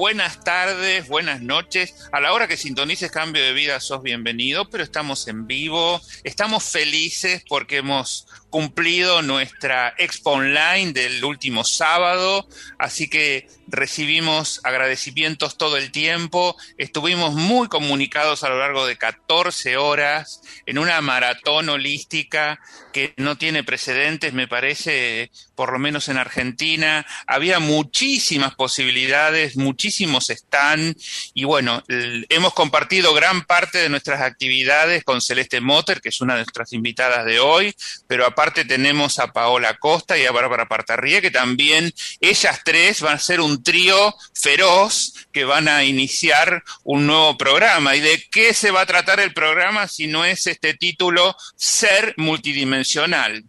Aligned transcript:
buenas 0.00 0.42
tardes, 0.42 1.08
buenas 1.08 1.42
noches. 1.42 1.94
A 2.10 2.20
la 2.20 2.32
hora 2.32 2.48
que 2.48 2.56
sintonices 2.56 3.10
Cambio 3.10 3.42
de 3.42 3.52
Vida, 3.52 3.78
sos 3.80 4.02
bienvenido, 4.02 4.64
pero 4.70 4.82
estamos 4.82 5.28
en 5.28 5.46
vivo. 5.46 6.00
Estamos 6.24 6.64
felices 6.64 7.44
porque 7.46 7.76
hemos 7.76 8.26
cumplido 8.50 9.22
nuestra 9.22 9.94
expo 9.96 10.32
online 10.32 10.92
del 10.92 11.24
último 11.24 11.64
sábado, 11.64 12.46
así 12.78 13.08
que 13.08 13.48
recibimos 13.68 14.60
agradecimientos 14.64 15.56
todo 15.56 15.76
el 15.76 15.92
tiempo, 15.92 16.56
estuvimos 16.76 17.34
muy 17.34 17.68
comunicados 17.68 18.42
a 18.42 18.48
lo 18.48 18.58
largo 18.58 18.84
de 18.86 18.96
14 18.96 19.76
horas 19.76 20.42
en 20.66 20.78
una 20.78 21.00
maratón 21.00 21.68
holística 21.68 22.60
que 22.92 23.14
no 23.16 23.38
tiene 23.38 23.62
precedentes, 23.62 24.32
me 24.32 24.48
parece, 24.48 25.30
por 25.54 25.72
lo 25.72 25.78
menos 25.78 26.08
en 26.08 26.18
Argentina. 26.18 27.06
Había 27.28 27.60
muchísimas 27.60 28.56
posibilidades, 28.56 29.56
muchísimos 29.56 30.28
están 30.30 30.96
y 31.32 31.44
bueno, 31.44 31.84
hemos 32.28 32.52
compartido 32.54 33.14
gran 33.14 33.44
parte 33.44 33.78
de 33.78 33.88
nuestras 33.88 34.20
actividades 34.20 35.04
con 35.04 35.20
Celeste 35.20 35.60
Motter, 35.60 36.00
que 36.00 36.08
es 36.08 36.20
una 36.20 36.34
de 36.34 36.40
nuestras 36.40 36.72
invitadas 36.72 37.24
de 37.24 37.38
hoy, 37.38 37.74
pero 38.08 38.26
aparte 38.26 38.39
tenemos 38.48 39.18
a 39.18 39.32
Paola 39.32 39.76
Costa 39.78 40.16
y 40.16 40.24
a 40.24 40.32
Bárbara 40.32 40.66
Partarría, 40.66 41.20
que 41.20 41.30
también 41.30 41.92
ellas 42.20 42.60
tres 42.64 43.02
van 43.02 43.16
a 43.16 43.18
ser 43.18 43.40
un 43.40 43.62
trío 43.62 44.14
feroz 44.34 45.12
que 45.30 45.44
van 45.44 45.68
a 45.68 45.84
iniciar 45.84 46.62
un 46.84 47.06
nuevo 47.06 47.36
programa. 47.36 47.94
¿Y 47.96 48.00
de 48.00 48.24
qué 48.30 48.54
se 48.54 48.70
va 48.70 48.82
a 48.82 48.86
tratar 48.86 49.20
el 49.20 49.34
programa 49.34 49.88
si 49.88 50.06
no 50.06 50.24
es 50.24 50.46
este 50.46 50.74
título 50.74 51.36
Ser 51.56 52.14
multidimensional? 52.16 53.44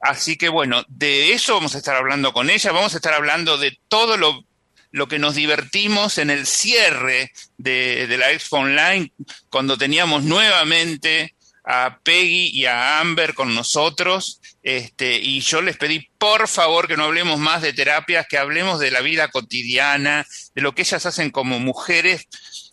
Así 0.00 0.36
que 0.36 0.48
bueno, 0.48 0.84
de 0.88 1.32
eso 1.32 1.54
vamos 1.54 1.74
a 1.74 1.78
estar 1.78 1.96
hablando 1.96 2.32
con 2.32 2.48
ella, 2.48 2.72
vamos 2.72 2.94
a 2.94 2.96
estar 2.98 3.12
hablando 3.12 3.58
de 3.58 3.78
todo 3.88 4.16
lo, 4.16 4.44
lo 4.92 5.08
que 5.08 5.18
nos 5.18 5.34
divertimos 5.34 6.16
en 6.18 6.30
el 6.30 6.46
cierre 6.46 7.32
de, 7.58 8.06
de 8.06 8.16
la 8.16 8.30
Expo 8.30 8.58
Online, 8.58 9.12
cuando 9.50 9.76
teníamos 9.76 10.22
nuevamente 10.22 11.34
a 11.64 11.98
Peggy 12.02 12.50
y 12.52 12.66
a 12.66 13.00
Amber 13.00 13.34
con 13.34 13.54
nosotros, 13.54 14.40
este, 14.62 15.18
y 15.18 15.40
yo 15.40 15.62
les 15.62 15.76
pedí 15.76 16.08
por 16.18 16.48
favor 16.48 16.88
que 16.88 16.96
no 16.96 17.04
hablemos 17.04 17.38
más 17.38 17.62
de 17.62 17.72
terapias, 17.72 18.26
que 18.28 18.38
hablemos 18.38 18.80
de 18.80 18.90
la 18.90 19.00
vida 19.00 19.28
cotidiana, 19.28 20.26
de 20.54 20.62
lo 20.62 20.74
que 20.74 20.82
ellas 20.82 21.06
hacen 21.06 21.30
como 21.30 21.58
mujeres 21.58 22.28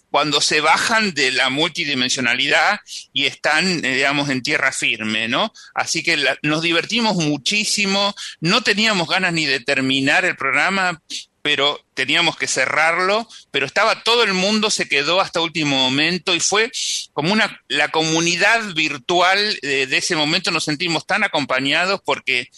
cuando 0.09 0.41
se 0.41 0.61
bajan 0.61 1.13
de 1.13 1.31
la 1.31 1.49
multidimensionalidad 1.49 2.79
y 3.13 3.25
están, 3.25 3.83
eh, 3.83 3.95
digamos, 3.95 4.29
en 4.29 4.41
tierra 4.41 4.71
firme, 4.71 5.27
¿no? 5.27 5.53
Así 5.73 6.03
que 6.03 6.17
nos 6.41 6.61
divertimos 6.61 7.15
muchísimo, 7.17 8.15
no 8.39 8.63
teníamos 8.63 9.07
ganas 9.07 9.33
ni 9.33 9.45
de 9.45 9.59
terminar 9.59 10.25
el 10.25 10.35
programa, 10.35 11.01
pero 11.47 11.81
teníamos 11.93 12.35
que 12.35 12.45
cerrarlo, 12.45 13.25
pero 13.51 13.65
estaba 13.65 14.03
todo 14.03 14.23
el 14.23 14.33
mundo, 14.33 14.69
se 14.69 14.89
quedó 14.89 15.21
hasta 15.21 15.39
último 15.39 15.77
momento 15.77 16.35
y 16.35 16.41
fue 16.41 16.69
como 17.13 17.31
una, 17.31 17.61
la 17.69 17.87
comunidad 17.87 18.73
virtual 18.73 19.57
de, 19.61 19.83
ese 19.83 20.17
momento. 20.17 20.51
Nos 20.51 20.65
sentimos 20.65 21.05
tan 21.05 21.23
acompañados 21.23 22.01
porque 22.03 22.49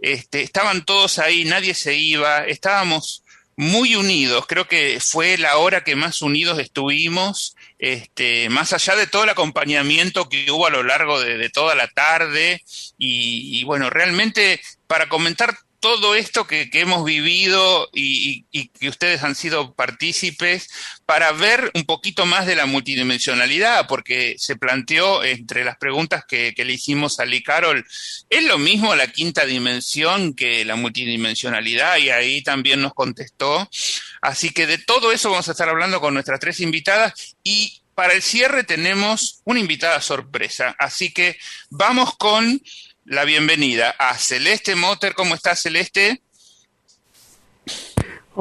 este, 0.00 0.40
estaban 0.40 0.86
todos 0.86 1.18
ahí, 1.18 1.44
nadie 1.44 1.74
se 1.74 1.96
iba, 1.96 2.46
estábamos 2.46 3.24
muy 3.56 3.94
unidos, 3.94 4.46
creo 4.46 4.66
que 4.66 5.00
fue 5.00 5.36
la 5.36 5.58
hora 5.58 5.84
que 5.84 5.94
más 5.94 6.22
unidos 6.22 6.58
estuvimos, 6.58 7.56
este, 7.78 8.48
más 8.48 8.72
allá 8.72 8.96
de 8.96 9.06
todo 9.06 9.24
el 9.24 9.28
acompañamiento 9.28 10.30
que 10.30 10.50
hubo 10.50 10.66
a 10.66 10.70
lo 10.70 10.82
largo 10.82 11.20
de, 11.20 11.50
toda 11.50 11.74
la 11.74 11.88
tarde, 11.88 12.62
y, 12.96 13.62
bueno, 13.64 13.90
realmente 13.90 14.62
para 14.86 15.10
comentar 15.10 15.58
todo 15.80 16.14
esto 16.14 16.46
que, 16.46 16.68
hemos 16.72 17.04
vivido 17.04 17.88
y, 17.92 18.44
que 18.78 18.88
ustedes 18.88 19.22
han 19.22 19.34
sido 19.34 19.74
partícipes 19.74 20.68
para 21.06 21.32
ver 21.32 21.70
un 21.74 21.84
poquito 21.84 22.26
más 22.26 22.46
de 22.46 22.54
la 22.54 22.66
multidimensionalidad, 22.66 23.86
porque 23.88 24.36
se 24.38 24.56
planteó 24.56 25.24
entre 25.24 25.64
las 25.64 25.78
preguntas 25.78 26.24
que, 26.26 26.54
le 26.56 26.72
hicimos 26.72 27.18
a 27.18 27.24
Lee 27.24 27.42
Carol, 27.42 27.84
¿es 28.28 28.44
lo 28.44 28.58
mismo 28.58 28.94
la 28.94 29.06
quinta 29.06 29.46
dimensión 29.46 30.34
que 30.34 30.64
la 30.66 30.76
multidimensionalidad? 30.76 31.96
Y 31.96 32.10
ahí 32.10 32.42
también 32.42 32.82
nos 32.82 32.92
contestó. 32.92 33.68
Así 34.20 34.50
que 34.50 34.66
de 34.66 34.76
todo 34.76 35.10
eso 35.10 35.30
vamos 35.30 35.48
a 35.48 35.52
estar 35.52 35.70
hablando 35.70 36.00
con 36.00 36.12
nuestras 36.12 36.38
tres 36.38 36.60
invitadas 36.60 37.36
y 37.42 37.80
para 37.94 38.12
el 38.12 38.22
cierre 38.22 38.64
tenemos 38.64 39.40
una 39.44 39.60
invitada 39.60 40.00
sorpresa. 40.00 40.74
Así 40.78 41.12
que 41.12 41.38
vamos 41.70 42.16
con 42.16 42.62
la 43.04 43.24
bienvenida 43.24 43.94
a 43.98 44.16
Celeste 44.18 44.74
Motter. 44.76 45.14
¿Cómo 45.14 45.34
estás, 45.34 45.62
Celeste? 45.62 46.22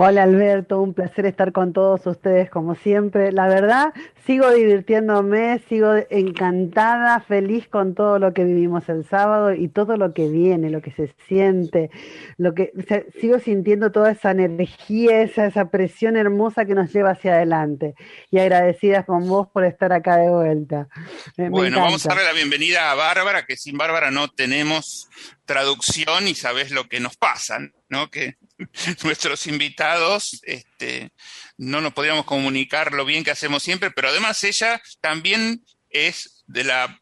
Hola 0.02 0.24
Alberto, 0.24 0.82
un 0.82 0.94
placer 0.94 1.26
estar 1.26 1.52
con 1.52 1.74
todos 1.74 2.08
ustedes 2.08 2.50
como 2.50 2.74
siempre. 2.74 3.34
La 3.34 3.50
verdad, 3.50 3.94
sigo 4.26 4.50
divirtiéndome, 4.50 5.62
sigo 5.68 5.94
encantada, 6.10 7.20
feliz 7.20 7.68
con 7.68 7.96
todo 7.96 8.18
lo 8.18 8.34
que 8.34 8.46
vivimos 8.46 8.88
el 8.88 9.06
sábado 9.06 9.54
y 9.54 9.68
todo 9.68 9.98
lo 9.98 10.14
que 10.14 10.30
viene, 10.30 10.70
lo 10.70 10.82
que 10.82 10.92
se 10.92 11.14
siente, 11.28 11.90
lo 12.38 12.54
que 12.54 12.72
sigo 13.20 13.40
sintiendo 13.40 13.92
toda 13.92 14.12
esa 14.12 14.32
energía, 14.32 15.22
esa, 15.22 15.48
esa 15.48 15.70
presión 15.70 16.16
hermosa 16.16 16.64
que 16.64 16.76
nos 16.76 16.94
lleva 16.94 17.12
hacia 17.12 17.34
adelante. 17.34 17.94
Y 18.32 18.40
agradecidas 18.40 19.06
con 19.06 19.28
vos 19.28 19.50
por 19.54 19.66
estar 19.66 19.92
acá 19.92 20.16
de 20.16 20.30
vuelta. 20.30 20.88
bueno, 21.36 21.82
vamos 21.82 22.06
a 22.06 22.10
darle 22.10 22.24
la 22.24 22.32
bienvenida 22.32 22.90
a 22.90 22.96
Bárbara, 22.96 23.46
que 23.46 23.58
sin 23.58 23.78
Bárbara 23.78 24.12
no 24.12 24.30
tenemos 24.30 25.10
traducción 25.44 26.30
y 26.30 26.36
sabes 26.36 26.72
lo 26.72 26.88
que 26.88 27.02
nos 27.02 27.18
pasa, 27.18 27.60
¿no? 27.90 28.10
Que 28.10 28.38
nuestros 29.04 29.48
invitados 29.48 30.40
este, 30.44 31.12
no 31.58 31.82
nos 31.82 31.94
podíamos 31.94 32.26
comunicar 32.26 32.94
lo 32.94 33.06
bien 33.06 33.24
que 33.24 33.32
hacemos 33.32 33.64
siempre, 33.64 33.92
pero 33.92 34.10
además 34.10 34.44
ella 34.44 34.82
también 35.02 35.64
es 35.90 36.44
de 36.48 36.64
la, 36.64 37.00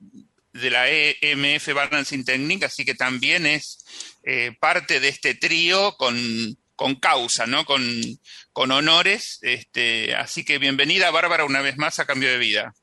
de 0.53 0.69
la 0.69 0.89
EMF 0.89 1.73
Balancing 1.73 2.25
Technique, 2.25 2.65
así 2.65 2.85
que 2.85 2.95
también 2.95 3.45
es 3.45 3.85
eh, 4.23 4.55
parte 4.59 4.99
de 4.99 5.09
este 5.09 5.35
trío 5.35 5.95
con, 5.97 6.17
con 6.75 6.95
causa, 6.95 7.47
¿no? 7.47 7.65
Con, 7.65 7.81
con 8.53 8.71
honores. 8.71 9.39
Este, 9.41 10.15
así 10.15 10.45
que 10.45 10.57
bienvenida, 10.57 11.11
Bárbara, 11.11 11.45
una 11.45 11.61
vez 11.61 11.77
más 11.77 11.99
a 11.99 12.05
Cambio 12.05 12.29
de 12.29 12.37
Vida. 12.37 12.73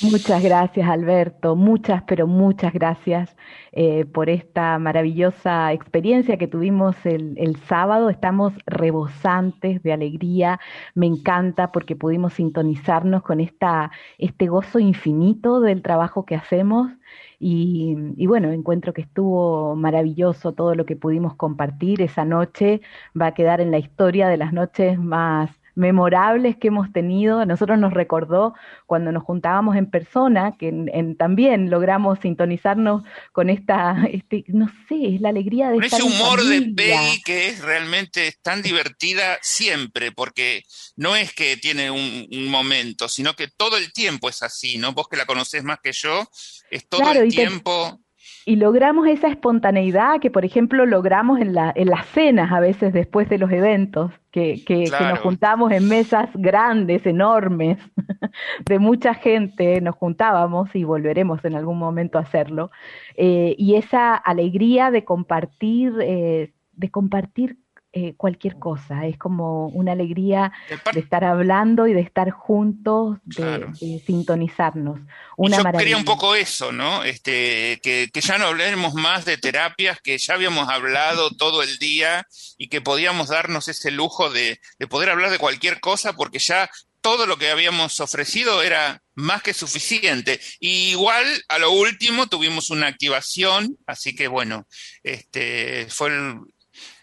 Muchas 0.00 0.42
gracias, 0.42 0.88
Alberto. 0.88 1.54
Muchas, 1.54 2.02
pero 2.06 2.26
muchas 2.26 2.72
gracias 2.72 3.30
eh, 3.78 4.06
por 4.06 4.30
esta 4.30 4.78
maravillosa 4.78 5.70
experiencia 5.74 6.38
que 6.38 6.48
tuvimos 6.48 6.96
el, 7.04 7.56
sábado. 7.68 8.08
Estamos 8.08 8.54
rebosantes 8.64 9.82
de 9.82 9.92
alegría. 9.92 10.58
Me 10.94 11.04
encanta 11.06 11.72
porque 11.72 11.94
pudimos 11.94 12.32
sintonizarnos 12.32 13.22
con 13.22 13.38
esta, 13.38 13.90
este 14.16 14.46
gozo 14.46 14.78
infinito 14.78 15.60
del 15.60 15.82
trabajo 15.82 16.24
que 16.24 16.36
hacemos. 16.36 16.90
Y, 17.38 18.26
bueno, 18.26 18.50
encuentro 18.50 18.94
que 18.94 19.02
estuvo 19.02 19.76
maravilloso 19.76 20.52
todo 20.54 20.74
lo 20.74 20.86
que 20.86 20.96
pudimos 20.96 21.34
compartir 21.34 22.00
esa 22.00 22.24
noche. 22.24 22.80
Va 23.20 23.26
a 23.26 23.34
quedar 23.34 23.60
en 23.60 23.70
la 23.70 23.78
historia 23.78 24.28
de 24.28 24.38
las 24.38 24.54
noches 24.54 24.98
más 24.98 25.50
memorables 25.76 26.56
que 26.56 26.68
hemos 26.68 26.90
tenido. 26.92 27.38
A 27.38 27.46
nosotros 27.46 27.78
nos 27.78 27.92
recordó 27.92 28.54
cuando 28.86 29.12
nos 29.12 29.22
juntábamos 29.22 29.76
en 29.76 29.88
persona, 29.88 30.56
que 30.58 30.72
también 31.16 31.70
logramos 31.70 32.18
sintonizarnos 32.20 33.04
con 33.32 33.50
esta, 33.50 34.04
este, 34.10 34.44
no 34.48 34.66
sé, 34.88 35.14
es 35.14 35.20
la 35.20 35.28
alegría 35.28 35.68
de... 35.68 35.76
Con 35.76 35.84
ese 35.84 36.02
humor 36.02 36.42
de 36.42 36.72
Peggy 36.74 37.22
que 37.22 37.48
es 37.48 37.62
realmente 37.62 38.34
tan 38.42 38.62
divertida 38.62 39.38
siempre, 39.42 40.10
porque 40.10 40.64
no 40.96 41.14
es 41.14 41.32
que 41.32 41.56
tiene 41.56 41.90
un, 41.90 42.26
momento, 42.46 43.08
sino 43.08 43.34
que 43.34 43.48
todo 43.48 43.76
el 43.76 43.92
tiempo 43.92 44.28
es 44.28 44.42
así, 44.42 44.78
¿no? 44.78 44.92
Vos 44.92 45.08
que 45.08 45.16
la 45.16 45.26
conocés 45.26 45.62
más 45.62 45.78
que 45.82 45.92
yo, 45.92 46.28
es 46.70 46.88
todo 46.88 47.12
el 47.12 47.28
tiempo... 47.28 48.00
y 48.48 48.54
logramos 48.54 49.08
esa 49.08 49.26
espontaneidad 49.26 50.20
que, 50.20 50.30
por 50.30 50.44
ejemplo, 50.44 50.86
logramos 50.86 51.40
en, 51.40 51.52
la, 51.52 51.72
en 51.74 51.88
las 51.90 52.06
cenas 52.06 52.52
a 52.52 52.60
veces 52.60 52.92
después 52.92 53.28
de 53.28 53.38
los 53.38 53.50
eventos, 53.50 54.12
que, 54.30 54.62
que, 54.64 54.84
nos 55.00 55.18
juntamos 55.18 55.72
en 55.72 55.88
mesas 55.88 56.30
grandes, 56.34 57.04
enormes, 57.06 57.78
de 58.64 58.78
mucha 58.78 59.14
gente, 59.14 59.80
nos 59.80 59.96
juntábamos 59.96 60.72
y 60.76 60.84
volveremos 60.84 61.44
en 61.44 61.56
algún 61.56 61.76
momento 61.76 62.18
a 62.18 62.20
hacerlo. 62.20 62.70
Eh, 63.16 63.56
y 63.58 63.74
esa 63.74 64.14
alegría 64.14 64.92
de 64.92 65.04
compartir, 65.04 65.94
eh, 66.00 66.52
de 66.72 66.90
compartir 66.92 67.58
eh, 67.98 68.12
cualquier 68.14 68.58
cosa. 68.58 69.06
Es 69.06 69.16
como 69.16 69.68
una 69.68 69.92
alegría 69.92 70.52
de 70.92 71.00
estar 71.00 71.24
hablando 71.24 71.86
y 71.86 71.94
de 71.94 72.02
estar 72.02 72.30
juntos, 72.30 73.16
de, 73.24 73.72
sintonizarnos. 74.04 75.00
Una 75.38 75.56
yo 75.56 75.78
quería 75.78 75.96
un 75.96 76.04
poco 76.04 76.34
eso, 76.34 76.72
¿no? 76.72 77.04
Este, 77.04 77.80
que, 77.82 78.10
ya 78.12 78.36
no 78.36 78.48
hablemos 78.48 78.92
más 78.92 79.24
de 79.24 79.38
terapias, 79.38 79.98
que 80.02 80.18
ya 80.18 80.34
habíamos 80.34 80.68
hablado 80.68 81.30
todo 81.30 81.62
el 81.62 81.78
día 81.78 82.26
y 82.58 82.68
que 82.68 82.82
podíamos 82.82 83.28
darnos 83.28 83.66
ese 83.68 83.90
lujo 83.90 84.28
de, 84.28 84.60
de 84.78 84.86
poder 84.86 85.08
hablar 85.08 85.30
de 85.30 85.38
cualquier 85.38 85.80
cosa 85.80 86.12
porque 86.12 86.38
ya 86.38 86.68
todo 87.00 87.24
lo 87.24 87.38
que 87.38 87.50
habíamos 87.50 87.98
ofrecido 88.00 88.62
era 88.62 89.00
más 89.14 89.40
que 89.42 89.54
suficiente. 89.54 90.38
Y 90.60 90.90
igual, 90.90 91.24
a 91.48 91.58
lo 91.58 91.70
último, 91.70 92.26
tuvimos 92.26 92.68
una 92.68 92.88
activación, 92.88 93.78
así 93.86 94.14
que 94.14 94.28
bueno, 94.28 94.66
este, 95.02 95.86
fue 95.88 96.08
el, 96.08 96.40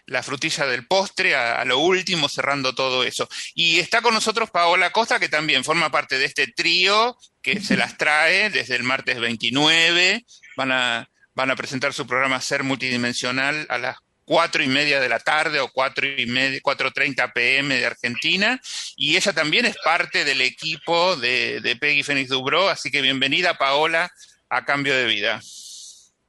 la 0.06 0.22
frutilla 0.22 0.66
del 0.66 0.86
postre 0.86 1.34
a, 1.34 1.64
lo 1.64 1.78
último, 1.78 2.28
cerrando 2.28 2.74
todo 2.74 3.04
eso. 3.04 3.28
Y 3.54 3.78
está 3.78 4.02
con 4.02 4.14
nosotros 4.14 4.50
Paola 4.50 4.90
Costa, 4.90 5.18
que 5.18 5.28
también 5.28 5.64
forma 5.64 5.90
parte 5.90 6.18
de 6.18 6.26
este 6.26 6.46
trío 6.48 7.16
que 7.42 7.60
se 7.60 7.76
las 7.76 7.96
trae 7.96 8.50
desde 8.50 8.76
el 8.76 8.82
martes 8.82 9.18
29. 9.18 10.24
Van 10.56 10.72
a, 10.72 11.08
van 11.34 11.50
a 11.50 11.56
presentar 11.56 11.92
su 11.92 12.06
programa 12.06 12.40
Ser 12.40 12.62
Multidimensional 12.64 13.66
a 13.68 13.78
las 13.78 13.96
cuatro 14.24 14.62
y 14.62 14.68
media 14.68 15.00
de 15.00 15.08
la 15.08 15.20
tarde 15.20 15.60
o 15.60 15.68
cuatro 15.68 16.06
y 16.06 16.26
media, 16.26 16.58
cuatro 16.62 16.90
treinta 16.92 17.32
pm 17.32 17.76
de 17.76 17.86
Argentina. 17.86 18.60
Y 18.96 19.16
ella 19.16 19.32
también 19.32 19.66
es 19.66 19.76
parte 19.84 20.24
del 20.24 20.40
equipo 20.40 21.16
de, 21.16 21.60
de 21.60 21.76
Peggy 21.76 22.02
Fénix 22.02 22.30
Dubro, 22.30 22.68
así 22.68 22.90
que 22.90 23.02
bienvenida 23.02 23.58
Paola 23.58 24.10
a 24.48 24.64
Cambio 24.64 24.94
de 24.94 25.06
Vida. 25.06 25.40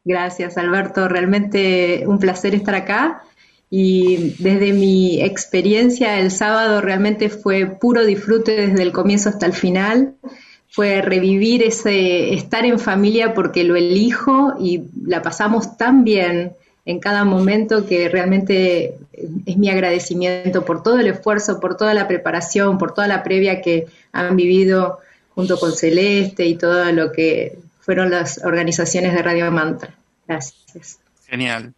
Gracias, 0.04 0.58
Alberto. 0.58 1.08
Realmente 1.08 2.04
un 2.06 2.20
placer 2.20 2.54
estar 2.54 2.76
acá 2.76 3.24
y 3.70 4.36
desde 4.40 4.74
mi 4.74 5.22
experiencia 5.22 6.20
el 6.20 6.32
sábado 6.32 6.82
realmente 6.82 7.30
fue 7.30 7.66
puro 7.66 8.06
disfrute 8.06 8.68
desde 8.68 8.84
el 8.84 8.92
comienzo 8.92 9.30
hasta 9.30 9.46
el 9.46 9.54
final. 9.54 10.16
Fue 10.70 11.02
revivir 11.02 11.64
ese 11.64 12.34
estar 12.34 12.66
en 12.66 12.80
familia 12.80 13.34
porque 13.34 13.64
lo 13.64 13.76
elijo 13.76 14.54
y 14.60 14.84
la 15.06 15.22
pasamos 15.22 15.78
tan 15.78 16.04
bien 16.04 16.54
en 16.86 17.00
cada 17.00 17.24
momento 17.24 17.86
que 17.86 18.10
realmente 18.10 18.96
es 19.46 19.58
mi 19.58 19.70
agradecimiento 19.70 20.64
por 20.66 20.84
todo 20.84 21.00
el 21.00 21.08
esfuerzo, 21.08 21.60
por 21.60 21.78
toda 21.78 21.94
la 21.94 22.08
preparación, 22.08 22.78
por 22.78 22.94
toda 22.94 23.08
la 23.08 23.24
previa 23.24 23.62
que 23.62 23.88
han 24.12 24.36
vivido 24.36 25.00
junto 25.34 25.60
con 25.60 25.74
Celeste 25.74 26.46
y 26.46 26.56
todo 26.56 26.92
lo 26.92 27.12
que 27.12 27.58
fueron 27.80 28.12
las 28.12 28.44
organizaciones 28.44 29.14
de 29.14 29.22
Radio 29.22 29.52
Mantra. 29.52 29.96
Gracias. 30.28 31.00
Genial. 31.28 31.74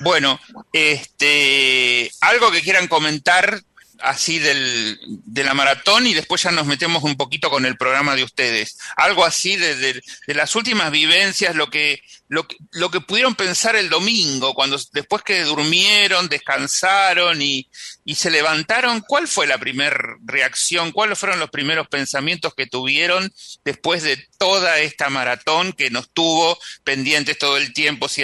Bueno, 0.00 0.40
este, 0.72 2.10
algo 2.20 2.50
que 2.50 2.62
quieran 2.62 2.88
comentar 2.88 3.62
así 4.02 4.38
del, 4.38 4.98
de 5.06 5.44
la 5.44 5.54
maratón 5.54 6.06
y 6.06 6.14
después 6.14 6.42
ya 6.42 6.50
nos 6.50 6.66
metemos 6.66 7.02
un 7.02 7.16
poquito 7.16 7.50
con 7.50 7.66
el 7.66 7.76
programa 7.76 8.14
de 8.16 8.24
ustedes. 8.24 8.78
Algo 8.96 9.24
así 9.24 9.56
de, 9.56 9.76
de, 9.76 10.34
las 10.34 10.54
últimas 10.56 10.90
vivencias, 10.90 11.54
lo 11.54 11.68
que, 11.68 12.02
lo, 12.28 12.46
lo, 12.72 12.90
que 12.90 13.00
pudieron 13.00 13.34
pensar 13.34 13.76
el 13.76 13.90
domingo, 13.90 14.54
cuando 14.54 14.78
después 14.92 15.22
que 15.22 15.42
durmieron, 15.42 16.28
descansaron 16.28 17.40
y, 17.42 17.68
y 18.04 18.14
se 18.14 18.30
levantaron, 18.30 19.00
¿cuál 19.00 19.28
fue 19.28 19.46
la 19.46 19.58
primera 19.58 20.16
reacción? 20.24 20.90
¿Cuáles 20.92 21.18
fueron 21.18 21.38
los 21.38 21.50
primeros 21.50 21.86
pensamientos 21.88 22.54
que 22.54 22.66
tuvieron 22.66 23.30
después 23.64 24.02
de 24.02 24.26
toda 24.38 24.78
esta 24.80 25.10
maratón 25.10 25.72
que 25.72 25.90
nos 25.90 26.10
tuvo 26.10 26.58
pendientes 26.82 27.38
todo 27.38 27.56
el 27.56 27.72
tiempo? 27.72 28.08
Si, 28.08 28.22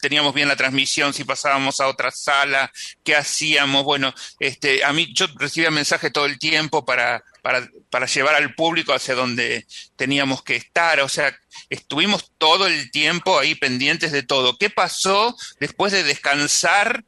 teníamos 0.00 0.34
bien 0.34 0.48
la 0.48 0.56
transmisión, 0.56 1.12
si 1.12 1.24
pasábamos 1.24 1.80
a 1.80 1.88
otra 1.88 2.10
sala, 2.10 2.72
qué 3.04 3.14
hacíamos. 3.14 3.84
Bueno, 3.84 4.14
este, 4.38 4.84
a 4.84 4.92
mí 4.92 5.12
yo 5.12 5.26
recibía 5.36 5.70
mensajes 5.70 6.12
todo 6.12 6.26
el 6.26 6.38
tiempo 6.38 6.84
para, 6.84 7.22
para, 7.42 7.68
para 7.90 8.06
llevar 8.06 8.34
al 8.34 8.54
público 8.54 8.94
hacia 8.94 9.14
donde 9.14 9.66
teníamos 9.96 10.42
que 10.42 10.56
estar. 10.56 11.00
O 11.00 11.08
sea, 11.08 11.38
estuvimos 11.68 12.32
todo 12.38 12.66
el 12.66 12.90
tiempo 12.90 13.38
ahí 13.38 13.54
pendientes 13.54 14.12
de 14.12 14.22
todo. 14.22 14.56
¿Qué 14.56 14.70
pasó 14.70 15.36
después 15.60 15.92
de 15.92 16.04
descansar? 16.04 17.04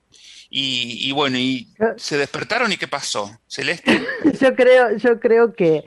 Y, 0.54 1.10
bueno, 1.12 1.38
y 1.38 1.66
se 1.96 2.18
despertaron 2.18 2.70
y 2.70 2.76
qué 2.76 2.86
pasó, 2.86 3.30
Celeste. 3.46 4.02
yo 4.40 4.54
creo, 4.54 4.94
yo 4.98 5.18
creo 5.18 5.54
que 5.54 5.82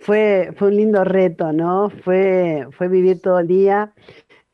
fue, 0.00 0.52
fue 0.58 0.68
un 0.68 0.76
lindo 0.76 1.02
reto, 1.02 1.50
¿no? 1.52 1.88
Fue, 2.04 2.66
fue 2.76 2.88
vivir 2.88 3.22
todo 3.22 3.38
el 3.38 3.48
día 3.48 3.94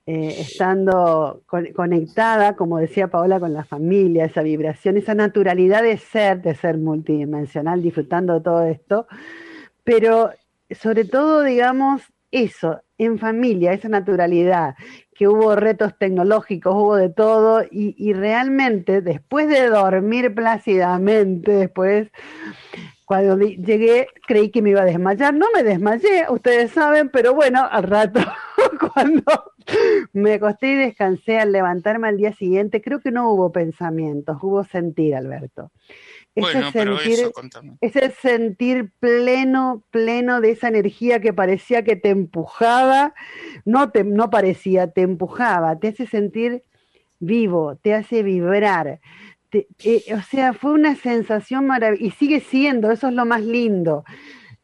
eh, 0.06 0.37
estando 0.38 1.43
conectada, 1.75 2.55
como 2.55 2.78
decía 2.78 3.08
Paola, 3.08 3.40
con 3.40 3.52
la 3.52 3.64
familia, 3.64 4.26
esa 4.26 4.43
vibración, 4.43 4.96
esa 4.96 5.14
naturalidad 5.14 5.82
de 5.82 5.99
ser, 5.99 6.40
de 6.40 6.54
ser 6.54 6.78
multidimensional, 6.78 7.82
disfrutando 7.82 8.34
de 8.34 8.40
todo 8.40 8.64
esto, 8.64 9.08
pero 9.82 10.31
sobre 10.70 11.04
todo, 11.04 11.43
digamos, 11.43 12.02
eso, 12.31 12.81
en 12.96 13.19
familia, 13.19 13.72
esa 13.72 13.88
naturalidad, 13.88 14.76
que 15.18 15.26
hubo 15.26 15.56
retos 15.56 15.98
tecnológicos, 15.98 16.72
hubo 16.76 16.94
de 16.94 17.08
todo, 17.08 17.64
y, 17.68 18.12
realmente 18.12 19.02
después 19.02 19.48
de 19.48 19.68
dormir 19.68 20.32
plácidamente, 20.32 21.50
después, 21.50 22.08
cuando 23.04 23.36
llegué, 23.36 24.06
creí 24.28 24.50
que 24.50 24.62
me 24.62 24.70
iba 24.70 24.82
a 24.82 24.84
desmayar, 24.84 25.34
no 25.34 25.46
me 25.52 25.64
desmayé, 25.64 26.26
ustedes 26.30 26.70
saben, 26.70 27.08
pero 27.08 27.34
bueno, 27.34 27.66
al 27.68 27.82
rato, 27.82 28.20
cuando 28.94 29.24
me 30.12 30.34
acosté 30.34 30.68
y 30.68 30.76
descansé 30.76 31.40
al 31.40 31.50
levantarme 31.50 32.06
al 32.06 32.16
día 32.16 32.32
siguiente, 32.32 32.80
creo 32.80 33.00
que 33.00 33.10
no 33.10 33.32
hubo 33.32 33.50
pensamientos, 33.50 34.38
hubo 34.40 34.62
sentir, 34.62 35.16
Alberto. 35.16 35.72
Bueno, 36.40 36.70
sentir, 36.70 37.31
ese 37.81 38.11
sentir 38.11 38.90
pleno, 39.00 39.85
pleno 39.90 40.40
de 40.40 40.52
esa 40.52 40.69
energía 40.69 41.20
que 41.20 41.32
parecía 41.32 41.82
que 41.82 41.96
te 41.96 42.11
empujaba, 42.11 43.14
no, 43.64 43.90
te, 43.90 44.05
no 44.05 44.31
parecía, 44.31 44.90
te 44.90 45.02
empujaba, 45.02 45.79
te 45.79 45.88
hace 45.88 46.06
sentir 46.06 46.64
vivo, 47.20 47.76
te 47.76 47.94
hace 47.94 48.23
vibrar. 48.23 49.00
Eh, 49.52 50.04
o 50.14 50.23
sea, 50.23 50.52
fue 50.52 50.73
una 50.73 50.95
sensación 50.95 51.66
maravillosa, 51.66 52.07
y 52.07 52.11
sigue 52.11 52.40
siendo, 52.40 52.90
eso 52.90 53.09
es 53.09 53.14
lo 53.14 53.25
más 53.25 53.42
lindo. 53.42 54.04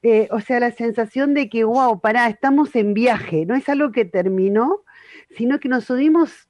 Eh, 0.02 0.28
o 0.30 0.40
sea, 0.40 0.60
la 0.60 0.70
sensación 0.70 1.32
de 1.32 1.48
que, 1.48 1.64
wow, 1.64 2.00
pará, 2.00 2.28
estamos 2.28 2.76
en 2.76 2.92
viaje, 2.92 3.46
no 3.46 3.54
es 3.54 3.68
algo 3.70 3.90
que 3.90 4.04
terminó, 4.04 4.84
sino 5.36 5.58
que 5.58 5.70
nos 5.70 5.84
subimos 5.84 6.48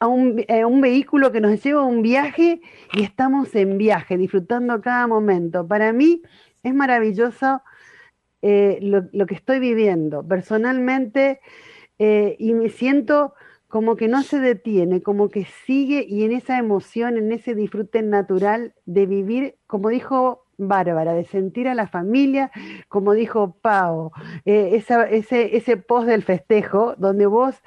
a 0.00 0.06
un, 0.06 0.80
vehículo 0.80 1.32
que 1.32 1.40
nos 1.40 1.62
lleva 1.62 1.82
a 1.82 1.84
un 1.84 2.02
viaje 2.02 2.60
y 2.92 3.02
estamos 3.02 3.54
en 3.54 3.78
viaje, 3.78 4.16
disfrutando 4.16 4.80
cada 4.80 5.06
momento. 5.06 5.66
Para 5.66 5.92
mí 5.92 6.22
es 6.62 6.74
maravilloso 6.74 7.62
eh, 8.42 8.78
lo, 8.80 9.26
que 9.26 9.34
estoy 9.34 9.58
viviendo 9.58 10.26
personalmente 10.26 11.40
eh, 11.98 12.36
y 12.38 12.54
me 12.54 12.68
siento 12.68 13.34
como 13.66 13.96
que 13.96 14.08
no 14.08 14.22
se 14.22 14.38
detiene, 14.38 15.02
como 15.02 15.28
que 15.28 15.44
sigue 15.66 16.06
y 16.08 16.24
en 16.24 16.32
esa 16.32 16.58
emoción, 16.58 17.18
en 17.18 17.32
ese 17.32 17.54
disfrute 17.54 18.02
natural 18.02 18.74
de 18.86 19.04
vivir, 19.06 19.56
como 19.66 19.90
dijo 19.90 20.46
Bárbara, 20.56 21.12
de 21.12 21.24
sentir 21.24 21.68
a 21.68 21.74
la 21.74 21.86
familia, 21.86 22.50
como 22.88 23.12
dijo 23.12 23.58
Pau, 23.60 24.12
eh, 24.44 24.70
ese, 25.10 25.56
ese 25.56 25.76
post 25.76 26.06
del 26.06 26.22
festejo, 26.22 26.94
donde 26.96 27.26
vos 27.26 27.62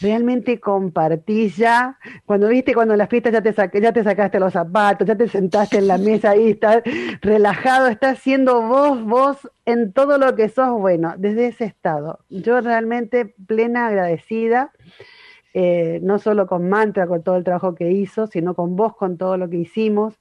realmente 0.00 0.60
compartís 0.60 1.56
ya, 1.56 1.98
cuando 2.24 2.48
viste 2.48 2.74
cuando 2.74 2.94
en 2.94 2.98
las 2.98 3.08
fiestas 3.08 3.32
ya 3.32 3.42
te, 3.42 3.80
ya 3.80 3.92
te 3.92 4.02
sacaste 4.02 4.40
los 4.40 4.52
zapatos, 4.52 5.06
ya 5.06 5.16
te 5.16 5.28
sentaste 5.28 5.78
en 5.78 5.88
la 5.88 5.98
mesa 5.98 6.30
ahí, 6.30 6.50
estás 6.50 6.82
relajado, 7.20 7.88
estás 7.88 8.18
siendo 8.18 8.62
vos, 8.62 9.02
vos 9.04 9.50
en 9.64 9.92
todo 9.92 10.18
lo 10.18 10.34
que 10.34 10.48
sos, 10.48 10.78
bueno, 10.78 11.14
desde 11.18 11.48
ese 11.48 11.64
estado. 11.64 12.20
Yo 12.28 12.60
realmente 12.60 13.34
plena 13.46 13.86
agradecida, 13.86 14.72
eh, 15.54 16.00
no 16.02 16.18
solo 16.18 16.46
con 16.46 16.68
Mantra, 16.68 17.06
con 17.06 17.22
todo 17.22 17.36
el 17.36 17.44
trabajo 17.44 17.74
que 17.74 17.90
hizo, 17.92 18.26
sino 18.26 18.54
con 18.54 18.76
vos, 18.76 18.96
con 18.96 19.18
todo 19.18 19.36
lo 19.36 19.48
que 19.50 19.58
hicimos, 19.58 20.18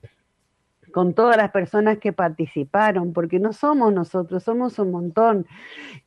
con 0.92 1.14
todas 1.14 1.38
las 1.38 1.52
personas 1.52 1.98
que 1.98 2.14
participaron, 2.14 3.14
porque 3.14 3.40
no 3.40 3.54
somos 3.54 3.94
nosotros, 3.94 4.44
somos 4.44 4.78
un 4.80 4.92
montón. 4.92 5.48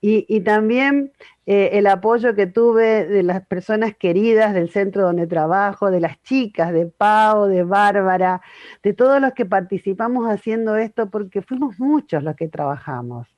Y, 0.01 0.27
y 0.29 0.41
también 0.41 1.13
eh, 1.47 1.71
el 1.79 1.87
apoyo 1.87 2.35
que 2.35 2.47
tuve 2.47 3.05
de 3.05 3.23
las 3.23 3.47
personas 3.47 3.95
queridas 3.95 4.55
del 4.55 4.71
centro 4.71 5.03
donde 5.03 5.27
trabajo, 5.27 5.91
de 5.91 6.01
las 6.01 6.23
chicas, 6.23 6.73
de 6.73 6.87
Pau, 6.87 7.47
de 7.47 7.65
Bárbara, 7.65 8.41
de 8.83 8.95
todos 8.95 9.21
los 9.21 9.33
que 9.35 9.45
participamos 9.45 10.27
haciendo 10.27 10.77
esto, 10.77 11.11
porque 11.11 11.43
fuimos 11.43 11.79
muchos 11.79 12.23
los 12.23 12.35
que 12.35 12.49
trabajamos. 12.49 13.29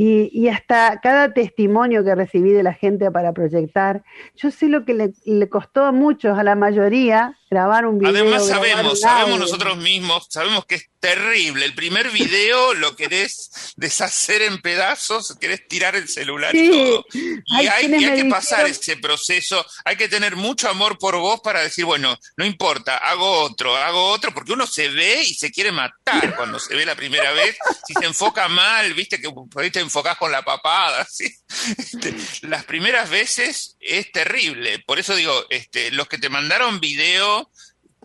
Y, 0.00 0.30
y 0.32 0.48
hasta 0.48 1.00
cada 1.02 1.34
testimonio 1.34 2.04
que 2.04 2.14
recibí 2.14 2.52
de 2.52 2.62
la 2.62 2.72
gente 2.72 3.10
para 3.10 3.32
proyectar, 3.32 4.04
yo 4.36 4.52
sé 4.52 4.68
lo 4.68 4.84
que 4.84 4.94
le, 4.94 5.12
le 5.24 5.48
costó 5.48 5.84
a 5.84 5.90
muchos, 5.90 6.38
a 6.38 6.44
la 6.44 6.54
mayoría, 6.54 7.36
grabar 7.50 7.84
un 7.86 7.98
video. 7.98 8.14
Además 8.14 8.46
sabemos, 8.46 9.00
sabemos 9.00 9.40
nosotros 9.40 9.76
mismos, 9.78 10.26
sabemos 10.30 10.66
que 10.66 10.76
es 10.76 10.90
terrible. 11.00 11.64
El 11.64 11.74
primer 11.74 12.10
video 12.10 12.74
lo 12.74 12.94
querés 12.94 13.72
deshacer 13.76 14.42
en 14.42 14.60
pedazos, 14.60 15.36
querés 15.40 15.66
tirar 15.66 15.96
el 15.96 16.08
celular 16.08 16.54
y 16.54 16.70
todo. 16.70 17.04
Y 17.12 17.66
hay, 17.66 17.86
y 17.86 18.04
hay 18.04 18.22
que 18.22 18.28
pasar 18.28 18.66
ese 18.66 18.96
proceso, 18.96 19.64
hay 19.84 19.96
que 19.96 20.08
tener 20.08 20.36
mucho 20.36 20.68
amor 20.68 20.98
por 20.98 21.16
vos 21.16 21.40
para 21.40 21.60
decir, 21.62 21.84
bueno, 21.84 22.16
no 22.36 22.44
importa, 22.44 22.98
hago 22.98 23.30
otro, 23.42 23.74
hago 23.76 24.10
otro, 24.10 24.32
porque 24.34 24.52
uno 24.52 24.66
se 24.66 24.88
ve 24.88 25.22
y 25.22 25.34
se 25.34 25.50
quiere 25.50 25.72
matar 25.72 26.36
cuando 26.36 26.58
se 26.58 26.74
ve 26.74 26.84
la 26.84 26.94
primera 26.94 27.32
vez. 27.32 27.56
Si 27.86 27.94
se 27.94 28.04
enfoca 28.04 28.48
mal, 28.48 28.92
viste 28.94 29.20
que 29.20 29.28
ahí 29.56 29.70
te 29.70 29.80
enfocás 29.88 30.18
con 30.18 30.30
la 30.30 30.42
papada, 30.42 31.04
¿sí? 31.10 31.34
Este, 31.76 32.14
las 32.42 32.64
primeras 32.64 33.10
veces 33.10 33.76
es 33.80 34.12
terrible. 34.12 34.78
Por 34.80 34.98
eso 34.98 35.16
digo, 35.16 35.46
este, 35.50 35.90
los 35.90 36.08
que 36.08 36.18
te 36.18 36.28
mandaron 36.28 36.80
video 36.80 37.50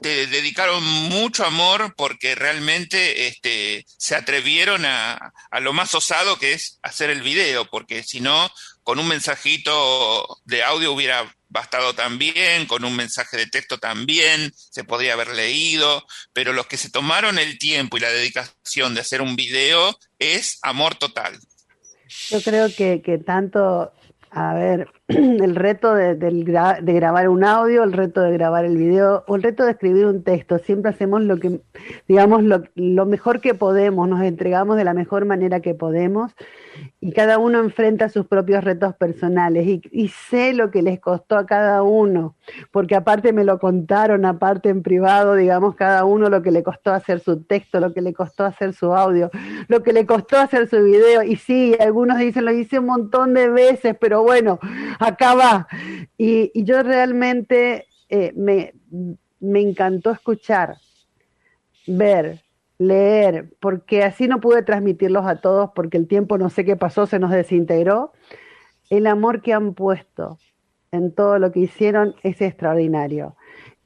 te 0.02 0.28
dedicaron 0.28 0.84
mucho 0.84 1.46
amor 1.46 1.94
porque 1.96 2.36
realmente 2.36 3.28
este, 3.28 3.86
se 3.98 4.16
atrevieron 4.16 4.86
a, 4.86 5.34
a, 5.50 5.60
lo 5.62 5.72
más 5.72 5.94
osado 5.96 6.38
que 6.40 6.54
es 6.54 6.80
hacer 6.82 7.10
el 7.10 7.22
video, 7.22 7.70
porque 7.70 8.04
si 8.04 8.20
no, 8.20 8.52
con 8.84 9.00
un 9.00 9.08
mensajito 9.08 10.42
de 10.44 10.64
audio 10.64 10.92
hubiera 10.92 11.34
bastado 11.54 11.94
también, 11.94 12.66
con 12.66 12.84
un 12.84 12.96
mensaje 12.96 13.38
de 13.38 13.46
texto 13.46 13.78
también, 13.78 14.52
se 14.56 14.84
podría 14.84 15.14
haber 15.14 15.30
leído, 15.30 16.06
pero 16.34 16.52
los 16.52 16.66
que 16.66 16.78
se 16.78 16.90
tomaron 16.90 17.38
el 17.38 17.60
tiempo 17.60 17.96
y 17.96 18.00
la 18.00 18.10
dedicación 18.10 18.96
de 18.96 19.02
hacer 19.02 19.22
un 19.22 19.36
video 19.36 19.98
es 20.18 20.58
amor 20.64 20.96
total. 20.96 21.40
Yo 22.30 22.42
creo 22.42 22.68
que, 22.76 23.02
que 23.02 23.18
tanto 23.18 23.92
a 24.32 24.54
ver, 24.56 24.88
el 25.10 25.56
reto 25.58 25.94
de, 25.96 26.16
de, 26.16 26.32
de, 26.82 26.94
grabar 26.94 27.28
un 27.28 27.44
audio, 27.44 27.84
el 27.84 27.92
reto 27.92 28.22
de 28.22 28.32
grabar 28.32 28.64
el 28.64 28.78
video 28.78 29.26
o 29.28 29.36
el 29.36 29.44
reto 29.44 29.66
de 29.66 29.72
escribir 29.72 30.06
un 30.06 30.24
texto. 30.24 30.60
Siempre 30.60 30.92
hacemos 30.92 31.22
lo 31.22 31.38
que, 31.40 31.60
digamos, 32.08 32.42
lo, 32.44 32.64
lo, 32.76 33.06
mejor 33.06 33.42
que 33.42 33.54
podemos, 33.54 34.08
nos 34.08 34.22
entregamos 34.22 34.78
de 34.78 34.86
la 34.86 34.94
mejor 34.94 35.26
manera 35.26 35.60
que 35.60 35.74
podemos 35.74 36.34
y 37.02 37.12
cada 37.12 37.38
uno 37.38 37.60
enfrenta 37.60 38.08
sus 38.08 38.28
propios 38.28 38.64
retos 38.64 38.96
personales 38.96 39.68
y, 39.68 39.82
y 39.92 40.08
sé 40.08 40.54
lo 40.54 40.72
que 40.72 40.82
les 40.82 41.02
costó 41.02 41.36
a 41.36 41.46
cada 41.46 41.84
uno, 41.84 42.36
porque 42.72 42.96
aparte 42.96 43.34
me 43.34 43.44
lo 43.44 43.60
contaron, 43.60 44.26
aparte 44.26 44.70
en 44.70 44.84
privado, 44.84 45.36
digamos, 45.36 45.76
cada 45.76 46.06
uno 46.06 46.30
lo 46.30 46.42
que 46.42 46.52
le 46.52 46.64
costó 46.64 46.94
hacer 46.94 47.20
su 47.20 47.44
texto, 47.44 47.82
lo 47.82 47.94
que 47.94 48.02
le 48.02 48.14
costó 48.14 48.46
hacer 48.46 48.74
su 48.74 48.94
audio, 48.94 49.30
lo 49.68 49.84
que 49.84 49.92
le 49.92 50.06
costó 50.06 50.38
hacer 50.38 50.70
su 50.70 50.82
video. 50.82 51.24
Y 51.24 51.36
sí, 51.36 51.76
algunos 51.78 52.20
dicen, 52.20 52.46
lo 52.46 52.52
hice 52.52 52.80
un 52.80 52.86
montón 52.86 53.34
de 53.34 53.50
veces, 53.50 53.98
pero 54.00 54.24
bueno, 54.24 54.60
acá 55.00 55.36
va. 55.36 55.68
Y, 56.18 56.52
y 56.54 56.64
yo 56.64 56.84
realmente 56.84 57.88
eh, 58.10 58.34
me, 58.36 58.74
me 59.40 59.62
encantó 59.62 60.12
escuchar, 60.12 60.78
ver, 61.88 62.42
leer, 62.78 63.50
porque 63.60 64.04
así 64.04 64.28
no 64.28 64.40
pude 64.40 64.64
transmitirlos 64.64 65.26
a 65.26 65.42
todos, 65.42 65.72
porque 65.76 65.98
el 65.98 66.08
tiempo 66.08 66.38
no 66.38 66.50
sé 66.50 66.66
qué 66.66 66.76
pasó, 66.76 67.06
se 67.06 67.20
nos 67.20 67.32
desintegró. 67.32 68.14
El 68.90 69.08
amor 69.08 69.42
que 69.42 69.54
han 69.54 69.74
puesto 69.74 70.38
en 70.92 71.14
todo 71.14 71.40
lo 71.40 71.52
que 71.52 71.62
hicieron 71.62 72.16
es 72.24 72.42
extraordinario. 72.42 73.36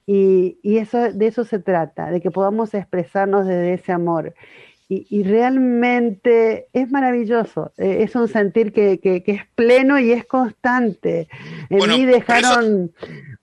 Y, 0.05 0.59
y 0.61 0.77
eso, 0.77 1.11
de 1.11 1.27
eso 1.27 1.43
se 1.43 1.59
trata, 1.59 2.11
de 2.11 2.21
que 2.21 2.31
podamos 2.31 2.73
expresarnos 2.73 3.45
desde 3.45 3.73
ese 3.73 3.91
amor. 3.91 4.33
Y, 4.89 5.05
y, 5.09 5.23
realmente 5.23 6.67
es 6.71 6.89
maravilloso, 6.89 7.73
eh, 7.77 8.03
es 8.03 8.15
un 8.15 8.29
sentir 8.29 8.71
que, 8.71 8.99
que, 8.99 9.21
que, 9.21 9.33
es 9.33 9.41
pleno 9.53 9.99
y 9.99 10.13
es 10.13 10.25
constante. 10.25 11.27
En 11.69 11.79
bueno, 11.79 11.97
mí 11.97 12.05
dejaron 12.05 12.93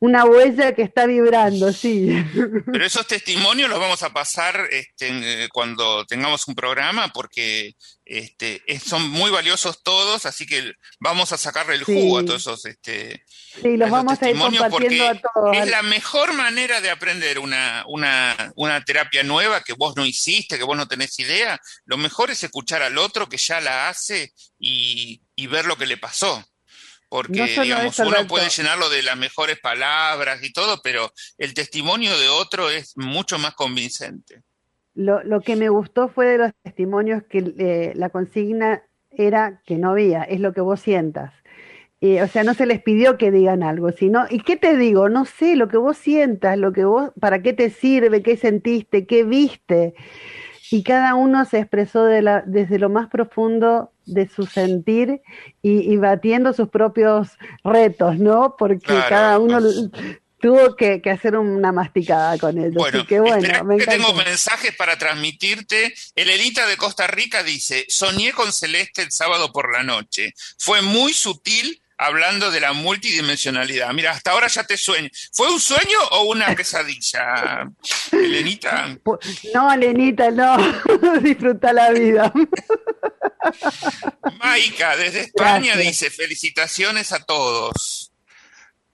una 0.00 0.24
huella 0.24 0.74
que 0.74 0.80
está 0.80 1.04
vibrando, 1.04 1.70
sí. 1.72 2.16
Pero 2.72 2.84
esos 2.86 3.06
testimonios 3.06 3.68
los 3.68 3.78
vamos 3.78 4.02
a 4.02 4.10
pasar 4.14 4.68
este, 4.70 5.48
cuando 5.52 6.06
tengamos 6.06 6.48
un 6.48 6.54
programa 6.54 7.08
porque 7.12 7.74
este, 8.06 8.62
son 8.84 9.08
muy 9.08 9.30
valiosos 9.30 9.82
todos, 9.82 10.26
así 10.26 10.46
que 10.46 10.72
vamos 11.00 11.32
a 11.32 11.38
sacarle 11.38 11.74
el 11.74 11.84
jugo 11.84 12.18
sí. 12.18 12.24
a 12.24 12.26
todos 12.26 12.42
esos, 12.42 12.66
este, 12.66 13.24
sí, 13.62 13.76
los 13.76 13.90
vamos 13.90 14.20
a 14.20 14.30
ir 14.30 14.38
compartiendo 14.38 15.08
a 15.08 15.14
todos. 15.14 15.56
Es 15.56 15.70
la 15.70 15.82
mejor 15.82 16.34
manera 16.34 16.80
de 16.80 16.90
aprender 16.90 17.38
una, 17.38 17.84
una, 17.86 18.52
una 18.56 18.84
terapia 18.84 19.22
nueva 19.22 19.62
que 19.62 19.72
vos 19.72 19.96
no 19.96 20.04
hiciste, 20.04 20.58
que 20.58 20.64
vos 20.64 20.76
no 20.76 20.86
tenés 20.86 21.18
idea 21.18 21.60
lo 21.84 21.96
mejor 21.96 22.30
es 22.30 22.42
escuchar 22.42 22.82
al 22.82 22.98
otro 22.98 23.28
que 23.28 23.36
ya 23.36 23.60
la 23.60 23.88
hace 23.88 24.32
y, 24.58 25.22
y 25.34 25.46
ver 25.46 25.66
lo 25.66 25.76
que 25.76 25.86
le 25.86 25.96
pasó. 25.96 26.44
Porque, 27.08 27.54
no 27.56 27.62
digamos, 27.62 27.98
uno 28.00 28.26
puede 28.26 28.48
llenarlo 28.48 28.88
de 28.90 29.02
las 29.02 29.16
mejores 29.16 29.60
palabras 29.60 30.42
y 30.42 30.52
todo, 30.52 30.80
pero 30.82 31.12
el 31.38 31.54
testimonio 31.54 32.18
de 32.18 32.28
otro 32.28 32.70
es 32.70 32.96
mucho 32.96 33.38
más 33.38 33.54
convincente. 33.54 34.42
Lo, 34.94 35.22
lo 35.24 35.40
que 35.40 35.56
me 35.56 35.68
gustó 35.68 36.08
fue 36.08 36.26
de 36.26 36.38
los 36.38 36.52
testimonios 36.62 37.22
que 37.24 37.54
eh, 37.58 37.92
la 37.96 38.10
consigna 38.10 38.82
era 39.10 39.60
que 39.66 39.76
no 39.76 39.90
había, 39.90 40.22
es 40.22 40.40
lo 40.40 40.52
que 40.52 40.60
vos 40.60 40.80
sientas. 40.80 41.32
Eh, 42.00 42.22
o 42.22 42.28
sea, 42.28 42.44
no 42.44 42.54
se 42.54 42.66
les 42.66 42.82
pidió 42.82 43.16
que 43.16 43.30
digan 43.30 43.62
algo, 43.62 43.90
sino, 43.92 44.26
¿y 44.28 44.40
qué 44.40 44.56
te 44.56 44.76
digo? 44.76 45.08
No 45.08 45.24
sé, 45.24 45.56
lo 45.56 45.68
que 45.68 45.78
vos 45.78 45.96
sientas, 45.96 46.58
lo 46.58 46.72
que 46.72 46.84
vos, 46.84 47.10
para 47.18 47.40
qué 47.42 47.52
te 47.52 47.70
sirve, 47.70 48.22
qué 48.22 48.36
sentiste, 48.36 49.06
qué 49.06 49.24
viste 49.24 49.94
y 50.74 50.82
cada 50.82 51.14
uno 51.14 51.44
se 51.44 51.60
expresó 51.60 52.04
de 52.04 52.20
la, 52.20 52.42
desde 52.44 52.80
lo 52.80 52.88
más 52.88 53.08
profundo 53.08 53.92
de 54.06 54.26
su 54.28 54.44
sentir 54.44 55.22
y, 55.62 55.92
y 55.92 55.96
batiendo 55.98 56.52
sus 56.52 56.68
propios 56.68 57.38
retos, 57.62 58.18
¿no? 58.18 58.56
Porque 58.58 58.78
claro. 58.78 59.06
cada 59.08 59.38
uno 59.38 59.60
tuvo 60.44 60.76
que, 60.76 61.00
que, 61.00 61.10
hacer 61.10 61.38
una 61.38 61.72
masticada 61.72 62.36
con 62.36 62.58
ellos. 62.58 62.74
Bueno, 62.74 62.98
Así 62.98 63.06
que 63.06 63.18
bueno, 63.18 63.64
me 63.64 63.78
que 63.78 63.86
tengo 63.86 64.12
mensajes 64.12 64.76
para 64.76 64.98
transmitirte. 64.98 65.94
Elenita 66.14 66.66
de 66.66 66.76
Costa 66.76 67.06
Rica 67.06 67.42
dice, 67.42 67.86
soñé 67.88 68.32
con 68.32 68.52
Celeste 68.52 69.00
el 69.00 69.10
sábado 69.10 69.50
por 69.50 69.72
la 69.72 69.82
noche. 69.82 70.34
Fue 70.58 70.82
muy 70.82 71.14
sutil 71.14 71.80
hablando 71.96 72.50
de 72.50 72.60
la 72.60 72.74
multidimensionalidad. 72.74 73.90
Mira, 73.94 74.10
hasta 74.10 74.32
ahora 74.32 74.48
ya 74.48 74.64
te 74.64 74.76
sueño. 74.76 75.08
¿Fue 75.32 75.50
un 75.50 75.58
sueño 75.58 75.98
o 76.10 76.24
una 76.24 76.54
pesadilla, 76.54 77.66
Elenita? 78.12 78.98
No, 79.54 79.72
Elenita, 79.72 80.30
no. 80.30 80.58
Disfruta 81.22 81.72
la 81.72 81.90
vida. 81.90 82.30
Maika, 84.42 84.94
desde 84.98 85.20
España, 85.20 85.72
Gracias. 85.72 85.86
dice, 85.86 86.10
felicitaciones 86.10 87.12
a 87.12 87.20
todos. 87.20 88.03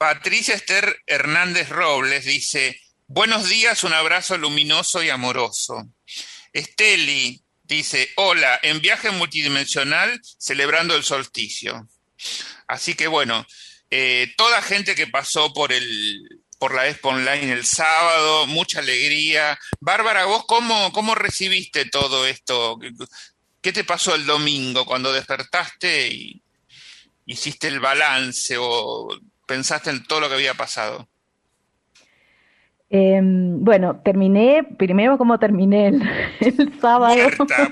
Patricia 0.00 0.54
Esther 0.54 1.02
Hernández 1.06 1.68
Robles 1.68 2.24
dice, 2.24 2.80
buenos 3.06 3.50
días, 3.50 3.84
un 3.84 3.92
abrazo 3.92 4.38
luminoso 4.38 5.02
y 5.02 5.10
amoroso. 5.10 5.90
Esteli 6.54 7.38
dice, 7.64 8.08
hola, 8.16 8.58
en 8.62 8.80
viaje 8.80 9.10
multidimensional 9.10 10.18
celebrando 10.38 10.96
el 10.96 11.04
solsticio. 11.04 11.86
Así 12.66 12.94
que 12.94 13.08
bueno, 13.08 13.46
eh, 13.90 14.32
toda 14.38 14.62
gente 14.62 14.94
que 14.94 15.06
pasó 15.06 15.52
por 15.52 15.70
el 15.70 16.42
por 16.58 16.74
la 16.74 16.88
Expo 16.88 17.10
Online 17.10 17.52
el 17.52 17.66
sábado, 17.66 18.46
mucha 18.46 18.78
alegría. 18.78 19.58
Bárbara, 19.80 20.24
vos 20.24 20.46
cómo, 20.46 20.92
cómo 20.92 21.14
recibiste 21.14 21.84
todo 21.84 22.26
esto? 22.26 22.78
¿Qué 23.60 23.70
te 23.70 23.84
pasó 23.84 24.14
el 24.14 24.24
domingo 24.24 24.86
cuando 24.86 25.12
despertaste 25.12 26.08
y 26.08 26.42
hiciste 27.26 27.68
el 27.68 27.80
balance 27.80 28.56
pensaste 29.50 29.90
en 29.90 30.04
todo 30.04 30.20
lo 30.20 30.28
que 30.28 30.36
había 30.36 30.54
pasado? 30.54 31.08
Eh, 32.88 33.20
bueno, 33.22 34.00
terminé, 34.04 34.62
primero 34.78 35.18
como 35.18 35.38
terminé 35.40 35.88
el, 35.88 36.02
el 36.40 36.80
sábado. 36.80 37.16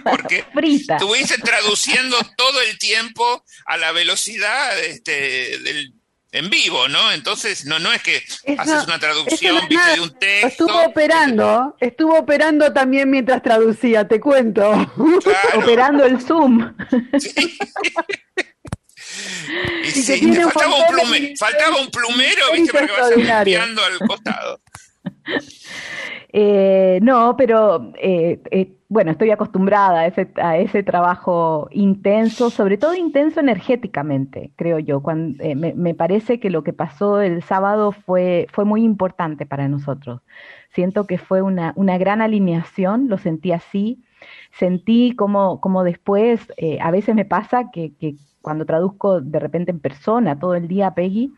Porque 0.05 0.45
Frita. 0.55 0.97
estuviste 0.97 1.39
traduciendo 1.39 2.17
todo 2.37 2.61
el 2.69 2.79
tiempo 2.79 3.45
a 3.67 3.77
la 3.77 3.93
velocidad 3.93 4.77
este, 4.81 5.59
del, 5.59 5.95
en 6.33 6.51
vivo, 6.51 6.89
¿no? 6.89 7.13
Entonces, 7.13 7.65
no, 7.65 7.79
no 7.79 7.93
es 7.93 8.03
que 8.03 8.17
eso, 8.17 8.61
haces 8.61 8.85
una 8.87 8.99
traducción, 8.99 9.55
no 9.57 9.69
viste 9.69 9.93
de 9.93 10.01
un 10.01 10.19
texto. 10.19 10.67
Estuvo 10.67 10.83
operando, 10.85 11.77
estuvo 11.81 12.19
operando 12.19 12.73
también 12.73 13.09
mientras 13.09 13.41
traducía, 13.43 14.07
te 14.07 14.21
cuento. 14.21 14.73
Claro. 15.23 15.61
Operando 15.61 16.05
el 16.05 16.21
Zoom. 16.21 16.75
Sí. 17.19 17.59
Y 19.85 19.90
sí, 19.90 20.33
faltaba 20.35 20.75
un, 20.76 20.95
plume, 20.95 21.35
faltaba 21.37 21.81
un 21.81 21.88
plumero, 21.88 22.52
viste, 22.55 22.73
para 22.73 22.87
que 22.87 23.25
vayas 23.25 23.69
al 23.69 24.09
costado. 24.09 24.61
Eh, 26.31 26.99
no, 27.02 27.37
pero 27.38 27.93
eh, 27.97 28.43
eh, 28.50 28.75
bueno, 28.88 29.12
estoy 29.12 29.31
acostumbrada 29.31 30.00
a 30.00 30.07
ese, 30.07 30.31
a 30.37 30.59
ese 30.59 30.83
trabajo 30.83 31.69
intenso, 31.71 32.50
sobre 32.50 32.76
todo 32.76 32.95
intenso 32.95 33.40
energéticamente, 33.40 34.52
creo 34.57 34.78
yo. 34.78 35.02
Cuando, 35.02 35.43
me, 35.57 35.73
me, 35.75 35.95
parece 35.95 36.38
que 36.38 36.50
lo 36.50 36.62
que 36.62 36.75
pasó 36.75 37.23
el 37.23 37.43
sábado 37.43 37.93
fue, 37.93 38.47
fue 38.52 38.64
muy 38.67 38.85
importante 38.85 39.47
para 39.47 39.69
nosotros. 39.69 40.21
Siento 40.71 41.07
que 41.07 41.17
fue 41.17 41.40
una, 41.40 41.73
una 41.76 41.97
gran 41.97 42.21
alineación, 42.21 43.09
lo 43.09 43.17
sentí 43.17 43.52
así. 43.52 44.05
Sentí 44.52 45.14
como, 45.17 45.61
como 45.61 45.83
después, 45.85 46.52
a 46.81 46.90
veces 46.90 47.14
me 47.14 47.25
pasa 47.25 47.71
que, 47.73 47.95
que 47.95 48.17
cuando 48.49 48.64
traduzco 48.64 49.21
de 49.21 49.40
repente 49.40 49.73
en 49.73 49.78
persona 49.78 50.38
todo 50.38 50.55
el 50.55 50.69
día 50.69 50.87
a 50.87 50.95
Peggy, 50.95 51.35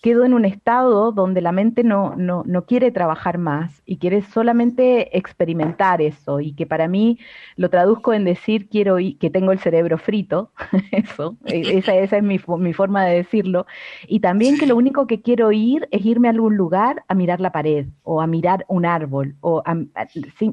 quedo 0.00 0.24
en 0.24 0.32
un 0.32 0.44
estado 0.44 1.10
donde 1.10 1.40
la 1.40 1.50
mente 1.50 1.82
no, 1.82 2.14
no, 2.14 2.44
no, 2.46 2.66
quiere 2.66 2.92
trabajar 2.92 3.36
más 3.36 3.82
y 3.84 3.96
quiere 3.96 4.22
solamente 4.22 5.18
experimentar 5.18 6.00
eso. 6.00 6.38
Y 6.38 6.52
que 6.52 6.64
para 6.64 6.86
mí 6.86 7.18
lo 7.56 7.68
traduzco 7.68 8.12
en 8.12 8.22
decir 8.22 8.68
quiero 8.68 9.00
ir, 9.00 9.18
que 9.18 9.28
tengo 9.28 9.50
el 9.50 9.58
cerebro 9.58 9.98
frito, 9.98 10.52
eso, 10.92 11.36
e, 11.46 11.78
esa, 11.78 11.96
esa 11.96 12.18
es 12.18 12.22
mi, 12.22 12.40
mi, 12.58 12.72
forma 12.72 13.04
de 13.04 13.16
decirlo, 13.16 13.66
y 14.06 14.20
también 14.20 14.56
que 14.56 14.68
lo 14.68 14.76
único 14.76 15.08
que 15.08 15.20
quiero 15.20 15.50
ir 15.50 15.88
es 15.90 16.06
irme 16.06 16.28
a 16.28 16.30
algún 16.30 16.56
lugar 16.56 17.02
a 17.08 17.14
mirar 17.14 17.40
la 17.40 17.50
pared 17.50 17.86
o 18.04 18.20
a 18.20 18.28
mirar 18.28 18.64
un 18.68 18.86
árbol 18.86 19.34
o 19.40 19.64
a, 19.66 19.72
a, 19.96 20.06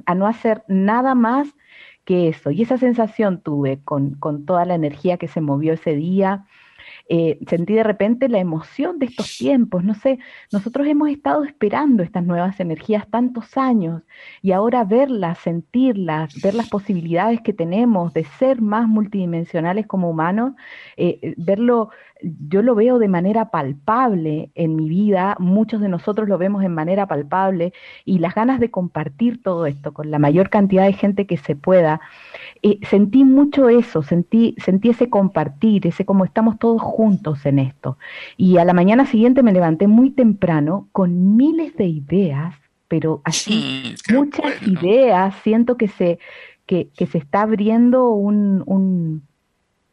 a 0.07 0.15
no 0.15 0.25
hacer 0.25 0.63
nada 0.67 1.13
más 1.13 1.53
eso. 2.15 2.51
Y 2.51 2.61
esa 2.63 2.77
sensación 2.77 3.41
tuve 3.41 3.81
con, 3.83 4.15
con 4.15 4.45
toda 4.45 4.65
la 4.65 4.75
energía 4.75 5.17
que 5.17 5.27
se 5.27 5.41
movió 5.41 5.73
ese 5.73 5.95
día 5.95 6.45
eh, 7.11 7.39
sentí 7.47 7.73
de 7.73 7.83
repente 7.83 8.29
la 8.29 8.39
emoción 8.39 8.99
de 8.99 9.07
estos 9.07 9.37
tiempos. 9.37 9.83
No 9.83 9.95
sé, 9.95 10.19
nosotros 10.51 10.87
hemos 10.87 11.09
estado 11.09 11.43
esperando 11.43 12.03
estas 12.03 12.23
nuevas 12.23 12.59
energías 12.59 13.09
tantos 13.09 13.57
años 13.57 14.03
y 14.43 14.51
ahora 14.51 14.83
verlas, 14.83 15.39
sentirlas, 15.39 16.39
ver 16.41 16.53
las 16.53 16.69
posibilidades 16.69 17.41
que 17.41 17.53
tenemos 17.53 18.13
de 18.13 18.25
ser 18.25 18.61
más 18.61 18.87
multidimensionales 18.87 19.87
como 19.87 20.09
humanos, 20.09 20.53
eh 20.97 21.33
verlo 21.37 21.89
yo 22.21 22.61
lo 22.61 22.75
veo 22.75 22.99
de 22.99 23.07
manera 23.07 23.49
palpable 23.49 24.51
en 24.55 24.75
mi 24.75 24.89
vida, 24.89 25.35
muchos 25.39 25.79
de 25.79 25.87
nosotros 25.87 26.27
lo 26.27 26.37
vemos 26.37 26.63
en 26.63 26.73
manera 26.73 27.07
palpable 27.07 27.73
y 28.03 28.19
las 28.19 28.35
ganas 28.35 28.59
de 28.59 28.71
compartir 28.71 29.41
todo 29.41 29.65
esto 29.65 29.93
con 29.93 30.11
la 30.11 30.19
mayor 30.19 30.49
cantidad 30.49 30.85
de 30.85 30.93
gente 30.93 31.25
que 31.25 31.37
se 31.37 31.55
pueda, 31.55 32.01
eh, 32.61 32.79
sentí 32.89 33.23
mucho 33.23 33.69
eso, 33.69 34.03
sentí, 34.03 34.55
sentí 34.57 34.89
ese 34.89 35.09
compartir, 35.09 35.87
ese 35.87 36.05
como 36.05 36.25
estamos 36.25 36.59
todos 36.59 36.81
juntos 36.81 37.45
en 37.45 37.59
esto. 37.59 37.97
Y 38.35 38.57
a 38.57 38.65
la 38.65 38.73
mañana 38.73 39.05
siguiente 39.05 39.43
me 39.43 39.53
levanté 39.53 39.87
muy 39.87 40.09
temprano 40.09 40.89
con 40.91 41.37
miles 41.37 41.75
de 41.77 41.85
ideas, 41.85 42.53
pero 42.89 43.21
así, 43.23 43.95
muchas 44.13 44.61
ideas, 44.67 45.35
siento 45.43 45.77
que 45.77 45.87
se, 45.87 46.19
que, 46.65 46.89
que 46.97 47.05
se 47.05 47.19
está 47.19 47.43
abriendo 47.43 48.09
un, 48.09 48.63
un, 48.65 49.23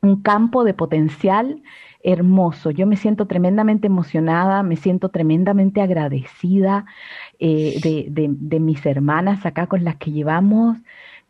un 0.03 0.23
campo 0.23 0.65
de 0.65 0.75
potencial 0.75 1.63
hermoso. 2.07 2.71
Yo 2.71 2.87
me 2.87 2.97
siento 2.97 3.27
tremendamente 3.27 3.89
emocionada, 3.89 4.63
me 4.63 4.77
siento 4.77 5.09
tremendamente 5.09 5.83
agradecida 5.83 6.87
eh, 7.41 8.09
de, 8.15 8.61
mis 8.61 8.87
hermanas 8.87 9.45
acá 9.45 9.67
con 9.67 9.83
las 9.83 9.97
que 9.97 10.13
llevamos 10.13 10.79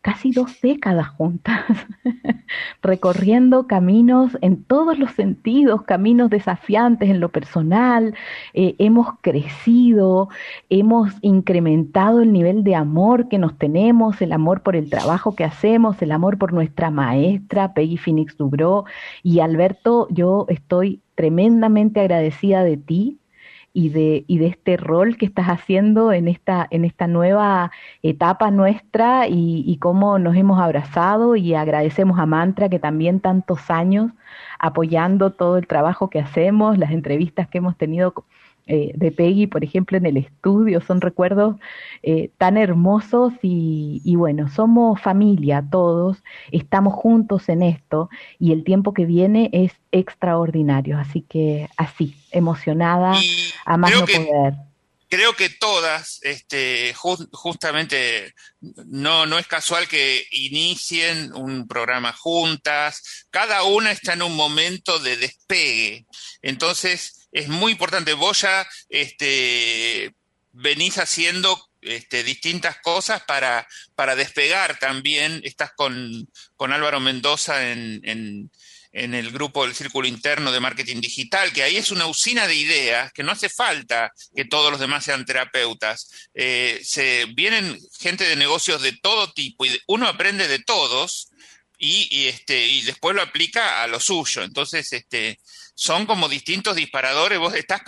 casi 0.01 0.31
dos 0.31 0.61
décadas 0.61 1.09
juntas, 1.09 1.65
recorriendo 2.81 3.67
caminos 3.67 4.37
en 4.41 4.63
todos 4.63 4.97
los 4.97 5.11
sentidos, 5.11 5.83
caminos 5.83 6.29
desafiantes 6.29 7.09
en 7.09 7.19
lo 7.19 7.29
personal, 7.29 8.15
eh, 8.53 8.75
hemos 8.79 9.07
crecido, 9.21 10.29
hemos 10.69 11.13
incrementado 11.21 12.21
el 12.21 12.31
nivel 12.31 12.63
de 12.63 12.75
amor 12.75 13.27
que 13.27 13.37
nos 13.37 13.57
tenemos, 13.57 14.21
el 14.21 14.31
amor 14.31 14.61
por 14.61 14.75
el 14.75 14.89
trabajo 14.89 15.35
que 15.35 15.43
hacemos, 15.43 16.01
el 16.01 16.11
amor 16.11 16.37
por 16.37 16.53
nuestra 16.53 16.89
maestra, 16.89 17.73
Peggy 17.73 17.97
Phoenix 17.97 18.37
Dubró, 18.37 18.85
y 19.23 19.39
Alberto, 19.39 20.07
yo 20.09 20.45
estoy 20.49 21.01
tremendamente 21.15 21.99
agradecida 21.99 22.63
de 22.63 22.77
ti, 22.77 23.19
y 23.77 23.89
de, 23.89 24.25
y 24.25 24.39
de 24.39 24.47
este 24.47 24.75
rol 24.75 25.17
que 25.17 25.27
estás 25.27 25.45
haciendo 25.49 26.11
en 26.11 26.27
esta, 26.27 26.65
en 26.71 26.83
esta 26.83 27.05
nueva 27.05 27.69
etapa 28.01 28.49
nuestra 28.49 29.27
y, 29.27 29.63
y 29.67 29.77
cómo 29.77 30.17
nos 30.17 30.35
hemos 30.35 30.59
abrazado 30.59 31.35
y 31.35 31.53
agradecemos 31.53 32.17
a 32.17 32.25
Mantra 32.25 32.69
que 32.69 32.79
también 32.79 33.19
tantos 33.19 33.69
años 33.69 34.13
apoyando 34.57 35.33
todo 35.33 35.59
el 35.59 35.67
trabajo 35.67 36.09
que 36.09 36.19
hacemos, 36.19 36.79
las 36.79 36.89
entrevistas 36.89 37.47
que 37.49 37.59
hemos 37.59 37.77
tenido 37.77 38.15
eh, 38.67 38.91
de 38.95 39.11
Peggy, 39.11 39.47
por 39.47 39.63
ejemplo, 39.63 39.97
en 39.97 40.05
el 40.05 40.17
estudio, 40.17 40.81
son 40.81 41.01
recuerdos 41.01 41.55
eh, 42.03 42.31
tan 42.37 42.57
hermosos 42.57 43.33
y, 43.41 44.01
y, 44.03 44.15
bueno, 44.15 44.49
somos 44.49 45.01
familia 45.01 45.65
todos, 45.71 46.17
estamos 46.51 46.93
juntos 46.93 47.49
en 47.49 47.63
esto 47.63 48.09
y 48.39 48.51
el 48.51 48.63
tiempo 48.63 48.93
que 48.93 49.05
viene 49.05 49.49
es 49.53 49.71
extraordinario, 49.91 50.97
así 50.97 51.21
que 51.21 51.69
así, 51.77 52.15
emocionada, 52.31 53.17
y 53.21 53.51
a 53.65 53.77
más 53.77 53.91
no 53.91 54.05
que, 54.05 54.19
poder. 54.19 54.53
Creo 55.09 55.33
que 55.33 55.49
todas, 55.49 56.19
este, 56.23 56.93
just, 56.93 57.33
justamente, 57.33 58.33
no, 58.59 59.25
no 59.25 59.39
es 59.39 59.47
casual 59.47 59.87
que 59.87 60.25
inicien 60.31 61.33
un 61.33 61.67
programa 61.67 62.11
juntas, 62.11 63.25
cada 63.29 63.63
una 63.63 63.91
está 63.91 64.13
en 64.13 64.23
un 64.23 64.35
momento 64.35 64.99
de 64.99 65.15
despegue, 65.15 66.05
entonces 66.41 67.16
es 67.31 67.47
muy 67.47 67.71
importante. 67.71 68.13
Vos 68.13 68.41
ya 68.41 68.67
este, 68.89 70.13
venís 70.51 70.97
haciendo 70.97 71.69
este, 71.81 72.23
distintas 72.23 72.77
cosas 72.79 73.23
para, 73.23 73.67
despegar 74.15 74.79
también. 74.79 75.41
Estás 75.43 75.71
con, 75.73 76.27
Álvaro 76.59 76.99
Mendoza 76.99 77.71
en, 77.71 78.01
en, 78.03 78.51
en, 78.91 79.13
el 79.13 79.31
grupo 79.31 79.65
del 79.65 79.75
Círculo 79.75 80.07
Interno 80.07 80.51
de 80.51 80.59
Marketing 80.59 80.99
Digital, 80.99 81.53
que 81.53 81.63
ahí 81.63 81.77
es 81.77 81.91
una 81.91 82.07
usina 82.07 82.47
de 82.47 82.55
ideas, 82.55 83.13
que 83.13 83.23
no 83.23 83.31
hace 83.31 83.49
falta 83.49 84.11
que 84.35 84.45
todos 84.45 84.71
los 84.71 84.79
demás 84.79 85.05
sean 85.05 85.25
terapeutas. 85.25 86.29
Eh, 86.33 86.81
se, 86.83 87.25
vienen 87.35 87.79
gente 87.99 88.27
de 88.27 88.35
negocios 88.35 88.81
de 88.81 88.93
todo 88.93 89.31
tipo 89.33 89.65
y 89.65 89.79
uno 89.87 90.07
aprende 90.07 90.47
de 90.47 90.59
todos. 90.59 91.29
Y, 91.77 92.07
y, 92.09 92.27
este, 92.27 92.65
y 92.65 92.81
después 92.81 93.15
lo 93.15 93.21
aplica 93.21 93.83
a 93.83 93.87
lo 93.87 93.99
suyo. 93.99 94.43
Entonces, 94.43 94.91
este, 94.93 95.39
son 95.75 96.05
como 96.05 96.27
distintos 96.27 96.75
disparadores, 96.75 97.37
vos 97.37 97.53
estás 97.53 97.81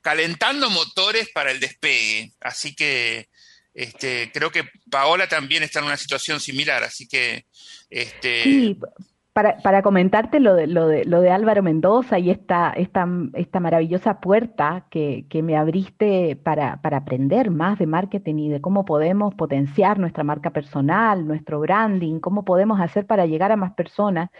calentando 0.00 0.70
motores 0.70 1.28
para 1.32 1.52
el 1.52 1.60
despegue, 1.60 2.32
así 2.40 2.74
que 2.74 3.28
este, 3.72 4.30
creo 4.32 4.50
que 4.50 4.68
Paola 4.90 5.28
también 5.28 5.62
está 5.62 5.78
en 5.78 5.86
una 5.86 5.96
situación 5.96 6.40
similar, 6.40 6.82
así 6.82 7.06
que... 7.06 7.46
Este... 7.88 8.42
Sí, 8.42 8.76
para, 9.32 9.58
para 9.58 9.82
comentarte 9.82 10.40
lo 10.40 10.54
de, 10.54 10.66
lo, 10.66 10.88
de, 10.88 11.04
lo 11.04 11.20
de 11.20 11.30
Álvaro 11.30 11.62
Mendoza 11.62 12.18
y 12.18 12.30
esta, 12.30 12.72
esta, 12.72 13.06
esta 13.34 13.60
maravillosa 13.60 14.20
puerta 14.20 14.86
que, 14.90 15.26
que 15.28 15.42
me 15.42 15.56
abriste 15.56 16.36
para, 16.36 16.80
para 16.82 16.98
aprender 16.98 17.50
más 17.50 17.78
de 17.78 17.86
marketing 17.86 18.36
y 18.36 18.48
de 18.48 18.60
cómo 18.60 18.84
podemos 18.84 19.34
potenciar 19.36 19.98
nuestra 20.00 20.24
marca 20.24 20.50
personal, 20.50 21.26
nuestro 21.26 21.60
branding, 21.60 22.18
cómo 22.18 22.44
podemos 22.44 22.80
hacer 22.80 23.06
para 23.06 23.26
llegar 23.26 23.52
a 23.52 23.56
más 23.56 23.72
personas, 23.74 24.30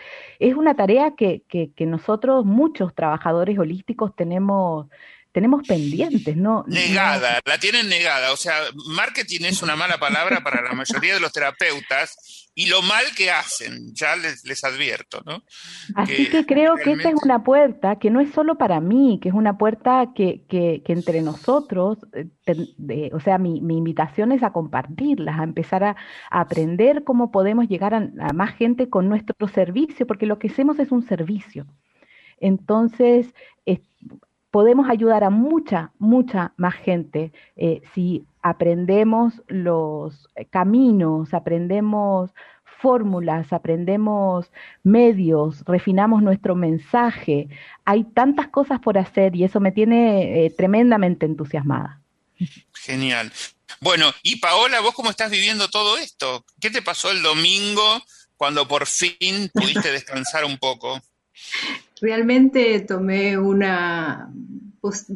es 0.40 0.56
una 0.56 0.74
tarea 0.74 1.12
que, 1.16 1.44
que, 1.48 1.72
que 1.72 1.86
nosotros, 1.86 2.44
muchos 2.44 2.94
trabajadores 2.94 3.58
holísticos, 3.58 4.14
tenemos 4.16 4.88
tenemos 5.32 5.66
pendientes, 5.66 6.36
¿no? 6.36 6.64
Negada, 6.66 7.34
no... 7.34 7.52
la 7.52 7.58
tienen 7.58 7.88
negada. 7.88 8.32
O 8.32 8.36
sea, 8.36 8.54
marketing 8.94 9.44
es 9.44 9.62
una 9.62 9.76
mala 9.76 9.98
palabra 9.98 10.42
para 10.42 10.62
la 10.62 10.72
mayoría 10.72 11.14
de 11.14 11.20
los 11.20 11.32
terapeutas 11.32 12.50
y 12.54 12.66
lo 12.66 12.82
mal 12.82 13.04
que 13.16 13.30
hacen, 13.30 13.94
ya 13.94 14.16
les, 14.16 14.44
les 14.44 14.64
advierto, 14.64 15.22
¿no? 15.24 15.42
Así 15.94 16.26
que, 16.26 16.30
que 16.30 16.46
creo 16.46 16.74
realmente... 16.74 16.84
que 16.84 16.92
esta 16.92 17.08
es 17.10 17.24
una 17.24 17.44
puerta 17.44 17.98
que 17.98 18.10
no 18.10 18.20
es 18.20 18.32
solo 18.32 18.58
para 18.58 18.80
mí, 18.80 19.20
que 19.22 19.28
es 19.28 19.34
una 19.34 19.56
puerta 19.56 20.10
que, 20.14 20.44
que, 20.48 20.82
que 20.84 20.92
entre 20.92 21.22
nosotros, 21.22 21.98
de, 22.12 23.10
o 23.14 23.20
sea, 23.20 23.38
mi, 23.38 23.60
mi, 23.60 23.78
invitación 23.78 24.32
es 24.32 24.42
a 24.42 24.52
compartirlas, 24.52 25.38
a 25.38 25.44
empezar 25.44 25.84
a, 25.84 25.96
a 26.30 26.40
aprender 26.40 27.04
cómo 27.04 27.30
podemos 27.30 27.68
llegar 27.68 27.94
a, 27.94 28.10
a 28.20 28.32
más 28.32 28.56
gente 28.56 28.90
con 28.90 29.08
nuestro 29.08 29.48
servicio, 29.48 30.06
porque 30.06 30.26
lo 30.26 30.38
que 30.38 30.48
hacemos 30.48 30.78
es 30.80 30.90
un 30.90 31.06
servicio. 31.06 31.66
Entonces, 32.40 33.32
es, 33.64 33.80
podemos 34.50 34.88
ayudar 34.88 35.24
a 35.24 35.30
mucha, 35.30 35.92
mucha 35.98 36.52
más 36.56 36.74
gente 36.74 37.32
eh, 37.56 37.82
si 37.94 38.24
aprendemos 38.42 39.42
los 39.48 40.28
caminos, 40.50 41.34
aprendemos 41.34 42.30
fórmulas, 42.80 43.52
aprendemos 43.52 44.50
medios, 44.82 45.62
refinamos 45.66 46.22
nuestro 46.22 46.54
mensaje. 46.54 47.48
Hay 47.84 48.04
tantas 48.04 48.48
cosas 48.48 48.80
por 48.80 48.98
hacer 48.98 49.36
y 49.36 49.44
eso 49.44 49.60
me 49.60 49.72
tiene 49.72 50.46
eh, 50.46 50.50
tremendamente 50.50 51.26
entusiasmada. 51.26 52.00
Genial. 52.72 53.30
Bueno, 53.80 54.12
y 54.22 54.36
Paola, 54.36 54.80
¿vos 54.80 54.94
cómo 54.94 55.10
estás 55.10 55.30
viviendo 55.30 55.68
todo 55.68 55.98
esto? 55.98 56.44
¿Qué 56.60 56.70
te 56.70 56.82
pasó 56.82 57.10
el 57.10 57.22
domingo 57.22 58.02
cuando 58.36 58.66
por 58.66 58.86
fin 58.86 59.50
pudiste 59.52 59.92
descansar 59.92 60.44
un 60.44 60.58
poco? 60.58 61.00
Realmente 62.00 62.80
tomé 62.80 63.36
una 63.36 64.32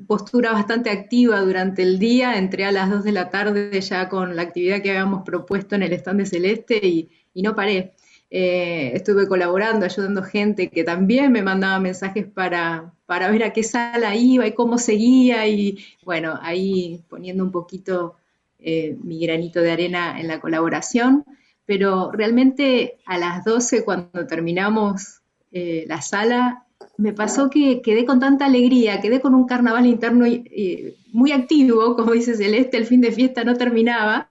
postura 0.07 0.53
bastante 0.53 0.91
activa 0.91 1.41
durante 1.41 1.83
el 1.83 1.99
día, 1.99 2.37
entré 2.37 2.67
a 2.67 2.73
las 2.73 2.91
2 2.91 3.05
de 3.05 3.13
la 3.13 3.31
tarde 3.31 3.81
ya 3.81 4.09
con 4.09 4.37
la 4.37 4.43
actividad 4.43 4.83
que 4.83 4.91
habíamos 4.91 5.23
propuesto 5.25 5.75
en 5.75 5.83
el 5.83 5.95
stand 5.95 6.21
de 6.21 6.27
Celeste 6.27 6.87
y, 6.87 7.09
no 7.35 7.55
paré. 7.55 7.95
Eh, 8.31 8.93
estuve 8.95 9.27
colaborando, 9.29 9.87
ayudando 9.87 10.23
gente 10.23 10.69
que 10.69 10.85
también 10.85 11.33
me 11.33 11.43
mandaba 11.43 11.79
mensajes 11.79 12.27
para, 12.27 12.93
para 13.07 13.31
ver 13.31 13.45
a 13.45 13.53
qué 13.53 13.63
sala 13.63 14.15
iba 14.17 14.47
y 14.47 14.53
cómo 14.53 14.77
seguía 14.77 15.47
y 15.47 15.79
bueno, 16.05 16.39
ahí 16.43 17.03
poniendo 17.09 17.45
un 17.45 17.53
poquito 17.53 18.17
eh, 18.59 18.97
mi 19.03 19.21
granito 19.21 19.61
de 19.61 19.73
arena 19.73 20.21
en 20.21 20.27
la 20.27 20.41
colaboración, 20.41 21.25
pero 21.65 22.11
realmente 22.13 22.99
a 23.07 23.19
las 23.19 23.45
12 23.45 23.85
cuando 23.85 24.27
terminamos 24.27 25.21
eh, 25.53 25.85
la 25.87 26.03
sala, 26.03 26.64
me 26.97 27.13
pasó 27.13 27.51
que 27.51 27.83
quedé 27.83 28.05
con 28.05 28.21
tanta 28.21 28.47
alegría, 28.47 29.01
quedé 29.01 29.21
con 29.21 29.35
un 29.35 29.47
carnaval 29.47 29.87
interno 29.87 30.27
eh, 30.27 30.97
muy 31.13 31.33
activo, 31.33 31.97
como 31.97 32.13
dice 32.13 32.37
Celeste, 32.37 32.77
el 32.77 32.87
fin 32.87 33.01
de 33.01 33.13
fiesta 33.13 33.45
no 33.45 33.57
terminaba, 33.57 34.31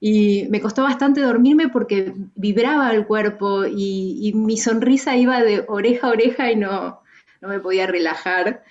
y 0.00 0.46
me 0.48 0.60
costó 0.60 0.82
bastante 0.82 1.20
dormirme 1.20 1.68
porque 1.68 2.14
vibraba 2.34 2.90
el 2.92 3.06
cuerpo 3.06 3.64
y, 3.66 4.32
mi 4.34 4.56
sonrisa 4.56 5.16
iba 5.16 5.42
de 5.42 5.64
oreja 5.68 6.06
a 6.06 6.10
oreja 6.10 6.50
y 6.50 6.56
no, 6.56 7.02
no 7.42 7.48
me 7.48 7.60
podía 7.60 7.86
relajar 7.86 8.62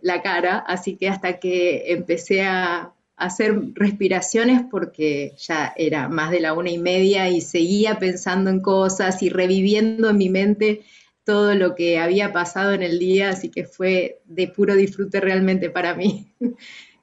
la 0.00 0.22
cara, 0.22 0.58
así 0.58 0.96
que 0.96 1.08
hasta 1.08 1.38
que 1.38 1.92
empecé 1.92 2.42
a, 2.42 2.94
hacer 3.16 3.58
respiraciones 3.74 4.62
porque 4.70 5.32
ya 5.38 5.72
era 5.76 6.08
más 6.08 6.30
de 6.30 6.40
la 6.40 6.52
una 6.52 6.70
y 6.70 6.78
media 6.78 7.30
y 7.30 7.40
seguía 7.40 7.98
pensando 7.98 8.50
en 8.50 8.60
cosas 8.60 9.22
y 9.22 9.30
reviviendo 9.30 10.10
en 10.10 10.18
mi 10.18 10.28
mente 10.28 10.82
todo 11.26 11.56
lo 11.56 11.74
que 11.74 11.98
había 11.98 12.32
pasado 12.32 12.72
en 12.72 12.84
el 12.84 13.00
día, 13.00 13.30
así 13.30 13.50
que 13.50 13.64
fue 13.64 14.20
de 14.26 14.46
puro 14.46 14.76
disfrute 14.76 15.20
realmente 15.20 15.68
para 15.68 15.94
mí. 15.94 16.32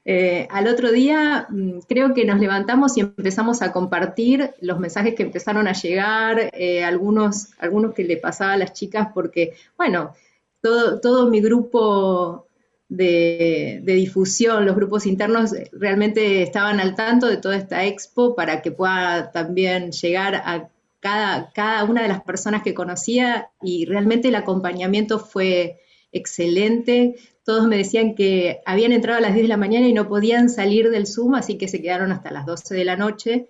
Eh, 0.06 0.46
al 0.50 0.68
otro 0.68 0.92
día 0.92 1.46
mm, 1.48 1.78
creo 1.88 2.12
que 2.12 2.26
nos 2.26 2.38
levantamos 2.38 2.94
y 2.98 3.00
empezamos 3.00 3.62
a 3.62 3.72
compartir 3.72 4.50
los 4.60 4.78
mensajes 4.78 5.14
que 5.14 5.22
empezaron 5.22 5.66
a 5.66 5.72
llegar, 5.72 6.50
eh, 6.52 6.84
algunos, 6.84 7.54
algunos 7.58 7.94
que 7.94 8.04
le 8.04 8.18
pasaba 8.18 8.52
a 8.52 8.58
las 8.58 8.74
chicas, 8.74 9.08
porque, 9.14 9.54
bueno, 9.78 10.12
todo, 10.60 11.00
todo 11.00 11.30
mi 11.30 11.40
grupo 11.40 12.46
de, 12.88 13.80
difusión, 13.82 14.66
los 14.66 14.76
grupos 14.76 15.06
internos 15.06 15.54
realmente 15.72 16.42
estaban 16.42 16.80
al 16.80 16.94
tanto 16.94 17.26
de 17.26 17.38
toda 17.38 17.56
esta 17.56 17.86
expo 17.86 18.34
para 18.34 18.60
que 18.60 18.72
pueda 18.72 19.32
también 19.32 19.90
llegar 19.90 20.34
a 20.34 20.68
cada, 21.04 21.52
cada 21.52 21.84
una 21.84 22.00
de 22.00 22.08
las 22.08 22.22
personas 22.22 22.62
que 22.62 22.72
conocía 22.72 23.50
y 23.60 23.84
realmente 23.84 24.28
el 24.28 24.36
acompañamiento 24.36 25.18
fue 25.18 25.82
excelente. 26.12 27.16
Todos 27.44 27.66
me 27.66 27.76
decían 27.76 28.14
que 28.14 28.62
habían 28.64 28.92
entrado 28.92 29.18
a 29.18 29.20
las 29.20 29.34
10 29.34 29.44
de 29.44 29.48
la 29.48 29.58
mañana 29.58 29.86
y 29.86 29.92
no 29.92 30.08
podían 30.08 30.48
salir 30.48 30.88
del 30.88 31.06
Zoom, 31.06 31.34
así 31.34 31.58
que 31.58 31.68
se 31.68 31.82
quedaron 31.82 32.10
hasta 32.10 32.30
las 32.30 32.46
12 32.46 32.74
de 32.74 32.84
la 32.86 32.96
noche 32.96 33.48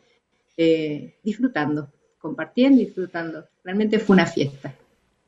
eh, 0.56 1.14
disfrutando, 1.22 1.92
compartiendo, 2.18 2.80
disfrutando. 2.80 3.46
Realmente 3.62 4.00
fue 4.00 4.14
una 4.14 4.26
fiesta. 4.26 4.74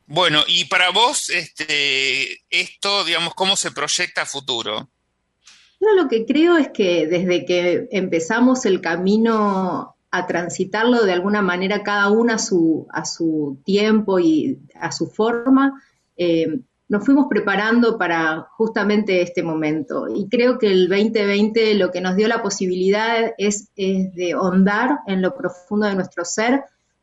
Bueno, 0.08 0.42
y 0.48 0.64
para 0.64 0.90
vos, 0.90 1.30
este, 1.30 2.40
esto, 2.50 3.04
digamos, 3.04 3.34
¿cómo 3.36 3.54
se 3.54 3.70
proyecta 3.70 4.22
a 4.22 4.26
futuro? 4.26 4.90
Yo 5.78 5.92
lo 5.94 6.08
que 6.08 6.26
creo 6.26 6.56
es 6.56 6.70
que 6.70 7.06
desde 7.06 7.44
que 7.44 7.86
empezamos 7.92 8.66
el 8.66 8.80
camino 8.80 9.95
a 10.10 10.26
transitarlo 10.26 11.04
de 11.04 11.12
alguna 11.12 11.42
manera 11.42 11.82
cada 11.82 12.10
uno 12.10 12.32
a 12.32 12.38
su, 12.38 12.86
a 12.90 13.04
su 13.04 13.58
tiempo 13.64 14.18
y 14.18 14.58
a 14.74 14.92
su 14.92 15.08
forma, 15.08 15.82
eh, 16.16 16.60
nos 16.88 17.04
fuimos 17.04 17.26
preparando 17.28 17.98
para 17.98 18.46
justamente 18.56 19.20
este 19.20 19.42
momento. 19.42 20.06
Y 20.08 20.28
creo 20.28 20.58
que 20.58 20.68
el 20.68 20.88
2020 20.88 21.74
lo 21.74 21.90
que 21.90 22.00
nos 22.00 22.16
dio 22.16 22.28
la 22.28 22.42
posibilidad 22.42 23.34
es, 23.38 23.70
es 23.76 24.14
de 24.14 24.32
ahondar 24.32 25.00
en 25.06 25.20
lo 25.20 25.34
profundo 25.34 25.86
de 25.86 25.96
nuestro 25.96 26.24
ser 26.24 26.62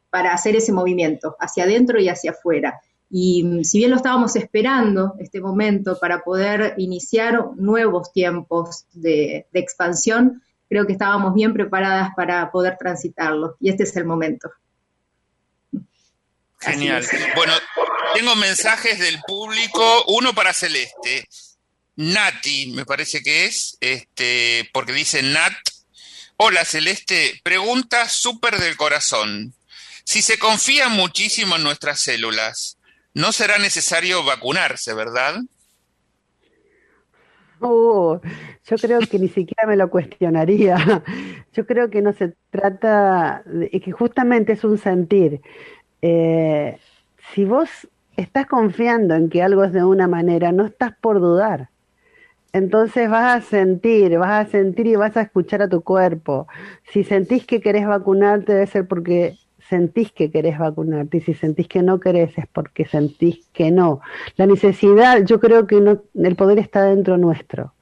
para 0.09 0.33
hacer 0.33 0.55
ese 0.55 0.71
movimiento 0.71 1.35
hacia 1.39 1.65
adentro 1.65 1.99
y 1.99 2.07
hacia 2.07 2.31
afuera. 2.31 2.79
Y 3.09 3.43
mm, 3.43 3.63
si 3.63 3.77
bien 3.77 3.91
lo 3.91 3.97
estábamos 3.97 4.35
esperando, 4.35 5.13
este 5.19 5.39
momento, 5.39 5.99
para 5.99 6.23
poder 6.23 6.73
iniciar 6.77 7.51
nuevos 7.55 8.11
tiempos 8.11 8.85
de, 8.93 9.45
expansión, 9.53 10.41
creo 10.73 10.87
que 10.87 10.93
estábamos 10.93 11.35
bien 11.35 11.53
preparadas 11.53 12.09
para 12.15 12.49
poder 12.49 12.77
transitarlo. 12.79 13.55
Y 13.59 13.69
este 13.69 13.83
es 13.83 13.95
el 13.95 14.05
momento. 14.05 14.49
Genial. 16.59 17.05
Bueno, 17.35 17.53
tengo 18.15 18.35
mensajes 18.35 18.97
del 18.97 19.21
público, 19.21 20.03
uno 20.07 20.33
para 20.33 20.51
Celeste. 20.51 21.27
Nati, 21.95 22.71
me 22.71 22.87
parece 22.87 23.21
que 23.21 23.45
es, 23.45 23.77
este, 23.81 24.67
porque 24.73 24.93
dice 24.93 25.21
Nat. 25.21 25.53
Hola 26.37 26.65
Celeste, 26.65 27.39
pregunta 27.43 28.09
súper 28.09 28.57
del 28.57 28.75
corazón. 28.75 29.53
Si 30.03 30.23
se 30.23 30.39
confía 30.39 30.89
muchísimo 30.89 31.55
en 31.55 31.63
nuestras 31.63 32.01
células, 32.01 32.79
no 33.13 33.31
será 33.31 33.59
necesario 33.59 34.23
vacunarse, 34.23 34.95
¿verdad? 34.95 35.35
Oh, 37.65 38.19
yo 38.65 38.77
creo 38.77 38.99
que 39.09 39.17
ni 39.19 39.29
siquiera 39.29 39.65
me 39.67 39.77
lo 39.77 39.89
cuestionaría. 39.89 40.75
Yo 41.53 41.65
creo 41.65 41.89
que 41.89 42.01
no 42.01 42.11
se 42.13 42.33
trata, 42.49 43.43
de, 43.45 43.69
que 43.69 43.91
justamente 43.91 44.53
es 44.53 44.63
un 44.63 44.77
sentir. 44.77 45.41
Eh, 46.01 46.77
si 47.33 47.45
vos 47.45 47.69
estás 48.17 48.47
confiando 48.47 49.15
en 49.15 49.29
que 49.29 49.43
algo 49.43 49.63
es 49.63 49.73
de 49.73 49.83
una 49.85 50.07
manera, 50.07 50.51
no 50.51 50.65
estás 50.65 50.93
por 51.01 51.19
dudar. 51.21 51.69
Entonces 52.53 53.09
vas 53.09 53.37
a 53.37 53.41
sentir, 53.47 54.17
vas 54.19 54.47
a 54.47 54.51
sentir 54.51 54.87
y 54.87 54.95
vas 54.95 55.17
a 55.17 55.21
escuchar 55.23 55.61
a 55.63 55.69
tu 55.69 55.83
cuerpo. 55.83 56.47
Si 56.91 57.03
sentís 57.03 57.45
que 57.47 57.61
querés 57.61 57.87
vacunarte, 57.87 58.53
debe 58.53 58.67
ser 58.67 58.87
porque 58.87 59.37
sentís 59.73 60.11
que 60.11 60.29
querés 60.29 60.59
vacunarte 60.59 61.17
y 61.17 61.21
si 61.21 61.33
sentís 61.33 61.67
que 61.67 61.81
no 61.81 61.99
querés 61.99 62.37
es 62.37 62.45
porque 62.45 62.85
sentís 62.85 63.47
que 63.53 63.71
no. 63.71 64.01
La 64.37 64.45
necesidad, 64.45 65.25
yo 65.25 65.39
creo 65.39 65.65
que 65.65 65.81
no, 65.81 66.03
el 66.13 66.35
poder 66.35 66.59
está 66.59 66.83
dentro 66.83 67.17
nuestro. 67.17 67.73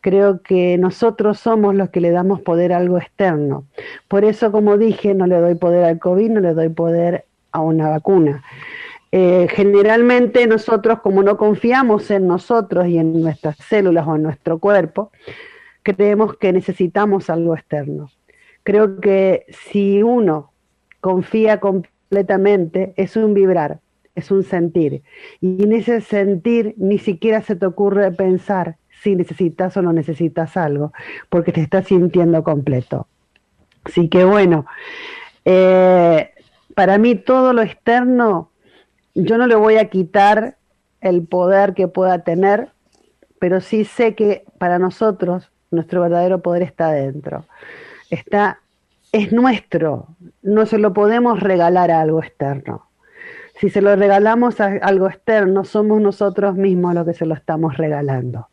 Creo 0.00 0.42
que 0.42 0.76
nosotros 0.76 1.38
somos 1.38 1.76
los 1.76 1.90
que 1.90 2.00
le 2.00 2.10
damos 2.10 2.40
poder 2.40 2.72
a 2.72 2.78
algo 2.78 2.98
externo. 2.98 3.64
Por 4.08 4.24
eso, 4.24 4.50
como 4.50 4.76
dije, 4.76 5.14
no 5.14 5.28
le 5.28 5.36
doy 5.36 5.54
poder 5.54 5.84
al 5.84 6.00
COVID, 6.00 6.30
no 6.30 6.40
le 6.40 6.52
doy 6.52 6.68
poder 6.68 7.26
a 7.52 7.60
una 7.60 7.88
vacuna. 7.90 8.42
Eh, 9.12 9.46
generalmente 9.50 10.48
nosotros, 10.48 10.98
como 11.00 11.22
no 11.22 11.36
confiamos 11.36 12.10
en 12.10 12.26
nosotros 12.26 12.88
y 12.88 12.98
en 12.98 13.20
nuestras 13.20 13.56
células 13.56 14.04
o 14.08 14.16
en 14.16 14.24
nuestro 14.24 14.58
cuerpo, 14.58 15.12
creemos 15.84 16.36
que 16.38 16.52
necesitamos 16.52 17.30
algo 17.30 17.54
externo. 17.54 18.10
Creo 18.64 19.00
que 19.00 19.46
si 19.70 20.02
uno 20.02 20.49
confía 21.00 21.60
completamente, 21.60 22.94
es 22.96 23.16
un 23.16 23.34
vibrar, 23.34 23.80
es 24.14 24.30
un 24.30 24.42
sentir. 24.42 25.02
Y 25.40 25.62
en 25.62 25.72
ese 25.72 26.00
sentir 26.00 26.74
ni 26.76 26.98
siquiera 26.98 27.42
se 27.42 27.56
te 27.56 27.66
ocurre 27.66 28.10
pensar 28.12 28.76
si 29.02 29.16
necesitas 29.16 29.76
o 29.76 29.82
no 29.82 29.92
necesitas 29.92 30.56
algo, 30.56 30.92
porque 31.28 31.52
te 31.52 31.62
estás 31.62 31.86
sintiendo 31.86 32.42
completo. 32.42 33.06
Así 33.84 34.08
que 34.08 34.24
bueno, 34.24 34.66
eh, 35.44 36.30
para 36.74 36.98
mí 36.98 37.14
todo 37.14 37.52
lo 37.52 37.62
externo, 37.62 38.50
yo 39.14 39.38
no 39.38 39.46
le 39.46 39.54
voy 39.54 39.76
a 39.76 39.88
quitar 39.88 40.56
el 41.00 41.26
poder 41.26 41.74
que 41.74 41.88
pueda 41.88 42.22
tener, 42.24 42.68
pero 43.38 43.60
sí 43.60 43.84
sé 43.84 44.14
que 44.14 44.44
para 44.58 44.78
nosotros 44.78 45.50
nuestro 45.70 46.02
verdadero 46.02 46.42
poder 46.42 46.62
está 46.62 46.88
adentro. 46.88 47.46
Está 48.10 48.60
es 49.12 49.32
nuestro, 49.32 50.08
no 50.42 50.66
se 50.66 50.78
lo 50.78 50.92
podemos 50.92 51.40
regalar 51.40 51.90
a 51.90 52.00
algo 52.00 52.22
externo. 52.22 52.86
Si 53.60 53.68
se 53.68 53.82
lo 53.82 53.94
regalamos 53.94 54.60
a 54.60 54.66
algo 54.82 55.08
externo, 55.08 55.64
somos 55.64 56.00
nosotros 56.00 56.54
mismos 56.54 56.94
los 56.94 57.04
que 57.06 57.14
se 57.14 57.26
lo 57.26 57.34
estamos 57.34 57.76
regalando. 57.76 58.48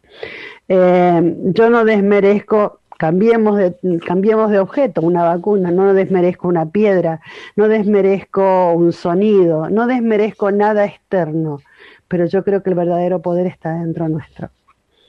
Eh, 0.68 1.36
yo 1.46 1.70
no 1.70 1.86
desmerezco, 1.86 2.82
cambiemos 2.98 3.58
de, 3.58 3.76
cambiemos 4.06 4.52
de 4.52 4.60
objeto, 4.60 5.02
una 5.02 5.24
vacuna, 5.24 5.72
no 5.72 5.94
desmerezco 5.94 6.50
una 6.50 6.70
piedra, 6.70 7.22
no 7.56 7.70
desmerezco 7.70 8.74
un 8.74 8.92
sonido, 8.92 9.70
no 9.70 9.88
desmerezco 9.88 10.52
nada 10.52 10.84
externo, 10.86 11.62
pero 12.08 12.26
yo 12.26 12.44
creo 12.44 12.62
que 12.62 12.72
el 12.72 12.76
verdadero 12.76 13.22
poder 13.22 13.48
está 13.48 13.76
dentro 13.76 14.10
nuestro. 14.10 14.50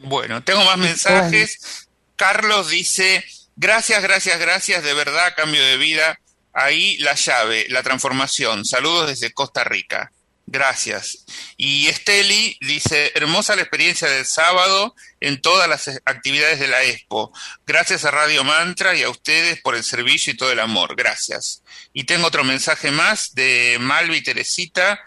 Bueno, 0.01 0.45
tengo 0.45 0.63
más 0.65 0.79
mensajes. 0.79 1.89
Carlos 2.15 2.71
dice, 2.71 3.25
Gracias, 3.61 4.01
gracias, 4.05 4.39
gracias, 4.39 4.85
de 4.85 4.95
verdad, 4.95 5.35
cambio 5.37 5.61
de 5.61 5.77
vida. 5.79 6.21
Ahí 6.53 6.97
la 6.99 7.15
llave, 7.15 7.67
la 7.71 7.83
transformación. 7.83 8.65
Saludos 8.65 9.09
desde 9.09 9.33
Costa 9.33 9.65
Rica. 9.65 10.13
Gracias. 10.47 11.25
Y 11.57 11.89
Esteli 11.89 12.57
dice, 12.61 13.11
hermosa 13.17 13.57
la 13.57 13.63
experiencia 13.63 14.09
del 14.09 14.27
sábado 14.27 14.95
en 15.19 15.43
todas 15.43 15.69
las 15.69 15.89
actividades 16.05 16.61
de 16.61 16.69
la 16.69 16.85
Expo. 16.85 17.33
Gracias 17.67 18.05
a 18.05 18.13
Radio 18.13 18.45
Mantra 18.45 18.95
y 18.95 19.03
a 19.03 19.11
ustedes 19.11 19.61
por 19.61 19.75
el 19.75 19.83
servicio 19.83 20.33
y 20.33 20.37
todo 20.37 20.53
el 20.53 20.61
amor. 20.61 20.95
Gracias. 20.95 21.65
Y 21.93 22.05
tengo 22.05 22.29
otro 22.29 22.45
mensaje 22.45 22.93
más 22.93 23.35
de 23.35 23.79
Malvi 23.81 24.23
Teresita. 24.23 25.01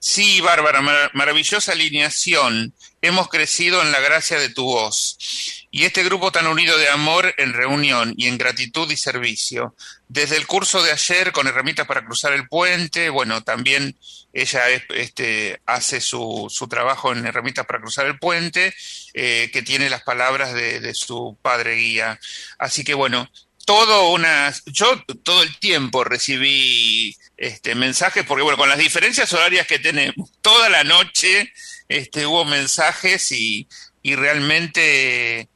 Sí, 0.00 0.40
Bárbara, 0.40 1.10
maravillosa 1.12 1.72
alineación 1.72 2.72
hemos 3.02 3.28
crecido 3.28 3.82
en 3.82 3.92
la 3.92 4.00
gracia 4.00 4.38
de 4.38 4.48
tu 4.48 4.64
voz. 4.64 5.57
Y 5.78 5.84
este 5.84 6.02
grupo 6.02 6.32
tan 6.32 6.48
unido 6.48 6.76
de 6.76 6.88
amor 6.88 7.32
en 7.38 7.52
reunión 7.52 8.12
y 8.16 8.26
en 8.26 8.36
gratitud 8.36 8.90
y 8.90 8.96
servicio. 8.96 9.76
Desde 10.08 10.34
el 10.34 10.44
curso 10.44 10.82
de 10.82 10.90
ayer 10.90 11.30
con 11.30 11.46
herramientas 11.46 11.86
para 11.86 12.04
cruzar 12.04 12.32
el 12.32 12.48
puente, 12.48 13.10
bueno, 13.10 13.44
también 13.44 13.96
ella 14.32 14.62
este, 14.70 15.60
hace 15.66 16.00
su, 16.00 16.48
su, 16.50 16.66
trabajo 16.66 17.12
en 17.12 17.24
herramientas 17.24 17.64
para 17.64 17.78
cruzar 17.78 18.06
el 18.06 18.18
puente, 18.18 18.74
eh, 19.14 19.50
que 19.52 19.62
tiene 19.62 19.88
las 19.88 20.02
palabras 20.02 20.52
de, 20.52 20.80
de 20.80 20.94
su 20.94 21.38
padre 21.42 21.76
guía. 21.76 22.18
Así 22.58 22.82
que 22.82 22.94
bueno, 22.94 23.30
todo 23.64 24.10
una. 24.10 24.52
Yo 24.66 25.00
todo 25.22 25.44
el 25.44 25.60
tiempo 25.60 26.02
recibí 26.02 27.16
este, 27.36 27.76
mensajes, 27.76 28.24
porque 28.26 28.42
bueno, 28.42 28.58
con 28.58 28.68
las 28.68 28.78
diferencias 28.78 29.32
horarias 29.32 29.68
que 29.68 29.78
tenemos, 29.78 30.28
toda 30.40 30.70
la 30.70 30.82
noche 30.82 31.52
este, 31.86 32.26
hubo 32.26 32.44
mensajes 32.44 33.30
y, 33.30 33.68
y 34.02 34.16
realmente 34.16 35.48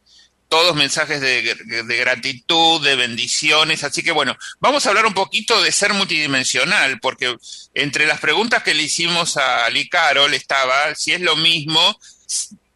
todos 0.53 0.77
mensajes 0.77 1.23
de, 1.23 1.57
gratitud, 1.99 2.85
de 2.85 2.95
bendiciones. 2.95 3.85
Así 3.85 4.03
que 4.03 4.13
bueno, 4.13 4.37
vamos 4.61 4.85
a 4.85 4.91
hablar 4.91 5.07
un 5.07 5.15
poquito 5.15 5.63
de 5.63 5.73
ser 5.73 5.95
multidimensional, 5.95 7.01
porque 7.01 7.35
entre 7.73 8.05
las 8.05 8.21
preguntas 8.21 8.63
que 8.63 8.75
le 8.75 8.83
hicimos 8.83 9.39
a 9.39 9.71
Lee 9.71 9.89
Carol 9.89 10.35
estaba 10.35 10.95
si 10.95 11.15
es 11.15 11.23
lo 11.23 11.37
mismo 11.37 11.99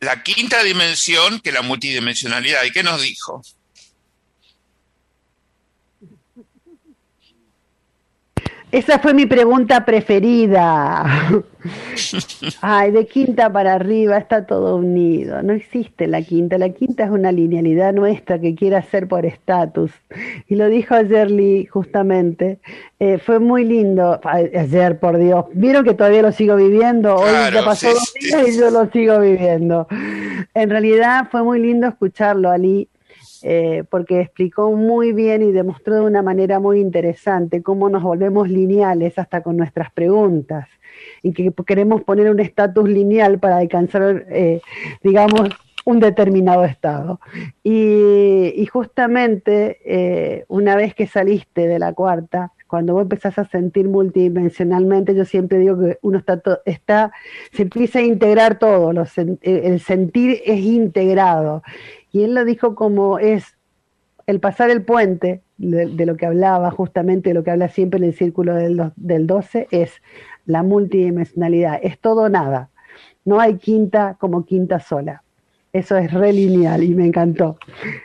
la 0.01 0.23
quinta 0.23 0.63
dimensión 0.63 1.39
que 1.41 1.53
la 1.53 1.61
multidimensionalidad. 1.61 2.65
¿Y 2.65 2.71
qué 2.71 2.83
nos 2.83 3.03
dijo? 3.03 3.43
Esa 8.77 8.99
fue 8.99 9.15
mi 9.15 9.25
pregunta 9.25 9.87
preferida. 9.87 11.03
Ay, 12.61 12.91
de 12.91 13.07
quinta 13.07 13.51
para 13.51 13.73
arriba 13.73 14.19
está 14.19 14.45
todo 14.45 14.77
unido. 14.77 15.43
No 15.43 15.55
existe 15.55 16.07
la 16.07 16.21
quinta. 16.21 16.59
La 16.59 16.69
quinta 16.69 17.05
es 17.05 17.11
una 17.11 17.33
linealidad 17.33 17.95
nuestra 17.95 18.39
que 18.39 18.55
quiere 18.55 18.77
hacer 18.77 19.09
por 19.09 19.25
estatus. 19.25 19.93
Y 20.47 20.57
lo 20.57 20.69
dijo 20.69 20.95
ayer 20.95 21.31
Lee, 21.31 21.65
justamente. 21.65 22.59
Eh, 22.99 23.17
fue 23.17 23.39
muy 23.39 23.65
lindo. 23.65 24.21
Ayer, 24.23 25.01
por 25.01 25.17
Dios. 25.17 25.47
Vieron 25.55 25.83
que 25.83 25.95
todavía 25.95 26.21
lo 26.21 26.33
sigo 26.33 26.55
viviendo. 26.57 27.17
Hoy 27.17 27.31
ya 27.55 27.65
pasó 27.65 27.89
dos 27.89 28.13
días 28.21 28.47
y 28.47 28.59
yo 28.59 28.71
lo 28.71 28.91
sigo 28.91 29.19
viviendo. 29.21 29.89
En 30.53 30.69
realidad 30.69 31.29
fue 31.31 31.43
muy 31.43 31.61
lindo 31.61 31.89
escucharlo 31.89 32.51
a 32.51 32.59
Lee 32.59 32.91
eh, 33.49 33.85
porque 33.89 34.21
explicó 34.21 34.73
muy 34.73 35.13
bien 35.13 35.41
y 35.41 35.53
demostró 35.53 35.95
de 35.95 36.01
una 36.01 36.21
manera 36.21 36.59
muy 36.59 36.81
interesante 36.81 37.63
cómo 37.63 37.89
nos 37.89 38.03
volvemos 38.03 38.49
lineales 38.49 39.21
hasta 39.21 39.41
con 39.45 39.57
nuestras 39.57 39.93
preguntas 39.93 40.67
y 41.23 41.33
que 41.33 41.53
queremos 41.65 42.03
poner 42.03 42.29
un 42.29 42.41
estatus 42.41 42.89
lineal 42.89 43.39
para 43.39 43.59
alcanzar, 43.59 44.27
eh, 44.31 44.61
digamos, 45.05 45.51
un 45.85 46.01
determinado 46.01 46.65
estado. 46.65 47.21
Y, 47.63 48.67
justamente 48.73 49.79
eh, 49.85 50.45
una 50.49 50.75
vez 50.75 50.97
que 50.97 51.07
saliste 51.07 51.69
de 51.69 51.79
la 51.79 51.93
cuarta, 51.93 52.53
cuando 52.67 52.95
vos 52.95 53.03
empezás 53.03 53.39
a 53.39 53.45
sentir 53.45 53.89
multidimensionalmente, 53.89 55.15
yo 55.15 55.25
siempre 55.25 55.59
digo 55.59 55.79
que 55.79 55.99
uno 56.03 56.19
está, 56.19 56.43
está 56.65 57.13
se 57.53 57.63
empieza 57.63 58.01
a 58.01 58.03
integrar 58.03 58.59
todo, 58.59 58.91
el 58.91 59.79
sentir 59.79 60.43
es 60.45 60.59
integrado 60.59 61.63
y 62.17 62.23
él 62.23 62.35
lo 62.35 62.47
dijo 62.47 62.75
como 62.75 63.19
es 63.19 63.45
el 64.27 64.41
pasar 64.41 64.71
el 64.71 64.83
puente, 64.83 65.43
de, 65.59 66.07
lo 66.07 66.17
que 66.17 66.25
hablaba 66.25 66.71
justamente, 66.71 67.29
de 67.29 67.35
lo 67.35 67.45
que 67.45 67.51
habla 67.51 67.69
siempre 67.69 67.99
en 67.99 68.05
el 68.05 68.17
círculo 68.17 68.55
del, 68.55 68.91
del 68.97 69.27
12, 69.27 69.69
es 69.71 69.91
la 70.47 70.63
multidimensionalidad, 70.63 71.79
es 71.83 72.01
todo 72.01 72.31
nada. 72.31 72.71
No 73.27 73.39
hay 73.39 73.59
quinta 73.59 74.17
como 74.19 74.47
quinta 74.47 74.81
sola. 74.81 75.23
Eso 75.75 75.99
es 75.99 76.11
re 76.11 76.33
lineal 76.33 76.83
y 76.85 76.95
me 76.95 77.05
encantó. 77.05 77.59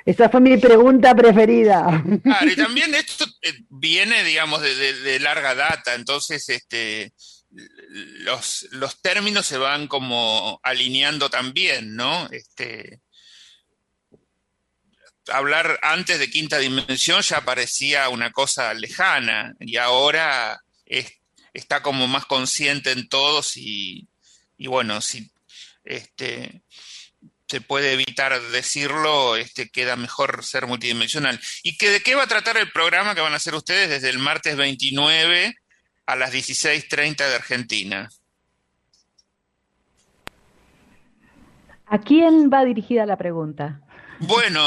Esa 0.06 0.28
fue 0.28 0.42
mi 0.42 0.58
pregunta 0.58 1.16
preferida. 1.16 2.04
Claro, 2.22 2.52
y 2.52 2.56
también 2.58 2.94
esto 2.94 3.24
eh, 3.44 3.54
viene, 3.70 4.26
digamos, 4.26 4.62
de, 4.62 5.20
larga 5.22 5.56
data, 5.56 5.96
entonces 5.96 6.50
este, 6.50 7.14
los, 8.26 8.68
los 8.72 9.02
términos 9.02 9.46
se 9.46 9.58
van 9.58 9.88
como 9.88 10.60
alineando 10.64 11.30
también, 11.30 11.96
¿no? 11.96 12.28
Este, 12.30 13.00
hablar 15.32 15.80
antes 15.82 16.20
de 16.20 16.30
quinta 16.30 16.58
dimensión 16.58 17.22
ya 17.22 17.42
parecía 17.42 18.10
una 18.10 18.32
cosa 18.32 18.74
lejana 18.74 19.56
y 19.60 19.78
ahora 19.78 20.62
está 21.54 21.82
como 21.82 22.08
más 22.08 22.26
consciente 22.26 22.92
en 22.92 23.08
todos 23.08 23.58
y, 23.58 24.08
bueno, 24.60 25.02
si 25.02 25.32
este, 25.84 26.62
se 27.48 27.62
puede 27.62 27.94
evitar 27.94 28.40
decirlo, 28.52 29.36
este, 29.36 29.70
queda 29.70 29.96
mejor 29.96 30.44
ser 30.44 30.68
multidimensional. 30.68 31.40
¿Y 31.64 31.78
que, 31.78 31.90
de 31.90 32.02
qué 32.02 32.16
va 32.16 32.24
a 32.24 32.28
tratar 32.28 32.58
el 32.58 32.72
programa 32.72 33.16
que 33.16 33.22
van 33.22 33.34
a 33.34 33.38
hacer 33.38 33.56
ustedes 33.56 33.90
desde 33.90 34.10
el 34.10 34.20
martes 34.20 34.56
29 34.56 35.56
a 36.06 36.16
las 36.16 36.34
16.30 36.34 37.18
de 37.18 37.36
Argentina? 37.36 38.10
¿A 41.88 42.00
quién 42.00 42.50
va 42.50 42.64
dirigida 42.64 43.06
la 43.06 43.18
pregunta? 43.18 43.82
Bueno, 44.28 44.62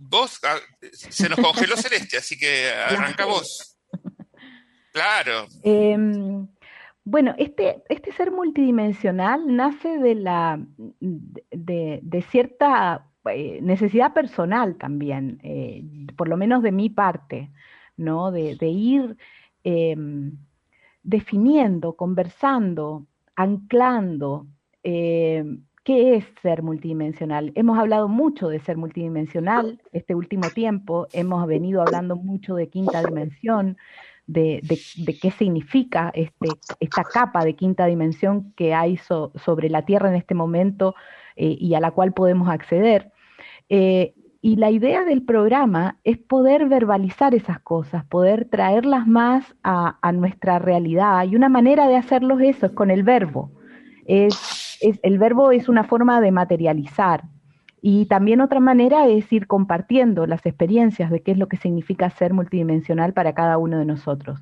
vos, 0.00 0.40
ah, 0.44 0.56
se 0.92 1.28
nos 1.28 1.38
congeló 1.38 1.76
Celeste, 1.76 2.18
así 2.18 2.36
que 2.36 2.70
arranca 2.70 3.24
vos. 3.24 3.78
Claro. 4.92 5.46
Em, 5.62 6.48
bueno, 7.04 7.34
este, 7.38 7.82
este 7.88 8.12
ser 8.12 8.32
multidimensional 8.32 9.54
nace 9.54 9.98
de 9.98 10.14
la 10.16 10.60
de, 11.00 12.24
cierta 12.30 13.06
eh, 13.26 13.60
necesidad 13.62 14.12
personal 14.12 14.76
también, 14.76 15.38
eh, 15.44 15.84
por 16.16 16.28
lo 16.28 16.36
menos 16.36 16.62
de 16.62 16.72
mi 16.72 16.90
parte, 16.90 17.50
¿no? 17.96 18.32
De, 18.32 18.56
ir 18.60 19.16
em, 19.62 20.36
definiendo, 21.04 21.94
conversando, 21.94 23.06
anclando, 23.36 24.48
em, 24.82 25.62
¿Qué 25.90 26.14
es 26.14 26.24
ser 26.40 26.62
multidimensional? 26.62 27.50
Hemos 27.56 27.76
hablado 27.76 28.06
mucho 28.06 28.46
de 28.46 28.60
ser 28.60 28.76
multidimensional 28.76 29.82
este 29.90 30.14
último 30.14 30.48
tiempo, 30.50 31.08
hemos 31.12 31.44
venido 31.48 31.82
hablando 31.82 32.14
mucho 32.14 32.54
de 32.54 32.68
quinta 32.68 33.02
dimensión, 33.02 33.76
de, 34.24 34.62
qué 35.20 35.32
significa 35.32 36.12
este, 36.14 36.46
esta 36.78 37.02
capa 37.02 37.44
de 37.44 37.56
quinta 37.56 37.86
dimensión 37.86 38.52
que 38.52 38.72
hay 38.72 38.98
sobre 38.98 39.68
la 39.68 39.84
Tierra 39.84 40.10
en 40.10 40.14
este 40.14 40.36
momento 40.36 40.94
eh, 41.34 41.56
y 41.58 41.74
a 41.74 41.80
la 41.80 41.90
cual 41.90 42.12
podemos 42.12 42.48
acceder. 42.48 43.10
Eh, 43.68 44.14
y 44.40 44.54
la 44.54 44.70
idea 44.70 45.04
del 45.04 45.24
programa 45.24 45.98
es 46.04 46.18
poder 46.18 46.68
verbalizar 46.68 47.34
esas 47.34 47.58
cosas, 47.58 48.04
poder 48.04 48.44
traerlas 48.44 49.08
más 49.08 49.56
a, 49.64 50.12
nuestra 50.12 50.60
realidad. 50.60 51.24
Y 51.24 51.34
una 51.34 51.48
manera 51.48 51.88
de 51.88 51.96
hacerlo 51.96 52.38
eso 52.38 52.66
es 52.66 52.72
con 52.74 52.92
el 52.92 53.02
verbo. 53.02 53.50
El 54.80 55.18
verbo 55.18 55.52
es 55.52 55.68
una 55.68 55.84
forma 55.84 56.20
de 56.20 56.32
materializar. 56.32 57.24
Y 57.82 58.06
también 58.06 58.40
otra 58.40 58.60
manera 58.60 59.06
es 59.06 59.32
ir 59.32 59.46
compartiendo 59.46 60.26
las 60.26 60.44
experiencias 60.44 61.10
de 61.10 61.22
qué 61.22 61.32
es 61.32 61.38
lo 61.38 61.48
que 61.48 61.56
significa 61.56 62.10
ser 62.10 62.34
multidimensional 62.34 63.14
para 63.14 63.34
cada 63.34 63.56
uno 63.56 63.78
de 63.78 63.86
nosotros. 63.86 64.40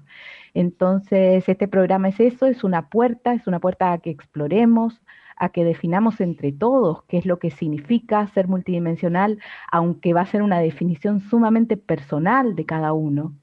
Entonces, 0.55 1.49
este 1.49 1.69
programa 1.69 2.09
es 2.09 2.19
eso, 2.19 2.47
es 2.47 2.65
una 2.65 2.89
puerta, 2.89 3.35
es 3.35 3.47
una 3.47 3.61
puerta 3.61 3.93
a 3.93 3.99
que 3.99 4.11
exploremos, 4.11 5.01
a 5.37 5.51
que 5.51 5.65
definamos 5.65 6.21
entre 6.21 6.53
todos 6.53 7.05
qué 7.05 7.19
es 7.19 7.27
lo 7.27 7.39
que 7.39 7.51
significa 7.51 8.27
ser 8.29 8.49
multidimensional, 8.49 9.39
aunque 9.71 10.15
va 10.15 10.23
a 10.23 10.27
ser 10.27 10.43
una 10.43 10.59
definición 10.59 11.21
sumamente 11.21 11.77
personal 11.77 12.57
de 12.57 12.67
cada 12.67 12.93
uno, 12.93 13.35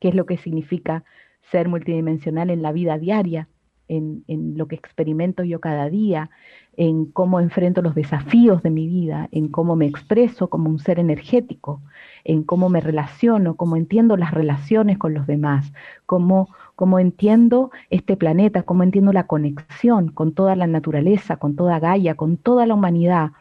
qué 0.00 0.08
es 0.08 0.14
lo 0.16 0.26
que 0.26 0.36
significa 0.36 1.04
ser 1.42 1.68
multidimensional 1.68 2.50
en 2.50 2.62
la 2.62 2.72
vida 2.72 2.98
diaria 2.98 3.48
en, 3.96 4.54
lo 4.56 4.66
que 4.68 4.76
experimento 4.76 5.44
yo 5.44 5.60
cada 5.60 5.88
día, 5.88 6.30
en 6.76 7.06
cómo 7.06 7.40
enfrento 7.40 7.82
los 7.82 7.94
desafíos 7.94 8.62
de 8.62 8.70
mi 8.70 8.86
vida, 8.86 9.28
en 9.32 9.48
cómo 9.48 9.76
me 9.76 9.86
expreso 9.86 10.48
como 10.48 10.68
un 10.68 10.78
ser 10.78 10.98
energético, 10.98 11.80
en 12.24 12.42
cómo 12.42 12.68
me 12.68 12.80
relaciono, 12.80 13.56
cómo 13.56 13.76
entiendo 13.76 14.16
las 14.16 14.32
relaciones 14.32 14.98
con 14.98 15.14
los 15.14 15.26
demás, 15.26 15.72
cómo, 16.06 16.48
cómo 16.74 16.98
entiendo 16.98 17.70
este 17.90 18.16
planeta, 18.16 18.62
cómo 18.62 18.82
entiendo 18.82 19.12
la 19.12 19.26
conexión 19.26 20.08
con 20.08 20.32
toda 20.32 20.56
la 20.56 20.66
naturaleza, 20.66 21.36
con 21.36 21.54
toda 21.56 21.78
Gaia, 21.78 22.14
con 22.14 22.36
toda 22.36 22.66
la 22.66 22.74
humanidad. 22.74 23.32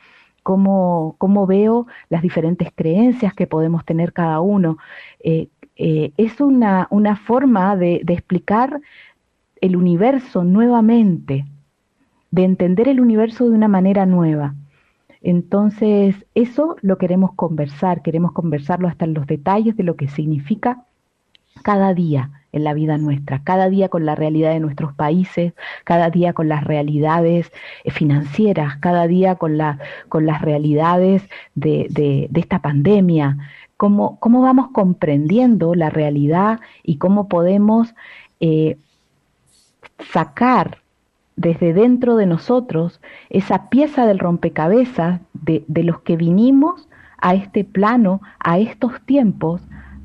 Cómo, 0.44 1.16
cómo 1.20 1.48
veo 1.48 1.88
las 2.10 2.22
diferentes 2.22 2.68
creencias 2.76 3.34
que 3.34 3.48
podemos 3.48 3.86
tener 3.86 4.12
cada 4.12 4.42
uno. 4.42 4.78
Eh, 5.22 5.48
eh, 5.76 6.12
es 6.18 6.40
una, 6.42 6.88
una 6.92 7.16
forma 7.16 7.76
de, 7.76 8.02
de 8.04 8.14
explicar 8.14 8.82
el 9.64 9.78
universo 9.78 10.44
nuevamente, 10.44 11.46
de 12.32 12.44
entender 12.44 12.90
el 12.90 13.00
universo 13.00 13.48
de 13.50 13.56
una 13.56 13.70
manera 13.70 14.06
nueva. 14.06 14.56
Entonces, 15.22 16.18
eso 16.36 16.76
lo 16.82 16.98
queremos 16.98 17.32
conversar, 17.34 18.02
queremos 18.02 18.34
conversarlo 18.34 18.90
hasta 18.90 19.06
en 19.06 19.14
los 19.14 19.26
detalles 19.26 19.78
de 19.78 19.84
lo 19.84 19.96
que 19.96 20.10
significa 20.10 20.84
cada 21.64 21.94
día 21.94 22.30
en 22.52 22.66
la 22.66 22.74
vida 22.74 22.98
nuestra, 22.98 23.42
cada 23.46 23.70
día 23.70 23.88
con 23.88 24.06
la 24.06 24.16
realidad 24.16 24.52
de 24.52 24.60
nuestros 24.60 24.94
países, 24.96 25.54
cada 25.86 26.10
día 26.10 26.34
con 26.34 26.50
las 26.50 26.66
realidades 26.66 27.50
eh, 27.86 27.92
financieras, 27.92 28.76
cada 28.82 29.08
día 29.08 29.36
con, 29.36 29.58
con 30.10 30.26
las 30.26 30.42
realidades 30.42 31.24
de, 31.56 31.88
de, 31.90 32.30
esta 32.38 32.60
pandemia, 32.60 33.38
cómo, 33.78 34.20
cómo, 34.20 34.42
vamos 34.42 34.72
comprendiendo 34.74 35.74
la 35.74 35.90
realidad 35.90 36.60
y 36.84 36.98
cómo 36.98 37.30
podemos 37.30 37.96
eh, 38.42 38.76
sacar 40.12 40.80
desde 41.36 41.74
dentro 41.74 42.16
de 42.16 42.26
nosotros 42.26 43.02
esa 43.30 43.70
pieza 43.70 44.06
del 44.06 44.20
rompecabezas 44.20 45.22
de, 45.34 45.64
de 45.68 45.84
los 45.84 46.02
que 46.02 46.16
vinimos 46.16 46.88
a 47.18 47.36
este 47.36 47.64
plano, 47.64 48.22
a 48.40 48.60
estos 48.60 48.94
tiempos, 49.06 49.62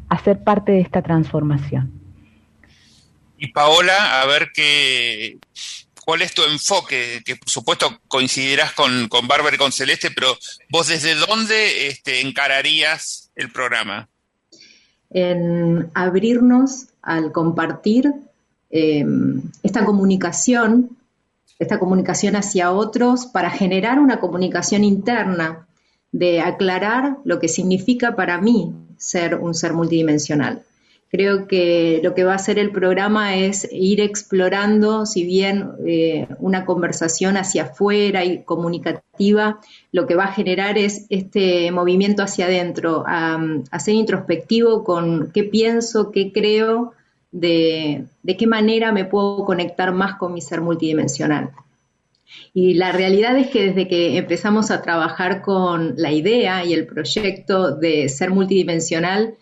a 0.09 0.19
ser 0.19 0.43
parte 0.45 0.73
de 0.73 0.81
esta 0.81 1.03
transformación. 1.03 1.93
Y 3.37 3.49
Paola, 3.49 4.21
a 4.21 4.27
ver 4.27 4.51
qué, 4.55 5.39
cuál 6.05 6.23
es 6.23 6.33
tu 6.33 6.43
enfoque, 6.43 7.23
que 7.25 7.37
por 7.37 7.49
supuesto 7.49 8.01
coincidirás 8.09 8.73
con, 8.73 9.09
con 9.09 9.29
Bárbara 9.29 9.55
y 9.55 9.59
con 9.59 9.73
Celeste, 9.73 10.11
pero 10.11 10.37
vos 10.71 10.89
desde 10.89 11.15
dónde 11.15 11.89
este, 11.89 12.21
encararías 12.21 13.31
el 13.37 13.53
programa? 13.53 14.09
En 15.11 15.91
abrirnos 15.95 16.87
al 17.03 17.31
compartir 17.31 18.13
em, 18.71 19.43
esta 19.63 19.85
comunicación, 19.85 20.97
esta 21.59 21.79
comunicación 21.79 22.37
hacia 22.37 22.73
otros 22.73 23.27
para 23.27 23.51
generar 23.51 23.99
una 23.99 24.21
comunicación 24.21 24.85
interna, 24.85 25.67
de 26.13 26.41
aclarar 26.41 27.19
lo 27.25 27.39
que 27.39 27.49
significa 27.49 28.17
para 28.17 28.41
mí 28.41 28.73
ser 28.97 29.35
un 29.35 29.55
ser 29.55 29.75
multidimensional. 29.75 30.63
Creo 31.11 31.47
que 31.47 32.01
lo 32.03 32.15
que 32.15 32.25
va 32.25 32.33
a 32.33 32.37
hacer 32.37 32.59
el 32.59 32.71
programa 32.71 33.35
es 33.37 33.67
ir 33.73 34.01
explorando, 34.03 35.07
si 35.07 35.25
bien 35.25 35.71
eh, 35.87 36.29
una 36.39 36.67
conversación 36.67 37.39
hacia 37.39 37.63
afuera 37.65 38.27
y 38.27 38.43
comunicativa, 38.43 39.59
lo 39.91 40.07
que 40.07 40.17
va 40.17 40.25
a 40.25 40.33
generar 40.33 40.77
es 40.77 41.07
este 41.09 41.71
movimiento 41.71 42.23
hacia 42.23 42.45
adentro, 42.45 43.05
a, 43.07 43.39
ser 43.79 43.95
introspectivo 43.95 44.85
con 44.85 45.31
qué 45.33 45.45
pienso, 45.45 46.11
qué 46.11 46.31
creo, 46.31 46.93
de, 47.31 48.05
de 48.23 48.37
qué 48.37 48.47
manera 48.47 48.93
me 48.93 49.05
puedo 49.05 49.45
conectar 49.45 49.93
más 49.93 50.17
con 50.17 50.33
mi 50.33 50.41
ser 50.41 50.61
multidimensional. 50.61 51.51
Y 52.53 52.75
la 52.75 52.93
realidad 52.93 53.39
es 53.39 53.49
que 53.49 53.69
desde 53.69 53.89
que 53.89 54.17
empezamos 54.17 54.71
a 54.71 54.83
trabajar 54.83 55.43
con 55.43 55.95
la 55.97 56.13
idea 56.13 56.65
y 56.65 56.75
el 56.75 56.87
proyecto 56.87 57.75
de 57.75 58.09
ser 58.09 58.31
multidimensional, 58.31 59.35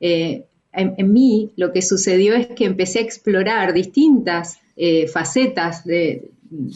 eh, 0.00 0.44
en, 0.72 1.12
mí 1.12 1.52
lo 1.56 1.72
que 1.72 1.82
sucedió 1.82 2.34
es 2.34 2.48
que 2.48 2.66
empecé 2.66 2.98
a 2.98 3.02
explorar 3.02 3.72
distintas 3.72 4.60
eh, 4.76 5.08
facetas 5.08 5.84
de, 5.84 6.30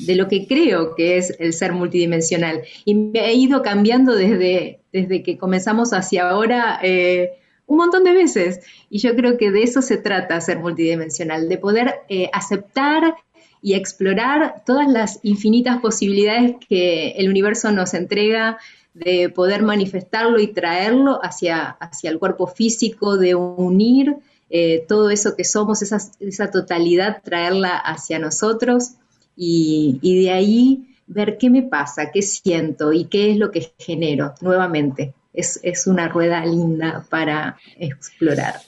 lo 0.08 0.26
que 0.26 0.46
creo 0.46 0.94
que 0.94 1.18
es 1.18 1.36
el 1.38 1.52
ser 1.52 1.72
multidimensional. 1.72 2.62
Y 2.84 2.94
me 2.94 3.26
he 3.26 3.34
ido 3.34 3.62
cambiando 3.62 4.14
desde, 4.14 4.80
desde 4.92 5.22
que 5.22 5.36
comenzamos 5.36 5.92
hacia 5.92 6.30
ahora 6.30 6.80
eh, 6.82 7.32
un 7.70 7.76
montón 7.76 8.02
de 8.02 8.12
veces. 8.12 8.60
Y 8.90 8.98
yo 8.98 9.14
creo 9.14 9.38
que 9.38 9.52
de 9.52 9.62
eso 9.62 9.80
se 9.80 9.96
trata 9.96 10.40
ser 10.40 10.58
multidimensional, 10.58 11.48
de 11.48 11.56
poder 11.56 12.00
eh, 12.08 12.28
aceptar 12.32 13.14
y 13.62 13.74
explorar 13.74 14.64
todas 14.66 14.88
las 14.88 15.20
infinitas 15.22 15.80
posibilidades 15.80 16.56
que 16.68 17.10
el 17.12 17.28
universo 17.28 17.70
nos 17.70 17.94
entrega 17.94 18.58
de 18.92 19.28
poder 19.28 19.62
manifestarlo 19.62 20.40
y 20.40 20.48
traerlo 20.48 21.20
hacia, 21.22 21.68
hacia 21.68 22.10
el 22.10 22.18
cuerpo 22.18 22.48
físico, 22.48 23.16
de 23.16 23.36
unir 23.36 24.16
eh, 24.50 24.84
todo 24.88 25.10
eso 25.10 25.36
que 25.36 25.44
somos, 25.44 25.80
esa, 25.80 25.98
esa, 26.18 26.50
totalidad, 26.50 27.22
traerla 27.22 27.76
hacia 27.76 28.18
nosotros 28.18 28.94
y, 29.36 30.00
y 30.02 30.24
de 30.24 30.32
ahí 30.32 30.96
ver 31.06 31.38
qué 31.38 31.50
me 31.50 31.62
pasa, 31.62 32.10
qué 32.10 32.22
siento 32.22 32.92
y 32.92 33.04
qué 33.04 33.30
es 33.30 33.36
lo 33.36 33.52
que 33.52 33.72
genero 33.78 34.34
nuevamente. 34.40 35.14
Es, 35.32 35.60
es 35.62 35.86
una 35.86 36.08
rueda 36.08 36.44
linda 36.44 37.06
para 37.08 37.58
explorar. 37.76 38.60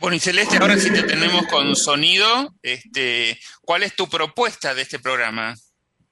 Bueno, 0.00 0.16
y 0.16 0.20
Celeste, 0.20 0.58
ahora 0.58 0.78
sí 0.78 0.92
te 0.92 1.02
tenemos 1.02 1.46
con 1.48 1.74
sonido. 1.74 2.54
Este, 2.62 3.38
¿Cuál 3.62 3.82
es 3.82 3.96
tu 3.96 4.08
propuesta 4.08 4.74
de 4.74 4.82
este 4.82 5.00
programa? 5.00 5.54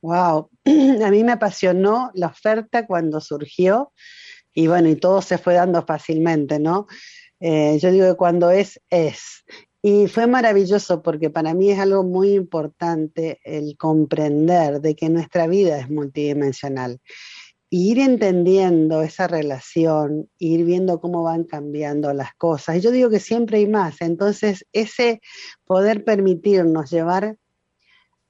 Wow, 0.03 0.51
a 1.05 1.11
mí 1.11 1.25
me 1.25 1.33
apasionó 1.33 2.11
la 2.15 2.29
oferta 2.29 2.87
cuando 2.87 3.21
surgió 3.21 3.93
y 4.53 4.67
bueno, 4.67 4.89
y 4.89 4.97
todo 4.97 5.21
se 5.23 5.39
fue 5.39 5.55
dando 5.55 5.85
fácilmente, 5.85 6.59
¿no? 6.59 6.87
Eh, 7.41 7.79
yo 7.81 7.93
digo 7.93 8.07
que 8.09 8.17
cuando 8.17 8.51
es, 8.51 8.81
es. 8.89 9.45
Y 9.83 10.09
fue 10.09 10.27
maravilloso 10.27 11.03
porque 11.03 11.31
para 11.31 11.55
mí 11.55 11.71
es 11.71 11.79
algo 11.79 12.03
muy 12.03 12.33
importante 12.33 13.39
el 13.45 13.77
comprender 13.77 14.81
de 14.81 14.97
que 14.97 15.11
nuestra 15.11 15.47
vida 15.47 15.79
es 15.79 15.91
multidimensional. 15.91 17.01
Ir 17.69 17.99
entendiendo 17.99 19.03
esa 19.03 19.27
relación, 19.27 20.31
ir 20.39 20.65
viendo 20.65 21.01
cómo 21.01 21.23
van 21.23 21.45
cambiando 21.45 22.13
las 22.13 22.35
cosas. 22.35 22.83
Yo 22.83 22.91
digo 22.91 23.11
que 23.11 23.21
siempre 23.21 23.59
hay 23.59 23.67
más. 23.67 24.01
Entonces, 24.01 24.65
ese 24.73 25.21
poder 25.65 26.05
permitirnos 26.05 26.91
llevar 26.91 27.37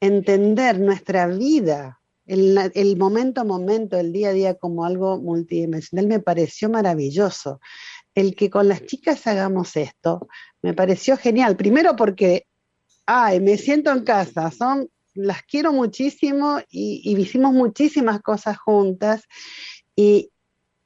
entender 0.00 0.78
nuestra 0.80 1.26
vida, 1.26 2.00
el, 2.26 2.96
momento 2.96 3.42
a 3.42 3.44
momento, 3.44 3.96
el 3.98 4.12
día 4.12 4.30
a 4.30 4.32
día 4.32 4.54
como 4.54 4.84
algo 4.84 5.20
multidimensional, 5.20 6.06
me 6.06 6.20
pareció 6.20 6.68
maravilloso. 6.68 7.60
El 8.14 8.34
que 8.34 8.50
con 8.50 8.68
las 8.68 8.84
chicas 8.84 9.26
hagamos 9.26 9.76
esto, 9.76 10.28
me 10.62 10.74
pareció 10.74 11.16
genial. 11.16 11.56
Primero 11.56 11.94
porque, 11.94 12.46
ay, 13.06 13.40
me 13.40 13.56
siento 13.58 13.92
en 13.92 14.04
casa, 14.04 14.50
son, 14.50 14.88
las 15.16 15.42
quiero 15.42 15.72
muchísimo 15.72 16.60
y, 16.70 17.02
y 17.04 17.20
hicimos 17.20 17.52
muchísimas 17.52 18.20
cosas 18.22 18.58
juntas 18.58 19.24
y 19.94 20.30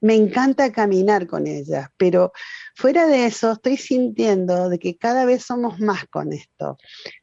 me 0.00 0.14
encanta 0.14 0.72
caminar 0.72 1.26
con 1.26 1.46
ellas, 1.46 1.90
pero 1.96 2.32
fuera 2.74 3.06
de 3.06 3.26
eso 3.26 3.52
estoy 3.52 3.76
sintiendo 3.76 4.68
de 4.68 4.78
que 4.78 4.96
cada 4.96 5.24
vez 5.24 5.44
somos 5.44 5.78
más 5.78 6.06
con 6.06 6.32
esto. 6.32 6.78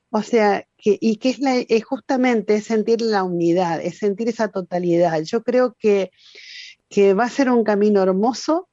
O 0.10 0.22
sea, 0.22 0.66
que, 0.78 0.98
y 1.02 1.18
que 1.18 1.30
es, 1.30 1.40
la, 1.40 1.56
es 1.58 1.84
justamente 1.84 2.62
sentir 2.62 3.02
la 3.02 3.24
unidad, 3.24 3.82
es 3.82 3.98
sentir 3.98 4.30
esa 4.30 4.50
totalidad. 4.50 5.22
Yo 5.24 5.44
creo 5.44 5.76
que, 5.78 6.12
que 6.88 7.14
va 7.14 7.26
a 7.26 7.30
ser 7.30 7.50
un 7.50 7.64
camino 7.64 8.02
hermoso, 8.02 8.70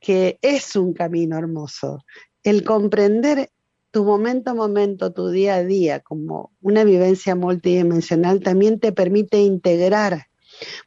que 0.00 0.38
es 0.42 0.74
un 0.74 0.94
camino 0.94 1.38
hermoso. 1.38 2.04
El 2.42 2.64
comprender 2.64 3.50
tu 3.90 4.04
momento 4.04 4.50
a 4.50 4.54
momento, 4.54 5.12
tu 5.12 5.28
día 5.28 5.56
a 5.56 5.64
día, 5.64 6.00
como 6.00 6.52
una 6.60 6.84
vivencia 6.84 7.34
multidimensional, 7.34 8.40
también 8.40 8.80
te 8.80 8.92
permite 8.92 9.40
integrar. 9.40 10.26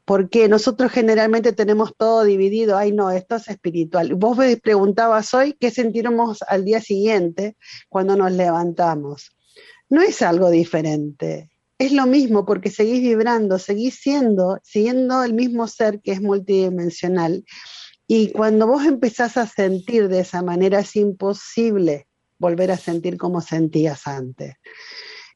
Porque 0.05 0.49
nosotros 0.49 0.91
generalmente 0.91 1.53
tenemos 1.53 1.95
todo 1.95 2.23
dividido, 2.23 2.77
ay 2.77 2.91
no, 2.91 3.09
esto 3.11 3.37
es 3.37 3.47
espiritual. 3.47 4.15
Vos 4.15 4.37
me 4.37 4.57
preguntabas 4.57 5.33
hoy 5.33 5.55
qué 5.59 5.71
sentiremos 5.71 6.41
al 6.47 6.65
día 6.65 6.81
siguiente 6.81 7.55
cuando 7.89 8.17
nos 8.17 8.31
levantamos 8.33 9.31
no 9.91 10.01
es 10.01 10.21
algo 10.21 10.49
diferente. 10.49 11.51
Es 11.77 11.91
lo 11.91 12.07
mismo 12.07 12.45
porque 12.45 12.71
seguís 12.71 13.01
vibrando, 13.01 13.59
seguís 13.59 13.95
siendo, 13.95 14.59
siguiendo 14.63 15.21
el 15.21 15.33
mismo 15.33 15.67
ser 15.67 16.01
que 16.01 16.13
es 16.13 16.21
multidimensional. 16.21 17.43
Y 18.07 18.31
cuando 18.31 18.67
vos 18.67 18.85
empezás 18.85 19.35
a 19.35 19.45
sentir 19.45 20.07
de 20.07 20.21
esa 20.21 20.41
manera, 20.43 20.79
es 20.79 20.95
imposible 20.95 22.07
volver 22.41 22.71
a 22.71 22.77
sentir 22.77 23.17
como 23.17 23.39
sentías 23.39 24.07
antes. 24.07 24.55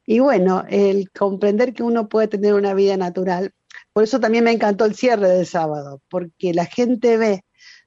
Y 0.06 0.20
bueno, 0.20 0.66
el 0.68 1.12
comprender 1.12 1.74
que 1.74 1.84
uno 1.84 2.10
puede 2.10 2.28
tener 2.28 2.54
una 2.54 2.74
vida 2.74 2.98
natural, 2.98 3.54
por 3.94 4.04
eso 4.04 4.20
también 4.20 4.44
me 4.44 4.52
encantó 4.52 4.86
el 4.86 4.96
cierre 4.96 5.30
del 5.30 5.46
sábado, 5.46 6.02
porque 6.10 6.54
la 6.54 6.66
gente 6.66 7.18
ve 7.18 7.46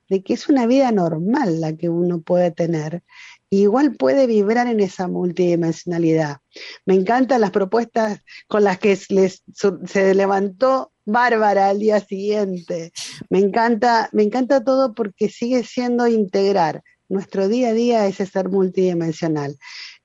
de 0.09 0.23
que 0.23 0.35
es 0.35 0.49
una 0.49 0.67
vida 0.67 0.91
normal 0.93 1.61
la 1.61 1.77
que 1.77 1.89
uno 1.89 2.23
puede 2.23 2.51
tener 2.51 3.03
igual 3.51 3.97
puede 3.97 4.27
vibrar 4.27 4.67
en 4.67 4.81
esa 4.81 5.09
multidimensionalidad. 5.09 6.39
Me 6.85 6.95
encantan 6.95 7.41
las 7.41 7.51
propuestas 7.51 8.21
con 8.47 8.65
las 8.65 8.79
que 8.79 8.97
se 8.97 10.15
levantó 10.15 10.93
Bárbara 11.05 11.71
al 11.71 11.79
día 11.79 12.01
siguiente. 12.01 12.93
Me 13.31 13.39
encanta, 13.39 14.11
me 14.13 14.23
encanta 14.23 14.63
todo 14.63 14.95
porque 14.95 15.29
sigue 15.29 15.65
siendo 15.65 16.07
integrar 16.07 16.83
nuestro 17.09 17.49
día 17.49 17.69
a 17.71 17.73
día 17.73 18.07
ese 18.07 18.27
ser 18.27 18.49
multidimensional. 18.49 19.57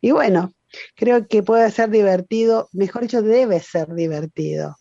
Y 0.01 0.11
bueno, 0.11 0.53
creo 0.95 1.27
que 1.27 1.43
puede 1.43 1.69
ser 1.71 1.89
divertido, 1.89 2.69
mejor 2.71 3.03
dicho, 3.03 3.21
debe 3.21 3.59
ser 3.59 3.93
divertido. 3.93 4.77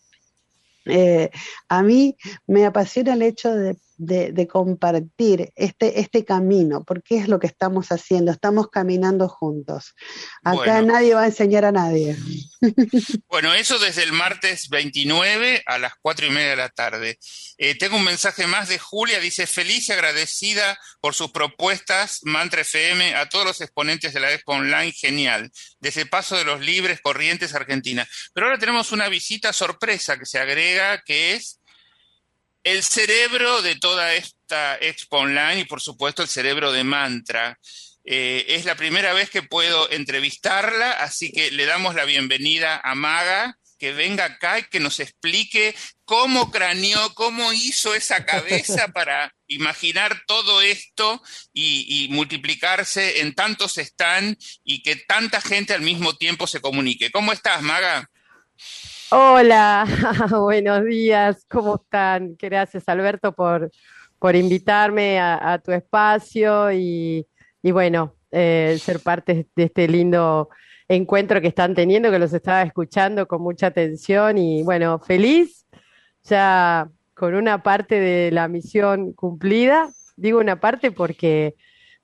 Eh, 0.85 1.29
a 1.69 1.81
mí 1.81 2.17
me 2.45 2.65
apasiona 2.65 3.13
el 3.13 3.21
hecho 3.21 3.53
de, 3.53 3.77
de, 4.05 4.47
compartir 4.47 5.51
este, 5.55 5.99
este 5.99 6.25
camino, 6.25 6.83
porque 6.83 7.17
es 7.17 7.27
lo 7.27 7.39
que 7.39 7.47
estamos 7.47 7.91
haciendo, 7.91 8.31
estamos 8.31 8.69
caminando 8.69 9.29
juntos. 9.29 9.95
Acá 10.43 10.81
nadie 10.81 11.13
va 11.13 11.23
a 11.23 11.27
enseñar 11.27 11.65
a 11.65 11.71
nadie. 11.71 12.17
Bueno, 13.27 13.53
eso 13.53 13.79
desde 13.79 14.03
el 14.03 14.13
martes 14.13 14.69
29 14.69 15.63
a 15.65 15.77
las 15.77 15.93
4 16.01 16.27
y 16.27 16.29
media 16.29 16.51
de 16.51 16.55
la 16.55 16.69
tarde. 16.69 17.17
Eh, 17.57 17.75
tengo 17.75 17.97
un 17.97 18.03
mensaje 18.03 18.45
más 18.47 18.69
de 18.69 18.77
Julia, 18.77 19.19
dice 19.19 19.47
feliz 19.47 19.89
y 19.89 19.91
agradecida 19.91 20.79
por 21.01 21.15
sus 21.15 21.31
propuestas, 21.31 22.19
Mantra 22.23 22.61
FM, 22.61 23.15
a 23.15 23.27
todos 23.29 23.45
los 23.45 23.61
exponentes 23.61 24.13
de 24.13 24.19
la 24.19 24.31
Expo 24.31 24.53
Online, 24.53 24.91
genial, 24.91 25.51
desde 25.79 26.05
Paso 26.05 26.37
de 26.37 26.45
los 26.45 26.61
Libres, 26.61 27.01
Corrientes, 27.01 27.55
Argentina. 27.55 28.07
Pero 28.33 28.47
ahora 28.47 28.59
tenemos 28.59 28.91
una 28.91 29.09
visita 29.09 29.51
sorpresa 29.51 30.17
que 30.17 30.25
se 30.25 30.39
agrega, 30.39 31.01
que 31.03 31.33
es 31.33 31.59
el 32.63 32.83
cerebro 32.83 33.61
de 33.61 33.75
toda 33.75 34.13
esta 34.13 34.77
expo 34.77 35.17
online 35.17 35.61
y 35.61 35.65
por 35.65 35.81
supuesto 35.81 36.21
el 36.21 36.29
cerebro 36.29 36.71
de 36.71 36.83
Mantra. 36.83 37.59
Eh, 38.05 38.45
es 38.49 38.65
la 38.65 38.75
primera 38.75 39.13
vez 39.13 39.29
que 39.29 39.43
puedo 39.43 39.89
entrevistarla, 39.91 40.91
así 40.91 41.31
que 41.31 41.51
le 41.51 41.65
damos 41.65 41.95
la 41.95 42.05
bienvenida 42.05 42.81
a 42.83 42.95
Maga, 42.95 43.57
que 43.79 43.93
venga 43.93 44.25
acá 44.25 44.59
y 44.59 44.63
que 44.63 44.79
nos 44.79 44.99
explique 44.99 45.75
cómo 46.05 46.51
craneó, 46.51 47.13
cómo 47.15 47.51
hizo 47.53 47.95
esa 47.95 48.25
cabeza 48.25 48.87
para 48.93 49.33
imaginar 49.47 50.23
todo 50.27 50.61
esto 50.61 51.21
y, 51.53 52.05
y 52.05 52.09
multiplicarse 52.09 53.21
en 53.21 53.35
tantos 53.35 53.77
están 53.77 54.37
y 54.63 54.83
que 54.83 54.95
tanta 54.95 55.41
gente 55.41 55.73
al 55.73 55.81
mismo 55.81 56.15
tiempo 56.15 56.47
se 56.47 56.61
comunique. 56.61 57.11
¿Cómo 57.11 57.31
estás, 57.31 57.61
Maga? 57.61 58.09
Hola, 59.15 59.85
buenos 60.41 60.85
días, 60.85 61.45
¿cómo 61.47 61.75
están? 61.75 62.35
Gracias 62.35 62.89
Alberto 62.89 63.31
por, 63.31 63.69
por 64.17 64.35
invitarme 64.35 65.19
a, 65.19 65.61
tu 65.63 65.71
espacio 65.71 66.71
y, 66.71 67.23
bueno, 67.61 68.15
eh, 68.31 68.75
ser 68.81 69.01
parte 69.01 69.47
de 69.55 69.63
este 69.65 69.87
lindo 69.87 70.49
encuentro 70.87 71.39
que 71.41 71.49
están 71.49 71.75
teniendo, 71.75 72.09
que 72.09 72.17
los 72.17 72.33
estaba 72.33 72.63
escuchando 72.63 73.27
con 73.27 73.43
mucha 73.43 73.67
atención 73.67 74.39
y 74.39 74.63
bueno, 74.63 74.97
feliz 74.97 75.67
ya 76.23 76.89
con 77.13 77.35
una 77.35 77.61
parte 77.61 77.99
de 77.99 78.31
la 78.31 78.47
misión 78.47 79.13
cumplida. 79.13 79.91
Digo 80.15 80.39
una 80.39 80.59
parte 80.59 80.91
porque, 80.91 81.53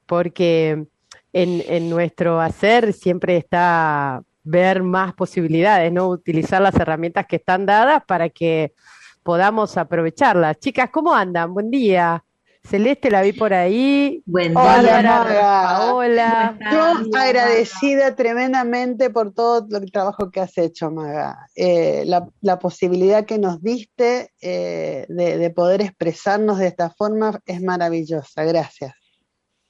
porque 0.05 0.85
en, 1.33 1.63
en 1.67 1.89
nuestro 1.89 2.39
hacer 2.39 2.93
siempre 2.93 3.37
está 3.37 4.21
ver 4.49 4.81
más 4.81 5.13
posibilidades, 5.13 5.91
¿no? 5.91 6.09
Utilizar 6.09 6.61
las 6.61 6.75
herramientas 6.75 7.27
que 7.27 7.35
están 7.35 7.65
dadas 7.65 8.03
para 8.05 8.29
que 8.29 8.73
podamos 9.21 9.77
aprovecharlas. 9.77 10.57
Chicas, 10.59 10.89
¿cómo 10.89 11.13
andan? 11.13 11.53
Buen 11.53 11.69
día. 11.69 12.23
Celeste 12.63 13.09
la 13.09 13.21
vi 13.21 13.31
por 13.31 13.53
ahí. 13.53 14.21
Buen 14.25 14.53
día. 14.53 14.79
Hola, 14.79 15.91
Hola. 15.93 16.57
Yo 16.71 17.17
agradecida 17.17 18.15
tremendamente 18.15 19.09
por 19.11 19.33
todo 19.33 19.77
el 19.77 19.91
trabajo 19.91 20.29
que 20.29 20.41
has 20.41 20.57
hecho, 20.57 20.91
Maga. 20.91 21.47
Eh, 21.55 22.03
la, 22.05 22.59
posibilidad 22.59 23.25
que 23.25 23.37
nos 23.37 23.61
diste 23.61 24.31
eh, 24.41 25.05
de, 25.07 25.49
poder 25.51 25.81
expresarnos 25.81 26.57
de 26.57 26.67
esta 26.67 26.89
forma 26.89 27.39
es 27.45 27.61
maravillosa. 27.61 28.43
Gracias. 28.43 28.93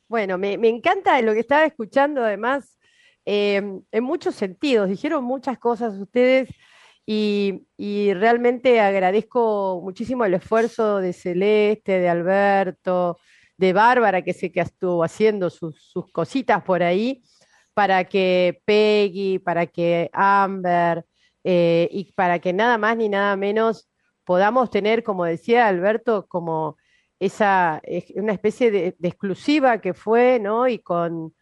Bueno, 0.08 0.38
me, 0.38 0.58
me 0.58 0.70
encanta 0.70 1.22
lo 1.22 1.34
que 1.34 1.42
estaba 1.42 1.66
escuchando, 1.66 2.24
además, 2.24 2.79
Em, 3.32 3.84
en 3.92 4.04
muchos 4.04 4.34
sentidos. 4.34 4.90
Dijeron 4.90 5.24
muchas 5.24 5.60
cosas 5.60 5.94
ustedes 6.00 6.50
y, 7.06 7.64
realmente 8.16 8.82
agradezco 8.82 9.82
muchísimo 9.84 10.26
el 10.26 10.34
esfuerzo 10.34 10.98
de 10.98 11.14
Celeste, 11.14 12.00
de 12.00 12.10
Alberto, 12.10 13.20
de 13.56 13.72
Bárbara, 13.74 14.24
que 14.24 14.34
sé 14.34 14.52
que 14.52 14.62
estuvo 14.62 15.04
haciendo 15.04 15.52
sus, 15.52 15.94
cositas 16.12 16.64
por 16.64 16.82
ahí, 16.82 17.22
para 17.76 18.06
que 18.06 18.64
Peggy, 18.66 19.38
para 19.38 19.68
que 19.68 20.10
Amber 20.12 21.06
eh, 21.44 21.88
y 21.92 22.12
para 22.14 22.40
que 22.40 22.52
nada 22.52 22.80
más 22.80 22.98
ni 22.98 23.10
nada 23.10 23.36
menos 23.36 23.90
podamos 24.24 24.72
tener, 24.72 25.04
como 25.04 25.26
decía 25.26 25.68
Alberto, 25.68 26.26
como 26.28 26.78
esa, 27.20 27.80
una 28.16 28.34
especie 28.34 28.72
de, 28.72 28.96
de 28.98 29.08
exclusiva 29.08 29.82
que 29.82 29.94
fue, 29.94 30.40
¿no? 30.40 30.68
Y 30.68 30.80
con 30.80 31.36